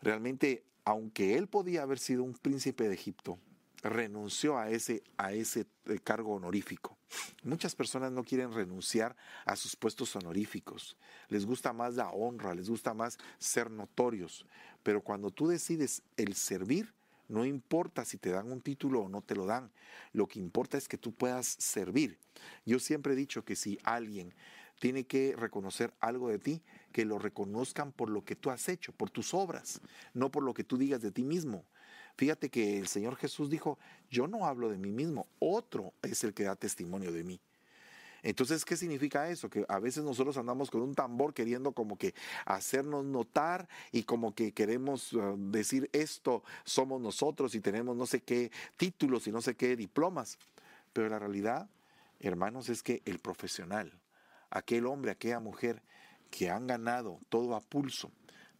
realmente, 0.00 0.64
aunque 0.86 1.36
él 1.36 1.48
podía 1.48 1.82
haber 1.82 1.98
sido 1.98 2.22
un 2.22 2.32
príncipe 2.32 2.88
de 2.88 2.94
Egipto, 2.94 3.38
renunció 3.82 4.58
a 4.58 4.70
ese, 4.70 5.02
a 5.16 5.32
ese 5.32 5.66
eh, 5.86 5.98
cargo 6.02 6.34
honorífico. 6.34 6.98
Muchas 7.42 7.74
personas 7.74 8.12
no 8.12 8.24
quieren 8.24 8.52
renunciar 8.52 9.16
a 9.44 9.56
sus 9.56 9.76
puestos 9.76 10.14
honoríficos. 10.16 10.96
Les 11.28 11.46
gusta 11.46 11.72
más 11.72 11.94
la 11.94 12.10
honra, 12.10 12.54
les 12.54 12.68
gusta 12.68 12.94
más 12.94 13.18
ser 13.38 13.70
notorios. 13.70 14.46
Pero 14.82 15.02
cuando 15.02 15.30
tú 15.30 15.48
decides 15.48 16.02
el 16.16 16.34
servir, 16.34 16.92
no 17.28 17.44
importa 17.44 18.04
si 18.04 18.16
te 18.16 18.30
dan 18.30 18.50
un 18.50 18.60
título 18.60 19.02
o 19.02 19.08
no 19.08 19.22
te 19.22 19.34
lo 19.34 19.46
dan. 19.46 19.70
Lo 20.12 20.26
que 20.26 20.38
importa 20.38 20.78
es 20.78 20.88
que 20.88 20.98
tú 20.98 21.12
puedas 21.12 21.46
servir. 21.46 22.18
Yo 22.64 22.78
siempre 22.78 23.12
he 23.12 23.16
dicho 23.16 23.44
que 23.44 23.54
si 23.54 23.78
alguien 23.84 24.34
tiene 24.78 25.04
que 25.04 25.34
reconocer 25.36 25.92
algo 26.00 26.28
de 26.28 26.38
ti, 26.38 26.62
que 26.92 27.04
lo 27.04 27.18
reconozcan 27.18 27.92
por 27.92 28.10
lo 28.10 28.24
que 28.24 28.36
tú 28.36 28.50
has 28.50 28.68
hecho, 28.68 28.92
por 28.92 29.10
tus 29.10 29.34
obras, 29.34 29.80
no 30.14 30.30
por 30.30 30.42
lo 30.42 30.54
que 30.54 30.64
tú 30.64 30.78
digas 30.78 31.02
de 31.02 31.10
ti 31.10 31.24
mismo. 31.24 31.64
Fíjate 32.18 32.48
que 32.48 32.78
el 32.78 32.88
Señor 32.88 33.14
Jesús 33.14 33.48
dijo, 33.48 33.78
yo 34.10 34.26
no 34.26 34.44
hablo 34.44 34.68
de 34.68 34.76
mí 34.76 34.90
mismo, 34.90 35.28
otro 35.38 35.92
es 36.02 36.24
el 36.24 36.34
que 36.34 36.42
da 36.42 36.56
testimonio 36.56 37.12
de 37.12 37.22
mí. 37.22 37.40
Entonces, 38.24 38.64
¿qué 38.64 38.76
significa 38.76 39.30
eso? 39.30 39.48
Que 39.48 39.64
a 39.68 39.78
veces 39.78 40.02
nosotros 40.02 40.36
andamos 40.36 40.68
con 40.68 40.82
un 40.82 40.96
tambor 40.96 41.32
queriendo 41.32 41.70
como 41.70 41.96
que 41.96 42.16
hacernos 42.44 43.04
notar 43.04 43.68
y 43.92 44.02
como 44.02 44.34
que 44.34 44.50
queremos 44.50 45.12
uh, 45.12 45.36
decir 45.38 45.88
esto 45.92 46.42
somos 46.64 47.00
nosotros 47.00 47.54
y 47.54 47.60
tenemos 47.60 47.96
no 47.96 48.04
sé 48.04 48.20
qué 48.20 48.50
títulos 48.76 49.28
y 49.28 49.30
no 49.30 49.40
sé 49.40 49.54
qué 49.54 49.76
diplomas. 49.76 50.38
Pero 50.92 51.08
la 51.08 51.20
realidad, 51.20 51.70
hermanos, 52.18 52.68
es 52.68 52.82
que 52.82 53.00
el 53.04 53.20
profesional, 53.20 53.92
aquel 54.50 54.86
hombre, 54.86 55.12
aquella 55.12 55.38
mujer 55.38 55.84
que 56.32 56.50
han 56.50 56.66
ganado 56.66 57.20
todo 57.28 57.54
a 57.54 57.60
pulso, 57.60 58.10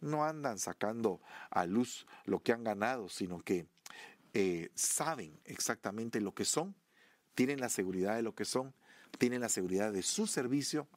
no 0.01 0.23
andan 0.23 0.59
sacando 0.59 1.21
a 1.49 1.65
luz 1.65 2.05
lo 2.25 2.41
que 2.41 2.53
han 2.53 2.63
ganado, 2.63 3.09
sino 3.09 3.39
que 3.39 3.67
eh, 4.33 4.69
saben 4.75 5.39
exactamente 5.45 6.21
lo 6.21 6.33
que 6.33 6.45
son, 6.45 6.75
tienen 7.35 7.59
la 7.59 7.69
seguridad 7.69 8.15
de 8.15 8.21
lo 8.21 8.35
que 8.35 8.45
son, 8.45 8.73
tienen 9.17 9.41
la 9.41 9.49
seguridad 9.49 9.91
de 9.91 10.03
su 10.03 10.27
servicio 10.27 10.87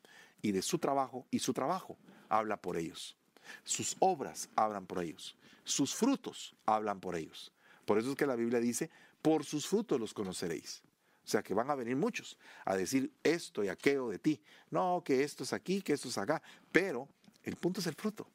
y 0.42 0.52
de 0.52 0.62
su 0.62 0.78
trabajo, 0.78 1.26
y 1.30 1.38
su 1.38 1.52
trabajo 1.52 1.96
habla 2.28 2.60
por 2.60 2.76
ellos. 2.76 3.16
Sus 3.64 3.96
obras 4.00 4.48
hablan 4.56 4.86
por 4.86 5.02
ellos. 5.02 5.36
Sus 5.64 5.94
frutos 5.94 6.54
hablan 6.66 7.00
por 7.00 7.16
ellos. 7.16 7.52
Por 7.84 7.98
eso 7.98 8.10
es 8.10 8.16
que 8.16 8.26
la 8.26 8.36
Biblia 8.36 8.60
dice, 8.60 8.90
por 9.20 9.44
sus 9.44 9.66
frutos 9.66 9.98
los 10.00 10.14
conoceréis. 10.14 10.82
O 11.24 11.28
sea 11.28 11.42
que 11.42 11.54
van 11.54 11.70
a 11.70 11.76
venir 11.76 11.96
muchos 11.96 12.36
a 12.64 12.76
decir 12.76 13.12
esto 13.22 13.62
y 13.62 13.68
aquello 13.68 14.08
de 14.08 14.18
ti. 14.18 14.42
No, 14.70 15.02
que 15.04 15.22
esto 15.22 15.44
es 15.44 15.52
aquí, 15.52 15.80
que 15.80 15.92
esto 15.92 16.08
es 16.08 16.18
acá. 16.18 16.42
Pero 16.72 17.08
el 17.44 17.56
punto 17.56 17.80
es 17.80 17.86
el 17.86 17.94
fruto. 17.94 18.28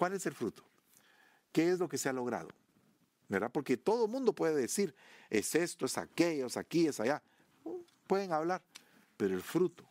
¿Cuál 0.00 0.14
es 0.14 0.24
el 0.24 0.32
fruto? 0.32 0.62
¿Qué 1.52 1.72
es 1.72 1.78
lo 1.78 1.86
que 1.86 1.98
se 1.98 2.08
ha 2.08 2.14
logrado? 2.14 2.48
¿Verdad? 3.28 3.50
Porque 3.52 3.76
todo 3.76 4.06
el 4.06 4.10
mundo 4.10 4.32
puede 4.32 4.54
decir, 4.54 4.94
es 5.28 5.54
esto, 5.54 5.84
es 5.84 5.98
aquello, 5.98 6.46
es 6.46 6.56
aquí, 6.56 6.86
es 6.86 7.00
allá. 7.00 7.22
Pueden 8.06 8.32
hablar, 8.32 8.62
pero 9.18 9.34
el 9.34 9.42
fruto 9.42 9.84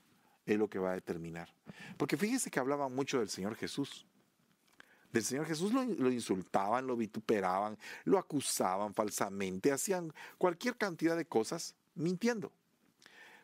es 0.48 0.58
lo 0.58 0.68
que 0.68 0.80
va 0.80 0.90
a 0.90 0.94
determinar. 0.96 1.54
Porque 1.96 2.18
fíjese 2.18 2.50
que 2.50 2.60
hablaban 2.60 2.92
mucho 2.92 3.20
del 3.20 3.30
Señor 3.30 3.54
Jesús. 3.54 4.08
Del 5.14 5.24
Señor 5.24 5.46
Jesús 5.46 5.72
lo, 5.74 5.84
insultaban, 6.12 6.88
lo 6.88 6.96
vituperaban, 6.96 7.78
lo 8.06 8.18
acusaban 8.18 8.96
falsamente, 8.96 9.72
hacían 9.72 10.12
cualquier 10.40 10.76
cantidad 10.76 11.16
de 11.16 11.28
cosas 11.28 11.76
mintiendo. 11.94 12.52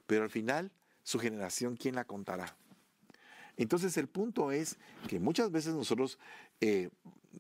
Pero 0.08 0.24
al 0.24 0.32
final, 0.32 0.72
su 1.04 1.20
generación, 1.20 1.76
¿quién 1.76 1.94
la 1.94 2.06
contará? 2.06 2.58
Entonces 3.58 3.96
el 3.98 4.08
punto 4.08 4.52
es 4.52 4.78
que 5.08 5.20
muchas 5.20 5.52
veces 5.52 5.74
nosotros 5.74 6.20
eh, 6.62 6.90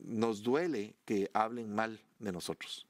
nos 0.03 0.43
duele 0.43 0.95
que 1.05 1.29
hablen 1.33 1.73
mal 1.73 2.01
de 2.19 2.31
nosotros, 2.31 2.87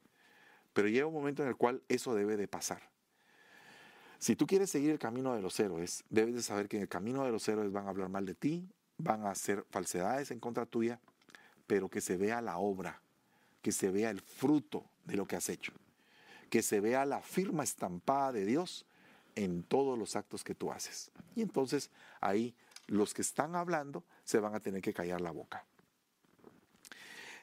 pero 0.72 0.88
llega 0.88 1.06
un 1.06 1.14
momento 1.14 1.42
en 1.42 1.48
el 1.48 1.56
cual 1.56 1.82
eso 1.88 2.14
debe 2.14 2.36
de 2.36 2.48
pasar. 2.48 2.82
Si 4.18 4.34
tú 4.34 4.46
quieres 4.46 4.70
seguir 4.70 4.90
el 4.90 4.98
camino 4.98 5.34
de 5.34 5.42
los 5.42 5.58
héroes, 5.60 6.04
debes 6.08 6.34
de 6.34 6.42
saber 6.42 6.68
que 6.68 6.76
en 6.76 6.82
el 6.82 6.88
camino 6.88 7.24
de 7.24 7.32
los 7.32 7.46
héroes 7.48 7.72
van 7.72 7.86
a 7.86 7.90
hablar 7.90 8.08
mal 8.08 8.24
de 8.24 8.34
ti, 8.34 8.68
van 8.98 9.26
a 9.26 9.30
hacer 9.30 9.64
falsedades 9.70 10.30
en 10.30 10.40
contra 10.40 10.64
tuya, 10.64 11.00
pero 11.66 11.88
que 11.88 12.00
se 12.00 12.16
vea 12.16 12.40
la 12.40 12.58
obra, 12.58 13.02
que 13.60 13.72
se 13.72 13.90
vea 13.90 14.10
el 14.10 14.20
fruto 14.20 14.86
de 15.04 15.16
lo 15.16 15.26
que 15.26 15.36
has 15.36 15.48
hecho, 15.48 15.72
que 16.48 16.62
se 16.62 16.80
vea 16.80 17.04
la 17.04 17.20
firma 17.20 17.64
estampada 17.64 18.32
de 18.32 18.46
Dios 18.46 18.86
en 19.34 19.62
todos 19.62 19.98
los 19.98 20.16
actos 20.16 20.44
que 20.44 20.54
tú 20.54 20.72
haces. 20.72 21.10
Y 21.34 21.42
entonces 21.42 21.90
ahí 22.20 22.54
los 22.86 23.14
que 23.14 23.22
están 23.22 23.56
hablando 23.56 24.04
se 24.24 24.38
van 24.38 24.54
a 24.54 24.60
tener 24.60 24.82
que 24.82 24.94
callar 24.94 25.20
la 25.20 25.30
boca. 25.30 25.64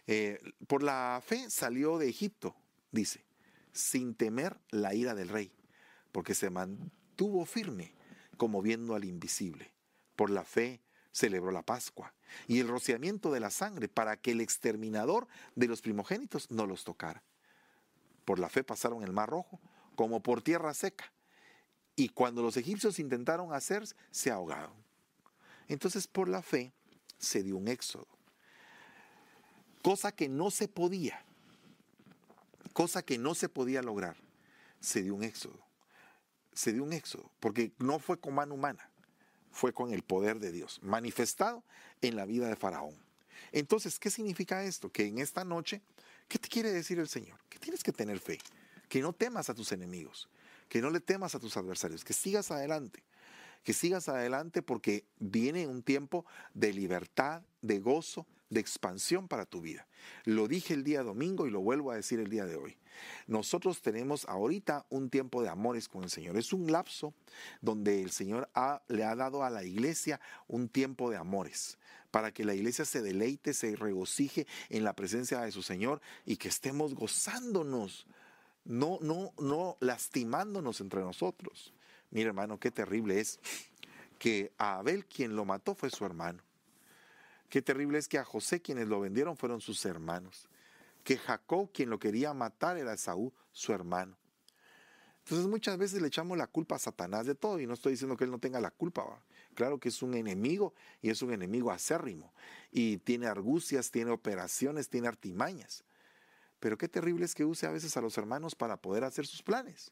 Eh, 0.08 0.40
por 0.68 0.84
la 0.84 1.22
fe 1.26 1.50
salió 1.50 1.98
de 1.98 2.10
Egipto, 2.10 2.56
dice, 2.92 3.24
sin 3.72 4.16
temer 4.16 4.58
la 4.70 4.94
ira 4.94 5.16
del 5.16 5.30
rey, 5.30 5.52
porque 6.12 6.36
se 6.36 6.50
mantuvo 6.50 7.46
firme 7.46 7.94
como 8.38 8.62
viendo 8.62 8.96
al 8.96 9.06
invisible. 9.06 9.74
Por 10.16 10.30
la 10.30 10.44
fe 10.44 10.82
celebró 11.12 11.52
la 11.52 11.62
Pascua 11.62 12.14
y 12.48 12.60
el 12.60 12.68
rociamiento 12.68 13.32
de 13.32 13.40
la 13.40 13.50
sangre 13.50 13.88
para 13.88 14.18
que 14.18 14.32
el 14.32 14.42
exterminador 14.42 15.28
de 15.56 15.68
los 15.68 15.82
primogénitos 15.82 16.52
no 16.52 16.66
los 16.66 16.84
tocara. 16.84 17.24
Por 18.26 18.40
la 18.40 18.50
fe 18.50 18.64
pasaron 18.64 19.04
el 19.04 19.14
mar 19.14 19.30
rojo 19.30 19.60
como 19.96 20.22
por 20.22 20.42
tierra 20.42 20.74
seca 20.74 21.12
y 21.96 22.10
cuando 22.10 22.42
los 22.42 22.58
egipcios 22.58 23.00
intentaron 23.00 23.54
hacer, 23.54 23.84
se 24.12 24.32
ahogaron. 24.32 24.83
Entonces 25.74 26.06
por 26.06 26.30
la 26.30 26.44
fe 26.44 26.72
se 27.18 27.42
dio 27.42 27.58
un 27.58 27.68
éxodo. 27.68 28.08
Cosa 29.82 30.12
que 30.12 30.30
no 30.30 30.52
se 30.52 30.68
podía, 30.68 31.26
cosa 32.74 33.02
que 33.02 33.18
no 33.18 33.34
se 33.34 33.50
podía 33.50 33.82
lograr, 33.82 34.16
se 34.80 35.02
dio 35.02 35.16
un 35.16 35.24
éxodo. 35.24 35.60
Se 36.54 36.74
dio 36.74 36.84
un 36.84 36.94
éxodo, 36.94 37.32
porque 37.40 37.72
no 37.80 37.98
fue 37.98 38.20
con 38.20 38.36
mano 38.36 38.54
humana, 38.54 38.88
fue 39.52 39.74
con 39.74 39.92
el 39.92 40.04
poder 40.04 40.40
de 40.40 40.52
Dios, 40.52 40.80
manifestado 40.84 41.64
en 42.02 42.16
la 42.16 42.28
vida 42.28 42.48
de 42.48 42.56
Faraón. 42.56 42.96
Entonces, 43.52 43.98
¿qué 43.98 44.12
significa 44.12 44.64
esto? 44.64 44.92
Que 44.92 45.08
en 45.08 45.18
esta 45.18 45.44
noche, 45.44 45.82
¿qué 46.28 46.38
te 46.38 46.50
quiere 46.50 46.72
decir 46.72 47.00
el 47.00 47.08
Señor? 47.08 47.40
Que 47.50 47.58
tienes 47.58 47.82
que 47.82 47.92
tener 47.92 48.20
fe, 48.20 48.38
que 48.90 49.02
no 49.02 49.12
temas 49.12 49.50
a 49.50 49.56
tus 49.56 49.72
enemigos, 49.72 50.30
que 50.70 50.82
no 50.82 50.92
le 50.92 51.00
temas 51.00 51.34
a 51.34 51.40
tus 51.40 51.58
adversarios, 51.58 52.04
que 52.04 52.14
sigas 52.14 52.52
adelante, 52.52 53.04
que 53.64 53.74
sigas 53.74 54.10
adelante 54.10 54.62
porque 54.62 55.06
viene 55.20 55.68
un 55.68 55.84
tiempo 55.84 56.26
de 56.54 56.74
libertad, 56.74 57.42
de 57.62 57.80
gozo, 57.80 58.28
de 58.50 58.60
expansión 58.60 59.28
para 59.28 59.46
tu 59.46 59.62
vida. 59.62 59.88
Lo 60.26 60.48
dije 60.48 60.74
el 60.74 60.84
día 60.84 61.04
domingo 61.04 61.48
y 61.48 61.52
lo 61.52 61.62
vuelvo 61.62 61.92
a 61.92 61.96
decir 61.96 62.20
el 62.20 62.30
día 62.30 62.46
de 62.46 62.56
hoy. 62.56 62.78
Nosotros 63.26 63.82
tenemos 63.82 64.26
ahorita 64.26 64.86
un 64.90 65.10
tiempo 65.10 65.42
de 65.42 65.50
amores 65.50 65.88
con 65.88 66.04
el 66.04 66.10
Señor. 66.10 66.38
Es 66.38 66.54
un 66.54 66.72
lapso 66.72 67.14
donde 67.62 68.02
el 68.02 68.12
Señor 68.12 68.50
le 68.88 69.04
ha 69.04 69.16
dado 69.16 69.44
a 69.44 69.50
la 69.50 69.64
iglesia 69.64 70.20
un 70.48 70.70
tiempo 70.70 71.10
de 71.10 71.18
amores 71.18 71.78
para 72.12 72.32
que 72.32 72.46
la 72.46 72.54
iglesia 72.54 72.86
se 72.86 73.02
deleite, 73.02 73.54
se 73.54 73.76
regocije 73.76 74.46
en 74.70 74.84
la 74.84 74.94
presencia 74.94 75.42
de 75.42 75.52
su 75.52 75.64
Señor 75.64 76.00
y 76.26 76.38
que 76.38 76.48
estemos 76.48 76.94
gozándonos, 76.94 78.06
no, 78.66 79.00
no, 79.02 79.34
no 79.40 79.78
lastimándonos 79.80 80.80
entre 80.80 81.02
nosotros. 81.02 81.74
Mira, 82.14 82.28
hermano, 82.28 82.60
qué 82.60 82.70
terrible 82.70 83.20
es 83.20 83.40
que 84.20 84.54
a 84.60 84.78
Abel 84.78 85.04
quien 85.04 85.36
lo 85.36 85.46
mató 85.46 85.74
fue 85.74 85.90
su 85.90 86.06
hermano. 86.06 86.44
Qué 87.50 87.64
terrible 87.64 87.98
es 87.98 88.08
que 88.08 88.20
a 88.20 88.24
José 88.24 88.62
quienes 88.62 88.88
lo 88.88 89.00
vendieron 89.00 89.36
fueron 89.36 89.62
sus 89.62 89.84
hermanos. 89.84 90.48
Que 91.04 91.18
Jacob 91.18 91.72
quien 91.74 91.90
lo 91.90 91.98
quería 91.98 92.32
matar 92.36 92.78
era 92.78 92.96
Saúl, 92.98 93.34
su 93.52 93.74
hermano. 93.74 94.16
Entonces 95.24 95.48
muchas 95.48 95.76
veces 95.80 96.04
le 96.04 96.08
echamos 96.08 96.38
la 96.38 96.46
culpa 96.46 96.76
a 96.76 96.80
Satanás 96.80 97.26
de 97.26 97.34
todo 97.34 97.60
y 97.60 97.66
no 97.66 97.74
estoy 97.74 97.94
diciendo 97.94 98.16
que 98.16 98.26
él 98.26 98.32
no 98.32 98.38
tenga 98.38 98.62
la 98.62 98.70
culpa. 98.70 99.04
Claro 99.56 99.80
que 99.80 99.90
es 99.90 100.04
un 100.04 100.14
enemigo 100.14 100.76
y 101.02 101.10
es 101.10 101.24
un 101.24 101.34
enemigo 101.34 101.72
acérrimo 101.72 102.32
y 102.72 102.98
tiene 102.98 103.26
argucias, 103.26 103.90
tiene 103.90 104.12
operaciones, 104.12 104.88
tiene 104.88 105.08
artimañas. 105.08 105.84
Pero 106.60 106.78
qué 106.78 106.88
terrible 106.88 107.26
es 107.26 107.34
que 107.34 107.44
use 107.44 107.66
a 107.66 107.72
veces 107.72 107.98
a 107.98 108.02
los 108.02 108.20
hermanos 108.20 108.54
para 108.54 108.78
poder 108.78 109.04
hacer 109.04 109.26
sus 109.26 109.42
planes. 109.42 109.92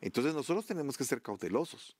Entonces 0.00 0.34
nosotros 0.34 0.66
tenemos 0.66 0.96
que 0.96 1.04
ser 1.04 1.22
cautelosos, 1.22 1.96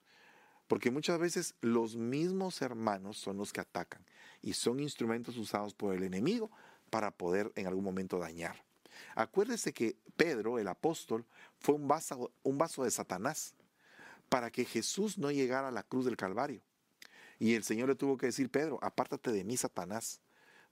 porque 0.68 0.90
muchas 0.90 1.18
veces 1.18 1.54
los 1.60 1.96
mismos 1.96 2.60
hermanos 2.62 3.18
son 3.18 3.38
los 3.38 3.52
que 3.52 3.60
atacan 3.60 4.04
y 4.42 4.52
son 4.52 4.80
instrumentos 4.80 5.36
usados 5.36 5.74
por 5.74 5.94
el 5.94 6.02
enemigo 6.02 6.50
para 6.90 7.10
poder 7.10 7.52
en 7.56 7.66
algún 7.66 7.84
momento 7.84 8.18
dañar. 8.18 8.64
Acuérdese 9.14 9.72
que 9.72 9.96
Pedro, 10.16 10.58
el 10.58 10.68
apóstol, 10.68 11.24
fue 11.58 11.74
un 11.74 11.88
vaso, 11.88 12.32
un 12.42 12.58
vaso 12.58 12.84
de 12.84 12.90
Satanás 12.90 13.54
para 14.28 14.50
que 14.50 14.64
Jesús 14.64 15.18
no 15.18 15.30
llegara 15.30 15.68
a 15.68 15.72
la 15.72 15.82
cruz 15.82 16.04
del 16.04 16.16
Calvario. 16.16 16.60
Y 17.38 17.54
el 17.54 17.64
Señor 17.64 17.88
le 17.88 17.94
tuvo 17.94 18.16
que 18.16 18.26
decir, 18.26 18.50
Pedro, 18.50 18.78
apártate 18.82 19.30
de 19.30 19.44
mí, 19.44 19.56
Satanás, 19.56 20.20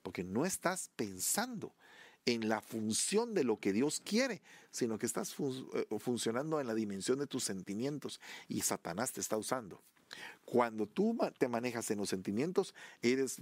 porque 0.02 0.24
no 0.24 0.44
estás 0.44 0.90
pensando 0.96 1.74
en 2.26 2.48
la 2.48 2.60
función 2.60 3.34
de 3.34 3.44
lo 3.44 3.58
que 3.58 3.72
Dios 3.72 4.00
quiere, 4.04 4.40
sino 4.70 4.98
que 4.98 5.06
estás 5.06 5.34
eh, 5.38 5.98
funcionando 5.98 6.60
en 6.60 6.66
la 6.66 6.74
dimensión 6.74 7.18
de 7.18 7.26
tus 7.26 7.44
sentimientos 7.44 8.20
y 8.48 8.62
Satanás 8.62 9.12
te 9.12 9.20
está 9.20 9.36
usando. 9.36 9.80
Cuando 10.44 10.86
tú 10.86 11.18
te 11.38 11.48
manejas 11.48 11.90
en 11.90 11.98
los 11.98 12.08
sentimientos, 12.08 12.74
eres 13.02 13.40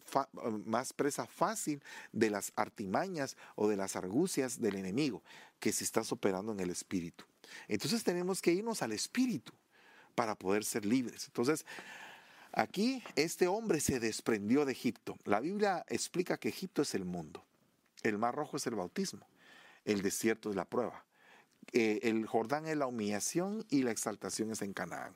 más 0.64 0.92
presa 0.92 1.26
fácil 1.26 1.82
de 2.12 2.30
las 2.30 2.52
artimañas 2.56 3.36
o 3.56 3.68
de 3.68 3.76
las 3.76 3.96
argucias 3.96 4.60
del 4.60 4.76
enemigo 4.76 5.22
que 5.60 5.72
si 5.72 5.84
estás 5.84 6.12
operando 6.12 6.52
en 6.52 6.60
el 6.60 6.70
espíritu. 6.70 7.24
Entonces 7.68 8.04
tenemos 8.04 8.40
que 8.40 8.52
irnos 8.52 8.82
al 8.82 8.92
espíritu 8.92 9.52
para 10.14 10.34
poder 10.34 10.64
ser 10.64 10.86
libres. 10.86 11.26
Entonces, 11.26 11.66
aquí 12.52 13.02
este 13.16 13.48
hombre 13.48 13.80
se 13.80 14.00
desprendió 14.00 14.64
de 14.64 14.72
Egipto. 14.72 15.18
La 15.24 15.40
Biblia 15.40 15.84
explica 15.88 16.38
que 16.38 16.48
Egipto 16.48 16.82
es 16.82 16.94
el 16.94 17.04
mundo. 17.04 17.44
El 18.03 18.18
mar 18.18 18.34
rojo 18.34 18.57
es 18.57 18.66
el 18.66 18.74
bautismo. 18.74 19.26
El 19.84 20.03
desierto 20.03 20.50
es 20.50 20.57
la 20.57 20.64
prueba. 20.64 21.05
Eh, 21.72 22.00
el 22.03 22.26
Jordán 22.26 22.66
es 22.66 22.76
la 22.76 22.86
humillación 22.86 23.64
y 23.70 23.82
la 23.82 23.92
exaltación 23.92 24.50
es 24.50 24.62
en 24.62 24.72
Canaán. 24.72 25.14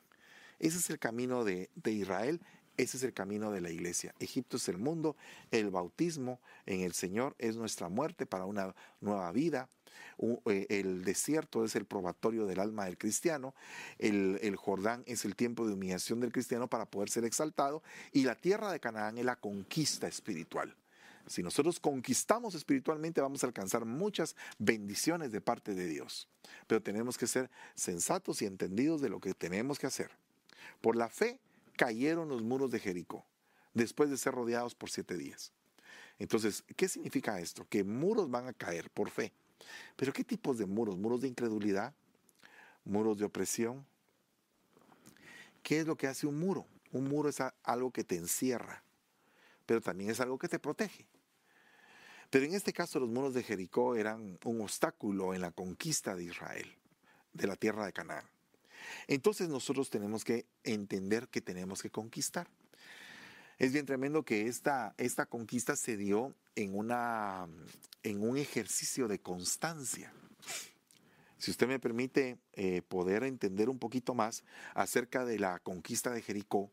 Ese 0.59 0.78
es 0.78 0.91
el 0.91 0.99
camino 0.99 1.45
de, 1.45 1.68
Israel, 1.84 2.41
ese 2.76 2.97
es 2.97 3.03
el 3.03 3.12
camino 3.12 3.51
de 3.51 3.61
la 3.61 3.70
iglesia. 3.70 4.14
Egipto 4.20 4.57
es 4.57 4.68
el 4.68 4.78
mundo, 4.78 5.16
el 5.51 5.70
bautismo 5.70 6.41
en 6.64 6.80
el 6.80 6.95
Señor 6.95 7.34
es 7.39 7.57
nuestra 7.57 7.89
muerte 7.89 8.26
para 8.26 8.47
una 8.47 8.74
nueva 9.01 9.30
vida. 9.32 9.68
Eh, 10.47 10.66
el 10.70 11.05
desierto 11.05 11.64
es 11.64 11.76
el 11.76 11.84
probatorio 11.84 12.47
del 12.47 12.61
alma 12.61 12.87
del 12.87 12.97
cristiano, 12.97 13.55
el, 13.99 14.39
el, 14.43 14.57
Jordán 14.57 15.03
es 15.07 15.26
el 15.26 15.37
tiempo 15.37 15.66
de 15.66 15.74
humillación 15.74 16.20
del 16.20 16.32
cristiano 16.32 16.68
para 16.68 16.87
poder 16.87 17.11
ser 17.11 17.24
exaltado 17.24 17.82
y 18.12 18.22
la 18.24 18.34
tierra 18.34 18.72
de 18.72 18.80
Canaán 18.80 19.18
es 19.18 19.24
la 19.24 19.37
conquista 19.37 20.07
espiritual. 20.07 20.74
Si 21.27 21.43
nosotros 21.43 21.81
conquistamos 21.81 22.55
espiritualmente 22.55 23.20
vamos 23.20 23.43
a 23.43 23.49
alcanzar 23.49 23.85
muchas 23.85 24.37
bendiciones 24.59 25.33
de 25.33 25.41
parte 25.41 25.74
de 25.74 25.87
Dios, 25.87 26.29
pero 26.66 26.81
tenemos 26.81 27.18
que 27.18 27.27
ser 27.27 27.51
sensatos 27.74 28.43
y 28.43 28.47
entendidos 28.47 29.01
de 29.01 29.09
lo 29.09 29.20
que 29.20 29.35
tenemos 29.35 29.79
que 29.79 29.89
hacer. 29.89 30.11
Por 30.81 30.95
la 30.95 31.09
fe 31.09 31.41
cayeron 31.77 32.29
los 32.29 32.43
muros 32.43 32.70
de 32.70 32.79
Jericó, 32.79 33.27
después 33.74 34.09
de 34.09 34.16
ser 34.16 34.35
rodeados 34.35 34.74
por 34.74 34.91
siete 34.91 35.16
días. 35.16 35.53
Entonces, 36.18 36.64
¿qué 36.77 36.89
significa 36.89 37.41
esto? 37.41 37.66
Que 37.68 37.85
muros 37.85 38.31
van 38.31 38.47
a 38.47 38.53
caer 38.53 38.89
por 38.91 39.11
fe. 39.11 39.33
Pero 39.97 40.12
¿qué 40.12 40.24
tipos 40.24 40.59
de 40.59 40.66
muros? 40.66 40.97
¿Muros 40.97 41.20
de 41.20 41.29
incredulidad? 41.29 41.93
¿Muros 42.85 43.18
de 43.18 43.24
opresión? 43.24 43.85
¿Qué 45.62 45.81
es 45.81 45.87
lo 45.87 45.97
que 45.97 46.07
hace 46.07 46.27
un 46.27 46.39
muro? 46.39 46.66
Un 46.93 47.09
muro 47.09 47.29
es 47.29 47.39
algo 47.64 47.91
que 47.91 48.05
te 48.05 48.16
encierra, 48.16 48.83
pero 49.66 49.81
también 49.81 50.11
es 50.11 50.20
algo 50.20 50.39
que 50.39 50.49
te 50.49 50.61
protege. 50.61 51.07
Pero 52.31 52.45
en 52.45 52.55
este 52.55 52.72
caso 52.72 53.01
los 53.01 53.09
muros 53.09 53.35
de 53.35 53.43
Jericó 53.43 53.95
eran 53.95 54.39
un 54.45 54.61
obstáculo 54.61 55.35
en 55.35 55.41
la 55.41 55.53
conquista 55.53 56.14
de 56.14 56.24
Israel, 56.24 56.74
de 57.33 57.47
la 57.47 57.57
tierra 57.57 57.87
de 57.87 57.93
Canaán. 57.93 58.24
Entonces 59.07 59.49
nosotros 59.49 59.91
tenemos 59.91 60.24
que 60.24 60.47
entender 60.64 61.29
que 61.29 61.41
tenemos 61.41 61.83
que 61.83 61.91
conquistar. 61.91 62.49
Es 63.59 63.72
bien 63.72 63.87
tremendo 63.87 64.24
que 64.24 64.49
esta, 64.49 64.95
esta 64.99 65.27
conquista 65.27 65.77
se 65.77 65.97
dio 65.97 66.35
en, 66.57 66.77
una, 66.77 67.47
en 68.03 68.22
un 68.22 68.37
ejercicio 68.37 69.09
de 69.09 69.20
constancia. 69.20 70.12
Si 71.39 71.51
usted 71.51 71.66
me 71.66 71.79
permite 71.79 72.39
eh, 72.53 72.83
poder 72.83 73.22
entender 73.22 73.68
un 73.68 73.79
poquito 73.79 74.14
más 74.14 74.45
acerca 74.74 75.24
de 75.24 75.39
la 75.39 75.59
conquista 75.61 76.11
de 76.11 76.22
Jericó, 76.22 76.70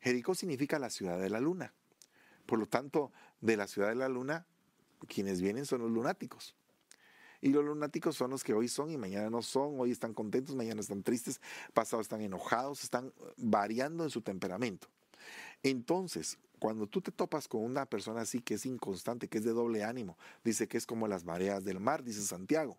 Jericó 0.00 0.34
significa 0.34 0.78
la 0.78 0.90
ciudad 0.90 1.18
de 1.18 1.30
la 1.30 1.40
luna. 1.40 1.72
Por 2.44 2.58
lo 2.58 2.66
tanto, 2.66 3.10
de 3.40 3.56
la 3.56 3.66
ciudad 3.66 3.88
de 3.88 3.94
la 3.94 4.08
luna, 4.08 4.46
quienes 5.06 5.40
vienen 5.40 5.66
son 5.66 5.82
los 5.82 5.90
lunáticos. 5.90 6.54
Y 7.40 7.50
los 7.50 7.64
lunáticos 7.64 8.16
son 8.16 8.30
los 8.30 8.42
que 8.42 8.54
hoy 8.54 8.68
son 8.68 8.90
y 8.90 8.96
mañana 8.96 9.28
no 9.28 9.42
son, 9.42 9.78
hoy 9.78 9.90
están 9.90 10.14
contentos, 10.14 10.56
mañana 10.56 10.80
están 10.80 11.02
tristes, 11.02 11.40
pasado 11.74 12.00
están 12.00 12.22
enojados, 12.22 12.82
están 12.82 13.12
variando 13.36 14.04
en 14.04 14.10
su 14.10 14.22
temperamento. 14.22 14.88
Entonces, 15.62 16.38
cuando 16.58 16.86
tú 16.86 17.02
te 17.02 17.12
topas 17.12 17.46
con 17.46 17.62
una 17.62 17.84
persona 17.84 18.22
así 18.22 18.40
que 18.40 18.54
es 18.54 18.64
inconstante, 18.64 19.28
que 19.28 19.38
es 19.38 19.44
de 19.44 19.52
doble 19.52 19.84
ánimo, 19.84 20.16
dice 20.42 20.68
que 20.68 20.78
es 20.78 20.86
como 20.86 21.06
las 21.06 21.24
mareas 21.24 21.64
del 21.64 21.80
mar, 21.80 22.02
dice 22.02 22.22
Santiago. 22.22 22.78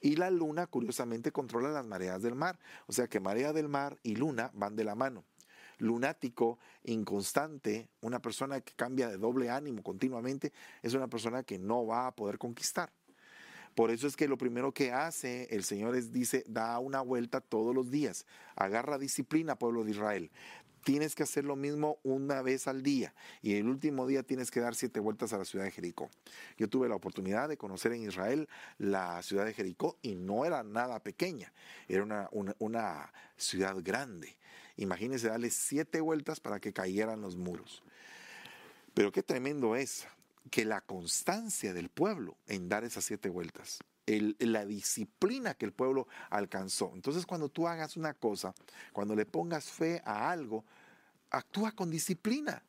Y 0.00 0.16
la 0.16 0.30
luna, 0.30 0.66
curiosamente, 0.66 1.32
controla 1.32 1.70
las 1.70 1.86
mareas 1.86 2.22
del 2.22 2.34
mar. 2.34 2.58
O 2.86 2.92
sea 2.92 3.08
que 3.08 3.20
marea 3.20 3.52
del 3.52 3.68
mar 3.68 3.98
y 4.02 4.16
luna 4.16 4.50
van 4.54 4.76
de 4.76 4.84
la 4.84 4.94
mano. 4.94 5.24
Lunático, 5.84 6.58
inconstante, 6.84 7.88
una 8.00 8.20
persona 8.20 8.60
que 8.62 8.72
cambia 8.74 9.08
de 9.08 9.18
doble 9.18 9.50
ánimo 9.50 9.82
continuamente, 9.82 10.52
es 10.82 10.94
una 10.94 11.08
persona 11.08 11.42
que 11.42 11.58
no 11.58 11.86
va 11.86 12.06
a 12.06 12.14
poder 12.16 12.38
conquistar. 12.38 12.90
Por 13.74 13.90
eso 13.90 14.06
es 14.06 14.16
que 14.16 14.28
lo 14.28 14.38
primero 14.38 14.72
que 14.72 14.92
hace 14.92 15.48
el 15.50 15.64
Señor 15.64 15.96
es, 15.96 16.12
dice, 16.12 16.44
da 16.46 16.78
una 16.78 17.00
vuelta 17.00 17.40
todos 17.40 17.74
los 17.74 17.90
días. 17.90 18.24
Agarra 18.56 18.98
disciplina, 18.98 19.58
pueblo 19.58 19.84
de 19.84 19.90
Israel. 19.90 20.30
Tienes 20.84 21.14
que 21.14 21.22
hacer 21.22 21.44
lo 21.44 21.56
mismo 21.56 21.98
una 22.02 22.40
vez 22.42 22.68
al 22.68 22.82
día 22.82 23.14
y 23.40 23.54
el 23.56 23.68
último 23.68 24.06
día 24.06 24.22
tienes 24.22 24.50
que 24.50 24.60
dar 24.60 24.74
siete 24.74 25.00
vueltas 25.00 25.32
a 25.32 25.38
la 25.38 25.44
ciudad 25.44 25.64
de 25.64 25.70
Jericó. 25.70 26.10
Yo 26.58 26.68
tuve 26.68 26.88
la 26.88 26.94
oportunidad 26.94 27.48
de 27.48 27.56
conocer 27.56 27.92
en 27.92 28.02
Israel 28.02 28.48
la 28.78 29.22
ciudad 29.22 29.46
de 29.46 29.54
Jericó 29.54 29.98
y 30.02 30.14
no 30.14 30.44
era 30.44 30.62
nada 30.62 31.02
pequeña, 31.02 31.52
era 31.88 32.02
una, 32.02 32.28
una 32.58 33.12
ciudad 33.36 33.76
grande. 33.82 34.36
Imagínense 34.76 35.28
darle 35.28 35.50
siete 35.50 36.00
vueltas 36.00 36.40
para 36.40 36.60
que 36.60 36.72
cayeran 36.72 37.20
los 37.20 37.36
muros. 37.36 37.82
Pero 38.94 39.12
qué 39.12 39.22
tremendo 39.22 39.76
es 39.76 40.06
que 40.50 40.64
la 40.64 40.80
constancia 40.80 41.72
del 41.72 41.88
pueblo 41.88 42.36
en 42.46 42.68
dar 42.68 42.84
esas 42.84 43.04
siete 43.04 43.28
vueltas, 43.28 43.78
la 44.06 44.66
disciplina 44.66 45.54
que 45.54 45.64
el 45.64 45.72
pueblo 45.72 46.06
alcanzó. 46.30 46.92
Entonces 46.94 47.26
cuando 47.26 47.48
tú 47.48 47.66
hagas 47.66 47.96
una 47.96 48.14
cosa, 48.14 48.54
cuando 48.92 49.14
le 49.14 49.26
pongas 49.26 49.70
fe 49.70 50.02
a 50.04 50.30
algo, 50.30 50.64
actúa 51.30 51.72
con 51.72 51.90
disciplina, 51.90 52.62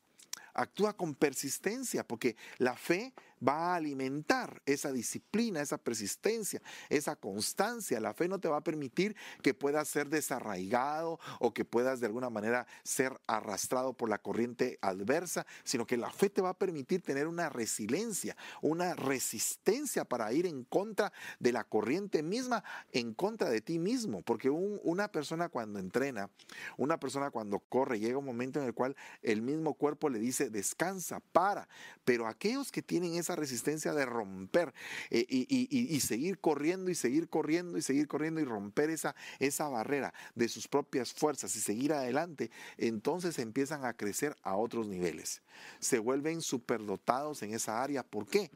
actúa 0.54 0.96
con 0.96 1.14
persistencia, 1.14 2.08
porque 2.08 2.36
la 2.58 2.76
fe 2.76 3.14
va 3.48 3.74
a 3.74 3.76
alimentar 3.76 4.62
esa 4.66 4.92
disciplina, 4.92 5.62
esa 5.62 5.78
persistencia, 5.78 6.62
esa 6.90 7.16
constancia. 7.16 8.00
La 8.00 8.14
fe 8.14 8.28
no 8.28 8.40
te 8.40 8.48
va 8.48 8.58
a 8.58 8.64
permitir 8.64 9.16
que 9.42 9.54
puedas 9.54 9.88
ser 9.88 10.10
desarraigado 10.10 11.20
o 11.40 11.54
que 11.54 11.66
puedas 11.66 12.00
de 12.00 12.08
alguna 12.08 12.30
manera 12.30 12.68
ser 12.84 13.20
arrastrado 13.28 13.94
por 13.94 14.10
la 14.10 14.18
corriente 14.18 14.80
adversa, 14.82 15.46
sino 15.64 15.86
que 15.86 15.98
la 15.98 16.12
fe 16.12 16.30
te 16.30 16.42
va 16.42 16.50
a 16.50 16.58
permitir 16.58 17.02
tener 17.02 17.28
una 17.28 17.50
resiliencia, 17.50 18.36
una 18.62 18.96
resistencia 18.96 20.06
para 20.06 20.32
ir 20.34 20.46
en 20.46 20.64
contra 20.64 21.12
de 21.40 21.52
la 21.52 21.64
corriente 21.64 22.24
misma, 22.24 22.64
en 22.92 23.14
contra 23.14 23.50
de 23.50 23.62
ti 23.62 23.80
mismo. 23.80 24.22
Porque 24.22 24.50
una 24.50 25.12
persona 25.12 25.50
cuando 25.50 25.80
entrena, 25.80 26.30
una 26.78 27.00
persona 27.00 27.32
cuando 27.32 27.60
corre, 27.60 28.00
llega 28.00 28.18
un 28.18 28.26
momento 28.26 28.60
en 28.60 28.66
el 28.66 28.74
cual 28.74 28.96
el 29.22 29.42
mismo 29.42 29.74
cuerpo 29.74 30.10
le 30.10 30.20
dice, 30.20 30.50
descansa, 30.50 31.20
para. 31.20 31.68
Pero 32.04 32.28
aquellos 32.28 32.72
que 32.72 32.82
tienen 32.82 33.16
esa 33.16 33.35
resistencia 33.36 33.94
de 33.94 34.06
romper 34.06 34.74
eh, 35.10 35.26
y, 35.28 36.00
seguir 36.00 36.40
corriendo 36.40 36.92
y 36.92 36.96
seguir 36.96 37.30
corriendo 37.30 37.78
y 37.78 37.82
seguir 37.82 38.08
corriendo 38.08 38.42
y 38.42 38.46
romper 38.46 38.90
esa, 38.90 39.16
esa 39.40 39.68
barrera 39.70 40.14
de 40.36 40.48
sus 40.48 40.68
propias 40.68 41.14
fuerzas 41.14 41.56
y 41.56 41.60
seguir 41.60 41.94
adelante, 41.94 42.52
entonces 42.78 43.40
empiezan 43.40 43.86
a 43.86 43.94
crecer 43.94 44.36
a 44.44 44.56
otros 44.56 44.88
niveles. 44.88 45.42
Se 45.80 46.00
vuelven 46.00 46.42
superdotados 46.42 47.44
en 47.44 47.54
esa 47.54 47.82
área. 47.82 48.04
¿Por 48.04 48.28
qué? 48.28 48.52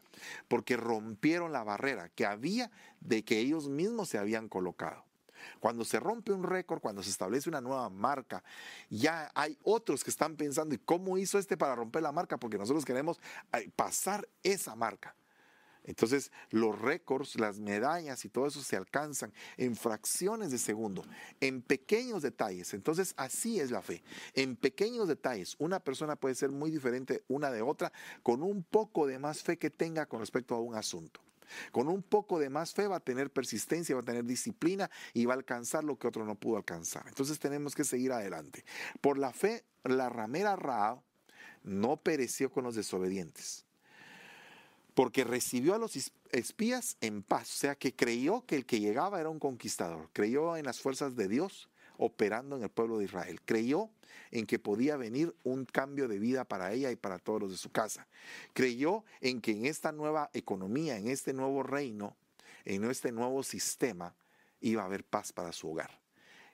Porque 0.48 0.78
rompieron 0.78 1.52
la 1.52 1.64
barrera 1.64 2.10
que 2.10 2.26
había 2.26 2.72
de 3.00 3.24
que 3.24 3.40
ellos 3.40 3.70
mismos 3.70 4.10
se 4.10 4.18
habían 4.18 4.50
colocado. 4.50 5.09
Cuando 5.60 5.86
se 5.86 6.00
rompe 6.00 6.32
un 6.32 6.44
récord, 6.44 6.82
cuando 6.82 7.04
se 7.04 7.10
establece 7.10 7.50
una 7.50 7.62
nueva 7.62 7.90
marca, 7.90 8.44
ya 8.90 9.32
hay 9.34 9.58
otros 9.64 10.04
que 10.04 10.10
están 10.10 10.36
pensando, 10.36 10.76
¿y 10.76 10.80
cómo 10.80 11.18
hizo 11.18 11.38
este 11.38 11.58
para 11.58 11.76
romper 11.76 12.04
la 12.04 12.12
marca? 12.12 12.38
Porque 12.38 12.58
nosotros 12.58 12.86
queremos 12.86 13.20
eh, 13.54 13.70
pasar 13.76 14.28
esa 14.44 14.76
marca. 14.76 15.16
Entonces 15.84 16.32
los 16.52 16.80
récords, 16.80 17.40
las 17.40 17.60
medallas 17.60 18.24
y 18.26 18.30
todo 18.30 18.46
eso 18.48 18.62
se 18.62 18.76
alcanzan 18.76 19.34
en 19.58 19.76
fracciones 19.76 20.52
de 20.52 20.58
segundo, 20.58 21.04
en 21.40 21.62
pequeños 21.62 22.22
detalles. 22.22 22.74
Entonces 22.74 23.14
así 23.18 23.60
es 23.60 23.72
la 23.72 23.82
fe. 23.82 24.04
En 24.36 24.56
pequeños 24.56 25.08
detalles, 25.08 25.56
una 25.58 25.80
persona 25.80 26.16
puede 26.16 26.36
ser 26.36 26.52
muy 26.52 26.70
diferente 26.70 27.24
una 27.28 27.50
de 27.50 27.62
otra 27.62 27.92
con 28.22 28.44
un 28.44 28.64
poco 28.64 29.08
de 29.08 29.20
más 29.20 29.42
fe 29.42 29.58
que 29.58 29.70
tenga 29.70 30.06
con 30.06 30.20
respecto 30.20 30.54
a 30.54 30.60
un 30.60 30.76
asunto. 30.76 31.22
Con 31.72 31.88
un 31.88 32.02
poco 32.02 32.40
de 32.40 32.50
más 32.50 32.74
fe 32.74 32.88
va 32.88 32.98
a 32.98 33.00
tener 33.00 33.32
persistencia, 33.32 33.96
va 33.96 34.02
a 34.02 34.06
tener 34.06 34.26
disciplina 34.26 34.90
y 35.14 35.26
va 35.26 35.34
a 35.34 35.38
alcanzar 35.38 35.84
lo 35.84 35.98
que 35.98 36.08
otro 36.08 36.26
no 36.26 36.36
pudo 36.36 36.58
alcanzar. 36.58 37.06
Entonces 37.08 37.40
tenemos 37.40 37.76
que 37.76 37.84
seguir 37.84 38.12
adelante. 38.12 38.64
Por 39.02 39.18
la 39.18 39.32
fe, 39.34 39.64
la 39.84 40.10
ramera 40.10 40.56
Ra 40.56 41.02
no 41.64 41.98
pereció 41.98 42.52
con 42.52 42.64
los 42.64 42.76
desobedientes, 42.76 43.66
porque 44.94 45.24
recibió 45.24 45.76
a 45.76 45.78
los 45.78 46.12
espías 46.32 46.98
en 47.02 47.24
paz, 47.24 47.50
o 47.54 47.58
sea 47.58 47.76
que 47.76 47.96
creyó 47.96 48.46
que 48.46 48.56
el 48.56 48.66
que 48.66 48.80
llegaba 48.80 49.20
era 49.20 49.30
un 49.30 49.40
conquistador, 49.40 50.10
creyó 50.14 50.58
en 50.58 50.66
las 50.66 50.80
fuerzas 50.80 51.16
de 51.16 51.28
Dios, 51.28 51.69
operando 52.00 52.56
en 52.56 52.64
el 52.64 52.70
pueblo 52.70 52.98
de 52.98 53.06
Israel. 53.06 53.40
Creyó 53.46 53.90
en 54.32 54.46
que 54.46 54.58
podía 54.58 54.98
venir 54.98 55.36
un 55.44 55.66
cambio 55.66 56.08
de 56.08 56.18
vida 56.18 56.46
para 56.46 56.72
ella 56.72 56.92
y 56.92 56.96
para 56.96 57.20
todos 57.20 57.42
los 57.42 57.52
de 57.52 57.58
su 57.58 57.72
casa. 57.72 58.08
Creyó 58.54 59.04
en 59.22 59.42
que 59.42 59.52
en 59.52 59.66
esta 59.66 59.92
nueva 59.92 60.30
economía, 60.34 60.98
en 60.98 61.08
este 61.08 61.34
nuevo 61.34 61.62
reino, 61.62 62.16
en 62.66 62.90
este 62.90 63.12
nuevo 63.12 63.44
sistema, 63.44 64.16
iba 64.62 64.82
a 64.82 64.86
haber 64.86 65.04
paz 65.04 65.32
para 65.32 65.52
su 65.52 65.70
hogar 65.70 66.00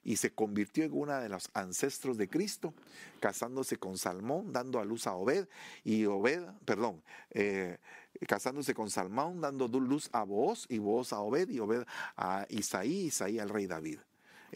y 0.05 0.17
se 0.17 0.33
convirtió 0.33 0.83
en 0.85 0.93
una 0.93 1.19
de 1.19 1.29
los 1.29 1.49
ancestros 1.55 2.15
de 2.17 2.29
Cristo, 2.29 2.75
casándose 3.19 3.77
con 3.77 3.97
Salmón, 3.97 4.53
dando 4.53 4.79
a 4.79 4.85
luz 4.85 5.07
a 5.07 5.15
Obed, 5.15 5.47
y 5.83 6.05
Obed, 6.05 6.43
perdón, 6.63 7.01
eh, 7.31 7.79
casándose 8.27 8.75
con 8.75 8.91
Salmón, 8.91 9.41
dando 9.41 9.67
luz 9.67 10.09
a 10.13 10.23
Boaz, 10.23 10.67
y 10.69 10.77
Boaz 10.77 11.11
a 11.11 11.21
Obed, 11.21 11.49
y 11.49 11.59
Obed 11.59 11.85
a 12.15 12.45
Isaí, 12.49 13.07
Isaí 13.07 13.39
al 13.39 13.49
rey 13.49 13.65
David. 13.65 13.97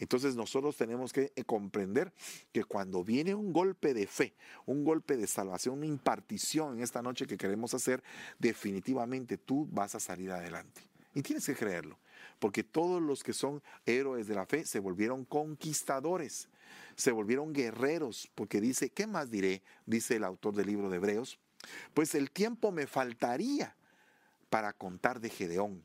Entonces 0.00 0.34
nosotros 0.34 0.76
tenemos 0.76 1.12
que 1.12 1.30
eh, 1.36 1.44
comprender 1.44 2.12
que 2.52 2.64
cuando 2.64 3.04
viene 3.04 3.34
un 3.34 3.52
golpe 3.52 3.94
de 3.94 4.06
fe, 4.06 4.34
un 4.66 4.82
golpe 4.82 5.16
de 5.16 5.26
salvación, 5.26 5.76
una 5.76 5.86
impartición 5.86 6.78
en 6.78 6.82
esta 6.82 7.02
noche 7.02 7.26
que 7.26 7.36
queremos 7.36 7.74
hacer, 7.74 8.02
definitivamente 8.38 9.36
tú 9.36 9.68
vas 9.70 9.94
a 9.94 10.00
salir 10.00 10.32
adelante. 10.32 10.82
Y 11.14 11.22
tienes 11.22 11.44
que 11.44 11.54
creerlo 11.54 11.98
porque 12.38 12.64
todos 12.64 13.00
los 13.02 13.22
que 13.22 13.34
son 13.34 13.62
héroes 13.84 14.26
de 14.26 14.34
la 14.34 14.46
fe 14.46 14.64
se 14.64 14.80
volvieron 14.80 15.24
conquistadores, 15.26 16.48
se 16.96 17.12
volvieron 17.12 17.52
guerreros, 17.52 18.30
porque 18.34 18.60
dice, 18.60 18.90
¿qué 18.90 19.06
más 19.06 19.30
diré? 19.30 19.62
Dice 19.84 20.16
el 20.16 20.24
autor 20.24 20.54
del 20.54 20.66
libro 20.66 20.88
de 20.88 20.96
Hebreos, 20.96 21.38
pues 21.92 22.14
el 22.14 22.30
tiempo 22.30 22.72
me 22.72 22.86
faltaría 22.86 23.76
para 24.48 24.72
contar 24.72 25.20
de 25.20 25.28
Gedeón, 25.28 25.84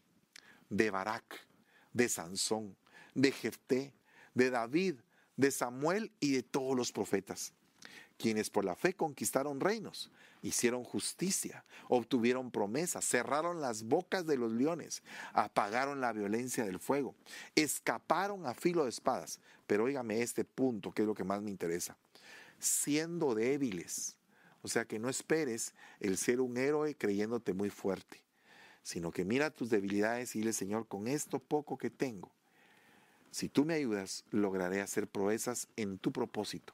de 0.70 0.90
Barak, 0.90 1.46
de 1.92 2.08
Sansón, 2.08 2.78
de 3.14 3.32
Jefté, 3.32 3.94
de 4.36 4.52
David, 4.52 4.96
de 5.36 5.50
Samuel 5.50 6.12
y 6.20 6.34
de 6.34 6.44
todos 6.44 6.78
los 6.78 6.92
profetas 6.92 7.54
quienes 8.18 8.50
por 8.50 8.66
la 8.66 8.76
fe 8.76 8.94
conquistaron 8.94 9.60
reinos, 9.60 10.10
hicieron 10.42 10.84
justicia, 10.84 11.66
obtuvieron 11.90 12.52
promesas, 12.52 13.06
cerraron 13.06 13.62
las 13.62 13.84
bocas 13.84 14.26
de 14.26 14.38
los 14.38 14.52
leones, 14.52 15.04
apagaron 15.34 16.02
la 16.02 16.14
violencia 16.14 16.66
del 16.66 16.80
fuego, 16.80 17.16
escaparon 17.56 18.46
a 18.46 18.54
filo 18.54 18.84
de 18.84 18.90
espadas. 18.90 19.40
Pero 19.68 19.86
óigame 19.86 20.22
este 20.22 20.46
punto, 20.46 20.92
que 20.92 21.02
es 21.02 21.08
lo 21.08 21.16
que 21.16 21.24
más 21.24 21.42
me 21.42 21.52
interesa. 21.52 21.98
Siendo 22.60 23.36
débiles, 23.36 24.18
o 24.62 24.68
sea 24.68 24.86
que 24.86 25.00
no 25.00 25.10
esperes 25.10 25.74
el 26.00 26.18
ser 26.18 26.40
un 26.40 26.58
héroe 26.58 26.96
creyéndote 26.96 27.54
muy 27.54 27.70
fuerte, 27.70 28.22
sino 28.84 29.12
que 29.12 29.26
mira 29.26 29.50
tus 29.50 29.70
debilidades 29.70 30.36
y 30.36 30.40
dile, 30.40 30.54
Señor, 30.54 30.88
con 30.88 31.08
esto 31.08 31.40
poco 31.40 31.78
que 31.78 31.90
tengo, 31.90 32.32
si 33.36 33.50
tú 33.50 33.66
me 33.66 33.74
ayudas, 33.74 34.24
lograré 34.32 34.80
hacer 34.80 35.08
proezas 35.10 35.68
en 35.76 35.98
tu 35.98 36.14
propósito 36.14 36.74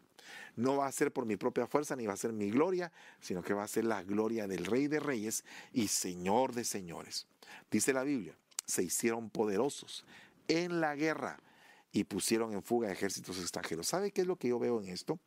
no 0.55 0.78
va 0.78 0.88
a 0.88 0.91
ser 0.91 1.12
por 1.12 1.26
mi 1.26 1.36
propia 1.36 1.68
fuerza 1.68 1.95
ni 1.95 2.05
va 2.05 2.14
a 2.14 2.18
ser 2.18 2.34
mi 2.34 2.51
gloria, 2.51 2.91
sino 3.20 3.41
que 3.41 3.53
va 3.53 3.64
a 3.64 3.68
ser 3.68 3.86
la 3.86 4.03
gloria 4.03 4.47
del 4.47 4.66
Rey 4.66 4.88
de 4.88 4.99
Reyes 4.99 5.43
y 5.74 5.88
Señor 5.88 6.53
de 6.53 6.64
Señores. 6.64 7.26
Dice 7.72 7.93
la 7.93 8.03
Biblia, 8.03 8.36
se 8.66 8.84
hicieron 8.84 9.30
poderosos 9.30 10.05
en 10.47 10.82
la 10.82 10.95
guerra 10.95 11.39
y 11.93 12.05
pusieron 12.05 12.53
en 12.53 12.62
fuga 12.64 12.91
ejércitos 12.91 13.38
extranjeros. 13.39 13.88
¿Sabe 13.88 14.12
qué 14.12 14.22
es 14.22 14.28
lo 14.28 14.38
que 14.38 14.47
yo 14.47 14.59
veo 14.59 14.80
en 14.80 14.88
esto? 14.89 15.20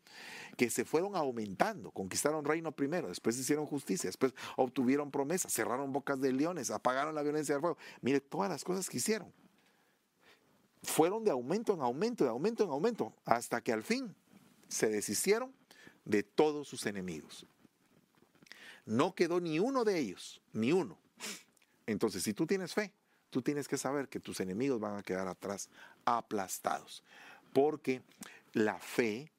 Que 0.56 0.70
se 0.70 0.84
fueron 0.84 1.14
aumentando, 1.14 1.90
conquistaron 1.90 2.44
reino 2.44 2.72
primero, 2.72 3.08
después 3.08 3.36
hicieron 3.38 3.66
justicia, 3.66 4.08
después 4.08 4.32
obtuvieron 4.56 5.10
promesas, 5.10 5.52
cerraron 5.52 5.92
bocas 5.92 6.20
de 6.20 6.32
leones, 6.32 6.70
apagaron 6.70 7.14
la 7.14 7.22
violencia 7.22 7.54
del 7.54 7.60
fuego. 7.60 7.76
Mire 8.00 8.20
todas 8.20 8.48
las 8.48 8.64
cosas 8.64 8.88
que 8.88 8.96
hicieron. 8.96 9.30
Fueron 10.84 11.24
de 11.24 11.30
aumento 11.30 11.74
en 11.74 11.80
aumento, 11.80 12.24
de 12.24 12.30
aumento 12.30 12.64
en 12.64 12.70
aumento, 12.70 13.12
hasta 13.24 13.60
que 13.60 13.72
al 13.72 13.82
fin 13.82 14.14
se 14.68 14.88
deshicieron 14.88 15.52
de 16.04 16.22
todos 16.22 16.68
sus 16.68 16.86
enemigos. 16.86 17.46
No 18.86 19.14
quedó 19.14 19.40
ni 19.40 19.58
uno 19.58 19.84
de 19.84 19.98
ellos, 19.98 20.42
ni 20.52 20.72
uno. 20.72 20.98
Entonces, 21.86 22.22
si 22.22 22.34
tú 22.34 22.46
tienes 22.46 22.74
fe, 22.74 22.92
tú 23.30 23.42
tienes 23.42 23.66
que 23.66 23.78
saber 23.78 24.08
que 24.08 24.20
tus 24.20 24.40
enemigos 24.40 24.78
van 24.78 24.96
a 24.96 25.02
quedar 25.02 25.26
atrás 25.26 25.68
aplastados, 26.04 27.02
porque 27.52 28.02
la 28.52 28.78
fe 28.78 29.32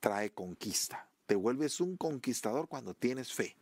trae 0.00 0.30
conquista. 0.30 1.08
Te 1.26 1.36
vuelves 1.36 1.80
un 1.80 1.96
conquistador 1.96 2.68
cuando 2.68 2.94
tienes 2.94 3.32
fe. 3.32 3.56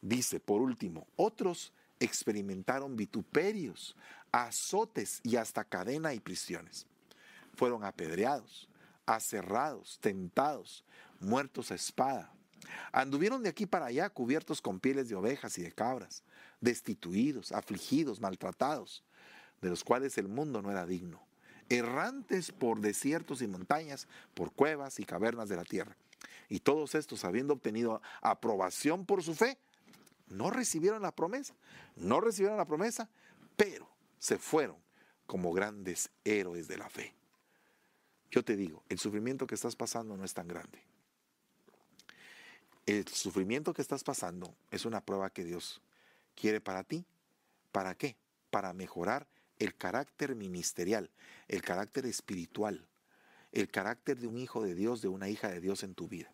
Dice, 0.00 0.40
por 0.40 0.60
último, 0.60 1.06
otros 1.16 1.72
experimentaron 2.00 2.96
vituperios, 2.96 3.96
azotes 4.32 5.20
y 5.22 5.36
hasta 5.36 5.64
cadena 5.64 6.14
y 6.14 6.20
prisiones. 6.20 6.86
Fueron 7.54 7.84
apedreados, 7.84 8.68
aserrados, 9.06 9.98
tentados, 10.00 10.84
muertos 11.20 11.70
a 11.70 11.74
espada. 11.74 12.32
Anduvieron 12.92 13.42
de 13.42 13.48
aquí 13.48 13.66
para 13.66 13.86
allá 13.86 14.10
cubiertos 14.10 14.60
con 14.60 14.80
pieles 14.80 15.08
de 15.08 15.14
ovejas 15.14 15.56
y 15.58 15.62
de 15.62 15.72
cabras, 15.72 16.22
destituidos, 16.60 17.52
afligidos, 17.52 18.20
maltratados, 18.20 19.04
de 19.60 19.70
los 19.70 19.84
cuales 19.84 20.18
el 20.18 20.28
mundo 20.28 20.62
no 20.62 20.70
era 20.70 20.86
digno, 20.86 21.26
errantes 21.68 22.52
por 22.52 22.80
desiertos 22.80 23.42
y 23.42 23.46
montañas, 23.46 24.08
por 24.34 24.52
cuevas 24.52 25.00
y 25.00 25.04
cavernas 25.04 25.48
de 25.48 25.56
la 25.56 25.64
tierra. 25.64 25.96
Y 26.48 26.60
todos 26.60 26.94
estos, 26.94 27.24
habiendo 27.24 27.54
obtenido 27.54 28.02
aprobación 28.20 29.04
por 29.04 29.22
su 29.22 29.34
fe, 29.34 29.58
no 30.28 30.50
recibieron 30.50 31.02
la 31.02 31.12
promesa, 31.12 31.54
no 31.96 32.20
recibieron 32.20 32.58
la 32.58 32.64
promesa, 32.64 33.08
pero 33.56 33.88
se 34.18 34.38
fueron 34.38 34.76
como 35.26 35.52
grandes 35.52 36.10
héroes 36.24 36.68
de 36.68 36.78
la 36.78 36.88
fe. 36.88 37.14
Yo 38.30 38.44
te 38.44 38.56
digo, 38.56 38.82
el 38.88 38.98
sufrimiento 38.98 39.46
que 39.46 39.54
estás 39.54 39.76
pasando 39.76 40.16
no 40.16 40.24
es 40.24 40.34
tan 40.34 40.48
grande. 40.48 40.82
El 42.86 43.06
sufrimiento 43.08 43.72
que 43.72 43.82
estás 43.82 44.04
pasando 44.04 44.54
es 44.70 44.84
una 44.84 45.00
prueba 45.00 45.30
que 45.30 45.44
Dios 45.44 45.80
quiere 46.34 46.60
para 46.60 46.84
ti. 46.84 47.04
¿Para 47.72 47.94
qué? 47.94 48.16
Para 48.50 48.72
mejorar 48.72 49.26
el 49.58 49.74
carácter 49.76 50.34
ministerial, 50.34 51.10
el 51.48 51.62
carácter 51.62 52.06
espiritual, 52.06 52.86
el 53.52 53.68
carácter 53.68 54.18
de 54.18 54.26
un 54.26 54.38
hijo 54.38 54.62
de 54.62 54.74
Dios, 54.74 55.02
de 55.02 55.08
una 55.08 55.28
hija 55.28 55.48
de 55.48 55.60
Dios 55.60 55.82
en 55.82 55.94
tu 55.94 56.08
vida. 56.08 56.32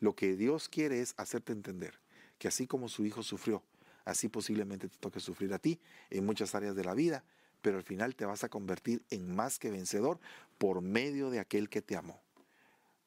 Lo 0.00 0.14
que 0.14 0.36
Dios 0.36 0.68
quiere 0.68 1.00
es 1.00 1.14
hacerte 1.16 1.52
entender 1.52 1.98
que 2.40 2.48
así 2.48 2.66
como 2.66 2.88
su 2.88 3.06
hijo 3.06 3.22
sufrió, 3.22 3.62
así 4.04 4.28
posiblemente 4.28 4.88
te 4.88 4.96
toque 4.96 5.20
sufrir 5.20 5.54
a 5.54 5.60
ti 5.60 5.78
en 6.10 6.26
muchas 6.26 6.56
áreas 6.56 6.74
de 6.74 6.82
la 6.82 6.94
vida 6.94 7.22
pero 7.60 7.76
al 7.76 7.82
final 7.82 8.14
te 8.14 8.24
vas 8.24 8.44
a 8.44 8.48
convertir 8.48 9.02
en 9.10 9.34
más 9.34 9.58
que 9.58 9.70
vencedor 9.70 10.18
por 10.58 10.80
medio 10.80 11.30
de 11.30 11.40
aquel 11.40 11.68
que 11.68 11.82
te 11.82 11.96
amó. 11.96 12.20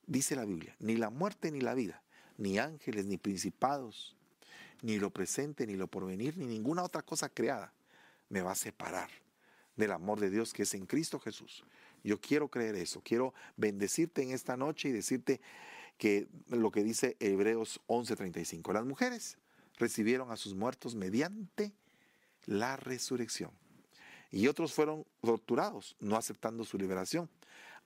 Dice 0.06 0.36
la 0.36 0.46
Biblia, 0.46 0.76
ni 0.80 0.96
la 0.96 1.10
muerte 1.10 1.52
ni 1.52 1.62
la 1.62 1.74
vida, 1.74 2.02
ni 2.38 2.60
ángeles, 2.60 3.06
ni 3.06 3.18
principados, 3.18 4.16
ni 4.82 5.00
lo 5.00 5.10
presente, 5.12 5.66
ni 5.66 5.76
lo 5.76 5.88
porvenir, 5.88 6.38
ni 6.38 6.46
ninguna 6.46 6.84
otra 6.84 7.02
cosa 7.02 7.30
creada 7.30 7.74
me 8.30 8.42
va 8.42 8.52
a 8.52 8.56
separar 8.56 9.10
del 9.76 9.92
amor 9.92 10.20
de 10.20 10.30
Dios 10.30 10.54
que 10.54 10.64
es 10.64 10.74
en 10.74 10.86
Cristo 10.86 11.20
Jesús. 11.20 11.64
Yo 12.04 12.20
quiero 12.20 12.50
creer 12.50 12.76
eso, 12.76 13.02
quiero 13.04 13.34
bendecirte 13.56 14.22
en 14.22 14.32
esta 14.32 14.58
noche 14.58 14.90
y 14.90 14.92
decirte 14.92 15.40
que 15.98 16.28
lo 16.48 16.72
que 16.72 16.84
dice 16.84 17.18
Hebreos 17.20 17.82
11:35, 17.88 18.74
las 18.74 18.86
mujeres 18.86 19.38
recibieron 19.78 20.32
a 20.32 20.38
sus 20.38 20.56
muertos 20.56 20.96
mediante 20.96 21.74
la 22.46 22.76
resurrección 22.76 23.52
y 24.32 24.48
otros 24.48 24.74
fueron 24.74 25.06
torturados, 25.22 25.96
no 26.00 26.18
aceptando 26.18 26.66
su 26.66 26.78
liberación, 26.80 27.30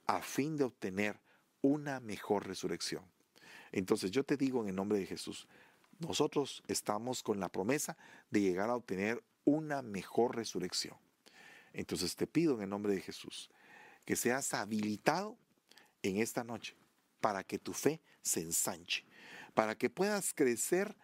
a 0.06 0.22
fin 0.22 0.56
de 0.56 0.64
obtener 0.64 1.20
una 1.62 2.00
mejor 2.00 2.48
resurrección. 2.48 3.04
Entonces 3.74 4.12
yo 4.12 4.24
te 4.24 4.38
digo 4.38 4.62
en 4.64 4.70
el 4.70 4.76
nombre 4.76 4.98
de 4.98 5.06
Jesús, 5.06 5.46
nosotros 6.00 6.64
estamos 6.68 7.22
con 7.22 7.42
la 7.42 7.50
promesa 7.50 7.98
de 8.30 8.42
llegar 8.42 8.70
a 8.70 8.76
obtener 8.76 9.22
una 9.44 9.82
mejor 9.82 10.38
resurrección. 10.38 10.96
Entonces 11.74 12.16
te 12.16 12.28
pido 12.28 12.56
en 12.56 12.62
el 12.62 12.70
nombre 12.70 12.94
de 12.94 13.02
Jesús 13.02 13.50
que 14.06 14.16
seas 14.16 14.54
habilitado 14.54 15.38
en 16.02 16.18
esta 16.18 16.46
noche 16.46 16.76
para 17.28 17.44
que 17.44 17.60
tu 17.60 17.74
fe 17.74 18.00
se 18.22 18.40
ensanche, 18.40 19.04
para 19.54 19.78
que 19.78 19.90
puedas 19.90 20.34
crecer 20.34 20.96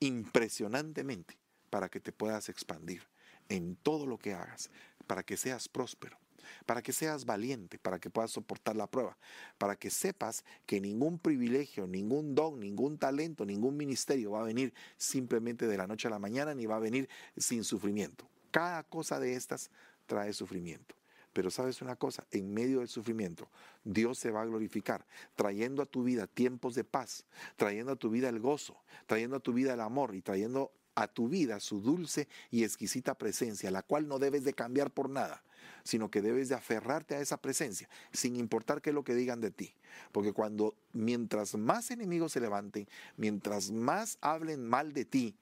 impresionantemente, 0.00 1.38
para 1.70 1.88
que 1.88 1.98
te 1.98 2.12
puedas 2.12 2.50
expandir 2.50 3.08
en 3.48 3.76
todo 3.76 4.04
lo 4.04 4.18
que 4.18 4.34
hagas, 4.34 4.68
para 5.06 5.22
que 5.22 5.38
seas 5.38 5.70
próspero, 5.70 6.18
para 6.66 6.82
que 6.82 6.92
seas 6.92 7.24
valiente, 7.24 7.78
para 7.78 7.98
que 7.98 8.10
puedas 8.10 8.32
soportar 8.32 8.76
la 8.76 8.86
prueba, 8.86 9.16
para 9.56 9.74
que 9.74 9.88
sepas 9.88 10.44
que 10.66 10.78
ningún 10.78 11.18
privilegio, 11.18 11.86
ningún 11.86 12.34
don, 12.34 12.60
ningún 12.60 12.98
talento, 12.98 13.46
ningún 13.46 13.74
ministerio 13.74 14.32
va 14.32 14.42
a 14.42 14.44
venir 14.44 14.74
simplemente 14.98 15.66
de 15.66 15.78
la 15.78 15.86
noche 15.86 16.08
a 16.08 16.10
la 16.10 16.18
mañana, 16.18 16.54
ni 16.54 16.66
va 16.66 16.76
a 16.76 16.80
venir 16.80 17.08
sin 17.38 17.64
sufrimiento. 17.64 18.28
Cada 18.50 18.82
cosa 18.82 19.18
de 19.18 19.36
estas 19.36 19.70
trae 20.04 20.34
sufrimiento. 20.34 21.01
Pero 21.32 21.50
sabes 21.50 21.80
una 21.82 21.96
cosa, 21.96 22.26
en 22.30 22.52
medio 22.52 22.80
del 22.80 22.88
sufrimiento, 22.88 23.48
Dios 23.84 24.18
se 24.18 24.30
va 24.30 24.42
a 24.42 24.46
glorificar, 24.46 25.06
trayendo 25.34 25.82
a 25.82 25.86
tu 25.86 26.02
vida 26.02 26.26
tiempos 26.26 26.74
de 26.74 26.84
paz, 26.84 27.24
trayendo 27.56 27.92
a 27.92 27.96
tu 27.96 28.10
vida 28.10 28.28
el 28.28 28.40
gozo, 28.40 28.76
trayendo 29.06 29.36
a 29.36 29.40
tu 29.40 29.52
vida 29.52 29.72
el 29.72 29.80
amor 29.80 30.14
y 30.14 30.20
trayendo 30.20 30.72
a 30.94 31.08
tu 31.08 31.28
vida 31.28 31.60
su 31.60 31.80
dulce 31.80 32.28
y 32.50 32.64
exquisita 32.64 33.14
presencia, 33.14 33.70
la 33.70 33.82
cual 33.82 34.08
no 34.08 34.18
debes 34.18 34.44
de 34.44 34.52
cambiar 34.52 34.90
por 34.90 35.08
nada, 35.08 35.42
sino 35.84 36.10
que 36.10 36.22
debes 36.22 36.48
de 36.48 36.54
aferrarte 36.54 37.14
a 37.14 37.20
esa 37.20 37.38
presencia, 37.38 37.88
sin 38.12 38.36
importar 38.36 38.82
qué 38.82 38.90
es 38.90 38.94
lo 38.94 39.04
que 39.04 39.14
digan 39.14 39.40
de 39.40 39.50
ti. 39.50 39.74
Porque 40.12 40.32
cuando, 40.32 40.74
mientras 40.92 41.54
más 41.54 41.90
enemigos 41.90 42.32
se 42.32 42.40
levanten, 42.40 42.88
mientras 43.16 43.70
más 43.70 44.18
hablen 44.20 44.66
mal 44.66 44.92
de 44.92 45.04
ti, 45.04 45.36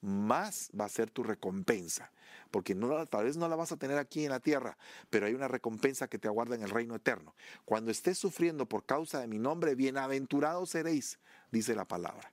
más 0.00 0.70
va 0.78 0.84
a 0.84 0.88
ser 0.88 1.10
tu 1.10 1.22
recompensa. 1.22 2.10
Porque 2.50 2.74
tal 3.10 3.24
vez 3.24 3.36
no 3.36 3.48
la 3.48 3.56
vas 3.56 3.72
a 3.72 3.76
tener 3.76 3.98
aquí 3.98 4.24
en 4.24 4.30
la 4.30 4.40
tierra, 4.40 4.78
pero 5.10 5.26
hay 5.26 5.34
una 5.34 5.48
recompensa 5.48 6.08
que 6.08 6.18
te 6.18 6.28
aguarda 6.28 6.54
en 6.54 6.62
el 6.62 6.70
reino 6.70 6.94
eterno. 6.94 7.34
Cuando 7.64 7.90
estés 7.90 8.16
sufriendo 8.16 8.66
por 8.66 8.84
causa 8.86 9.20
de 9.20 9.26
mi 9.26 9.38
nombre, 9.38 9.74
bienaventurados 9.74 10.70
seréis, 10.70 11.18
dice 11.50 11.74
la 11.74 11.84
palabra. 11.86 12.32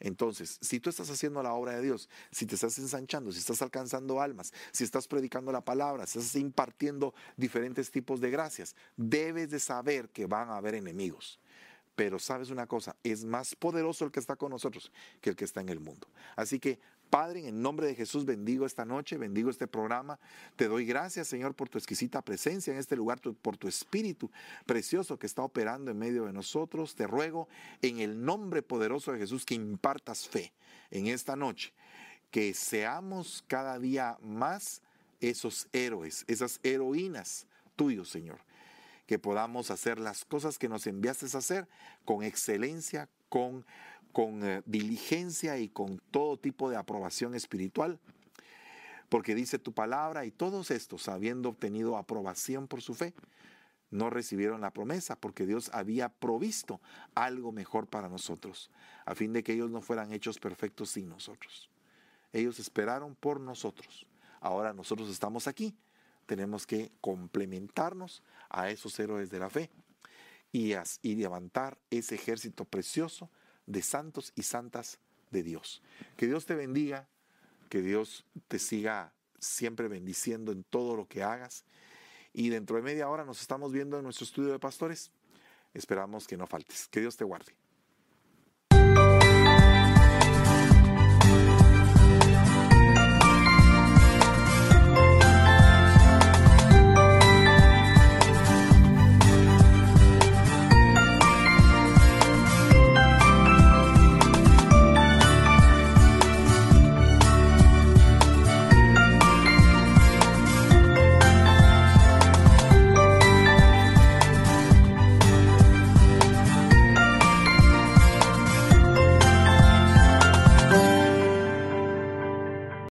Entonces, 0.00 0.58
si 0.60 0.80
tú 0.80 0.90
estás 0.90 1.08
haciendo 1.10 1.44
la 1.44 1.52
obra 1.54 1.76
de 1.76 1.82
Dios, 1.82 2.08
si 2.32 2.44
te 2.44 2.56
estás 2.56 2.76
ensanchando, 2.78 3.30
si 3.30 3.38
estás 3.38 3.62
alcanzando 3.62 4.20
almas, 4.20 4.52
si 4.72 4.82
estás 4.82 5.06
predicando 5.06 5.52
la 5.52 5.60
palabra, 5.60 6.06
si 6.06 6.18
estás 6.18 6.34
impartiendo 6.34 7.14
diferentes 7.36 7.88
tipos 7.92 8.20
de 8.20 8.30
gracias, 8.30 8.74
debes 8.96 9.50
de 9.50 9.60
saber 9.60 10.08
que 10.08 10.26
van 10.26 10.50
a 10.50 10.56
haber 10.56 10.74
enemigos. 10.74 11.38
Pero 11.94 12.18
sabes 12.18 12.50
una 12.50 12.66
cosa, 12.66 12.96
es 13.04 13.24
más 13.24 13.54
poderoso 13.54 14.04
el 14.04 14.10
que 14.10 14.18
está 14.18 14.34
con 14.34 14.50
nosotros 14.50 14.90
que 15.20 15.30
el 15.30 15.36
que 15.36 15.44
está 15.44 15.60
en 15.60 15.68
el 15.68 15.78
mundo. 15.78 16.08
Así 16.34 16.58
que 16.58 16.80
Padre, 17.12 17.40
en 17.40 17.46
el 17.48 17.60
nombre 17.60 17.86
de 17.86 17.94
Jesús 17.94 18.24
bendigo 18.24 18.64
esta 18.64 18.86
noche, 18.86 19.18
bendigo 19.18 19.50
este 19.50 19.66
programa. 19.66 20.18
Te 20.56 20.66
doy 20.66 20.86
gracias, 20.86 21.28
Señor, 21.28 21.54
por 21.54 21.68
tu 21.68 21.76
exquisita 21.76 22.22
presencia 22.22 22.72
en 22.72 22.78
este 22.78 22.96
lugar, 22.96 23.20
por 23.20 23.58
tu 23.58 23.68
espíritu 23.68 24.30
precioso 24.64 25.18
que 25.18 25.26
está 25.26 25.42
operando 25.42 25.90
en 25.90 25.98
medio 25.98 26.24
de 26.24 26.32
nosotros. 26.32 26.94
Te 26.94 27.06
ruego 27.06 27.48
en 27.82 28.00
el 28.00 28.24
nombre 28.24 28.62
poderoso 28.62 29.12
de 29.12 29.18
Jesús 29.18 29.44
que 29.44 29.52
impartas 29.54 30.26
fe 30.26 30.54
en 30.90 31.06
esta 31.06 31.36
noche, 31.36 31.74
que 32.30 32.54
seamos 32.54 33.44
cada 33.46 33.78
día 33.78 34.16
más 34.22 34.80
esos 35.20 35.68
héroes, 35.74 36.24
esas 36.28 36.60
heroínas 36.62 37.46
tuyos, 37.76 38.08
Señor. 38.08 38.38
Que 39.06 39.18
podamos 39.18 39.70
hacer 39.70 40.00
las 40.00 40.24
cosas 40.24 40.58
que 40.58 40.70
nos 40.70 40.86
enviaste 40.86 41.26
a 41.26 41.38
hacer 41.40 41.68
con 42.06 42.22
excelencia, 42.22 43.10
con 43.28 43.66
con 44.12 44.44
eh, 44.44 44.62
diligencia 44.66 45.58
y 45.58 45.68
con 45.68 45.98
todo 46.10 46.38
tipo 46.38 46.70
de 46.70 46.76
aprobación 46.76 47.34
espiritual. 47.34 47.98
Porque 49.08 49.34
dice 49.34 49.58
tu 49.58 49.72
palabra 49.72 50.24
y 50.24 50.30
todos 50.30 50.70
estos, 50.70 51.08
habiendo 51.08 51.50
obtenido 51.50 51.96
aprobación 51.96 52.68
por 52.68 52.80
su 52.80 52.94
fe, 52.94 53.14
no 53.90 54.08
recibieron 54.08 54.62
la 54.62 54.72
promesa 54.72 55.16
porque 55.16 55.44
Dios 55.44 55.70
había 55.74 56.08
provisto 56.08 56.80
algo 57.14 57.52
mejor 57.52 57.86
para 57.86 58.08
nosotros, 58.08 58.70
a 59.04 59.14
fin 59.14 59.34
de 59.34 59.42
que 59.42 59.52
ellos 59.52 59.70
no 59.70 59.82
fueran 59.82 60.12
hechos 60.12 60.38
perfectos 60.38 60.90
sin 60.90 61.10
nosotros. 61.10 61.68
Ellos 62.32 62.58
esperaron 62.58 63.14
por 63.14 63.38
nosotros. 63.38 64.06
Ahora 64.40 64.72
nosotros 64.72 65.10
estamos 65.10 65.46
aquí. 65.46 65.76
Tenemos 66.24 66.66
que 66.66 66.90
complementarnos 67.02 68.22
a 68.48 68.70
esos 68.70 68.98
héroes 68.98 69.30
de 69.30 69.38
la 69.38 69.50
fe 69.50 69.70
y, 70.50 70.72
y 71.02 71.14
levantar 71.16 71.76
ese 71.90 72.14
ejército 72.14 72.64
precioso 72.64 73.28
de 73.66 73.82
santos 73.82 74.32
y 74.36 74.42
santas 74.42 74.98
de 75.30 75.42
Dios. 75.42 75.82
Que 76.16 76.26
Dios 76.26 76.46
te 76.46 76.54
bendiga, 76.54 77.08
que 77.68 77.82
Dios 77.82 78.24
te 78.48 78.58
siga 78.58 79.12
siempre 79.38 79.88
bendiciendo 79.88 80.52
en 80.52 80.64
todo 80.64 80.96
lo 80.96 81.06
que 81.06 81.22
hagas. 81.22 81.64
Y 82.32 82.48
dentro 82.48 82.76
de 82.76 82.82
media 82.82 83.08
hora 83.08 83.24
nos 83.24 83.40
estamos 83.40 83.72
viendo 83.72 83.98
en 83.98 84.04
nuestro 84.04 84.24
estudio 84.24 84.52
de 84.52 84.58
pastores. 84.58 85.10
Esperamos 85.74 86.26
que 86.26 86.36
no 86.36 86.46
faltes. 86.46 86.88
Que 86.88 87.00
Dios 87.00 87.16
te 87.16 87.24
guarde. 87.24 87.54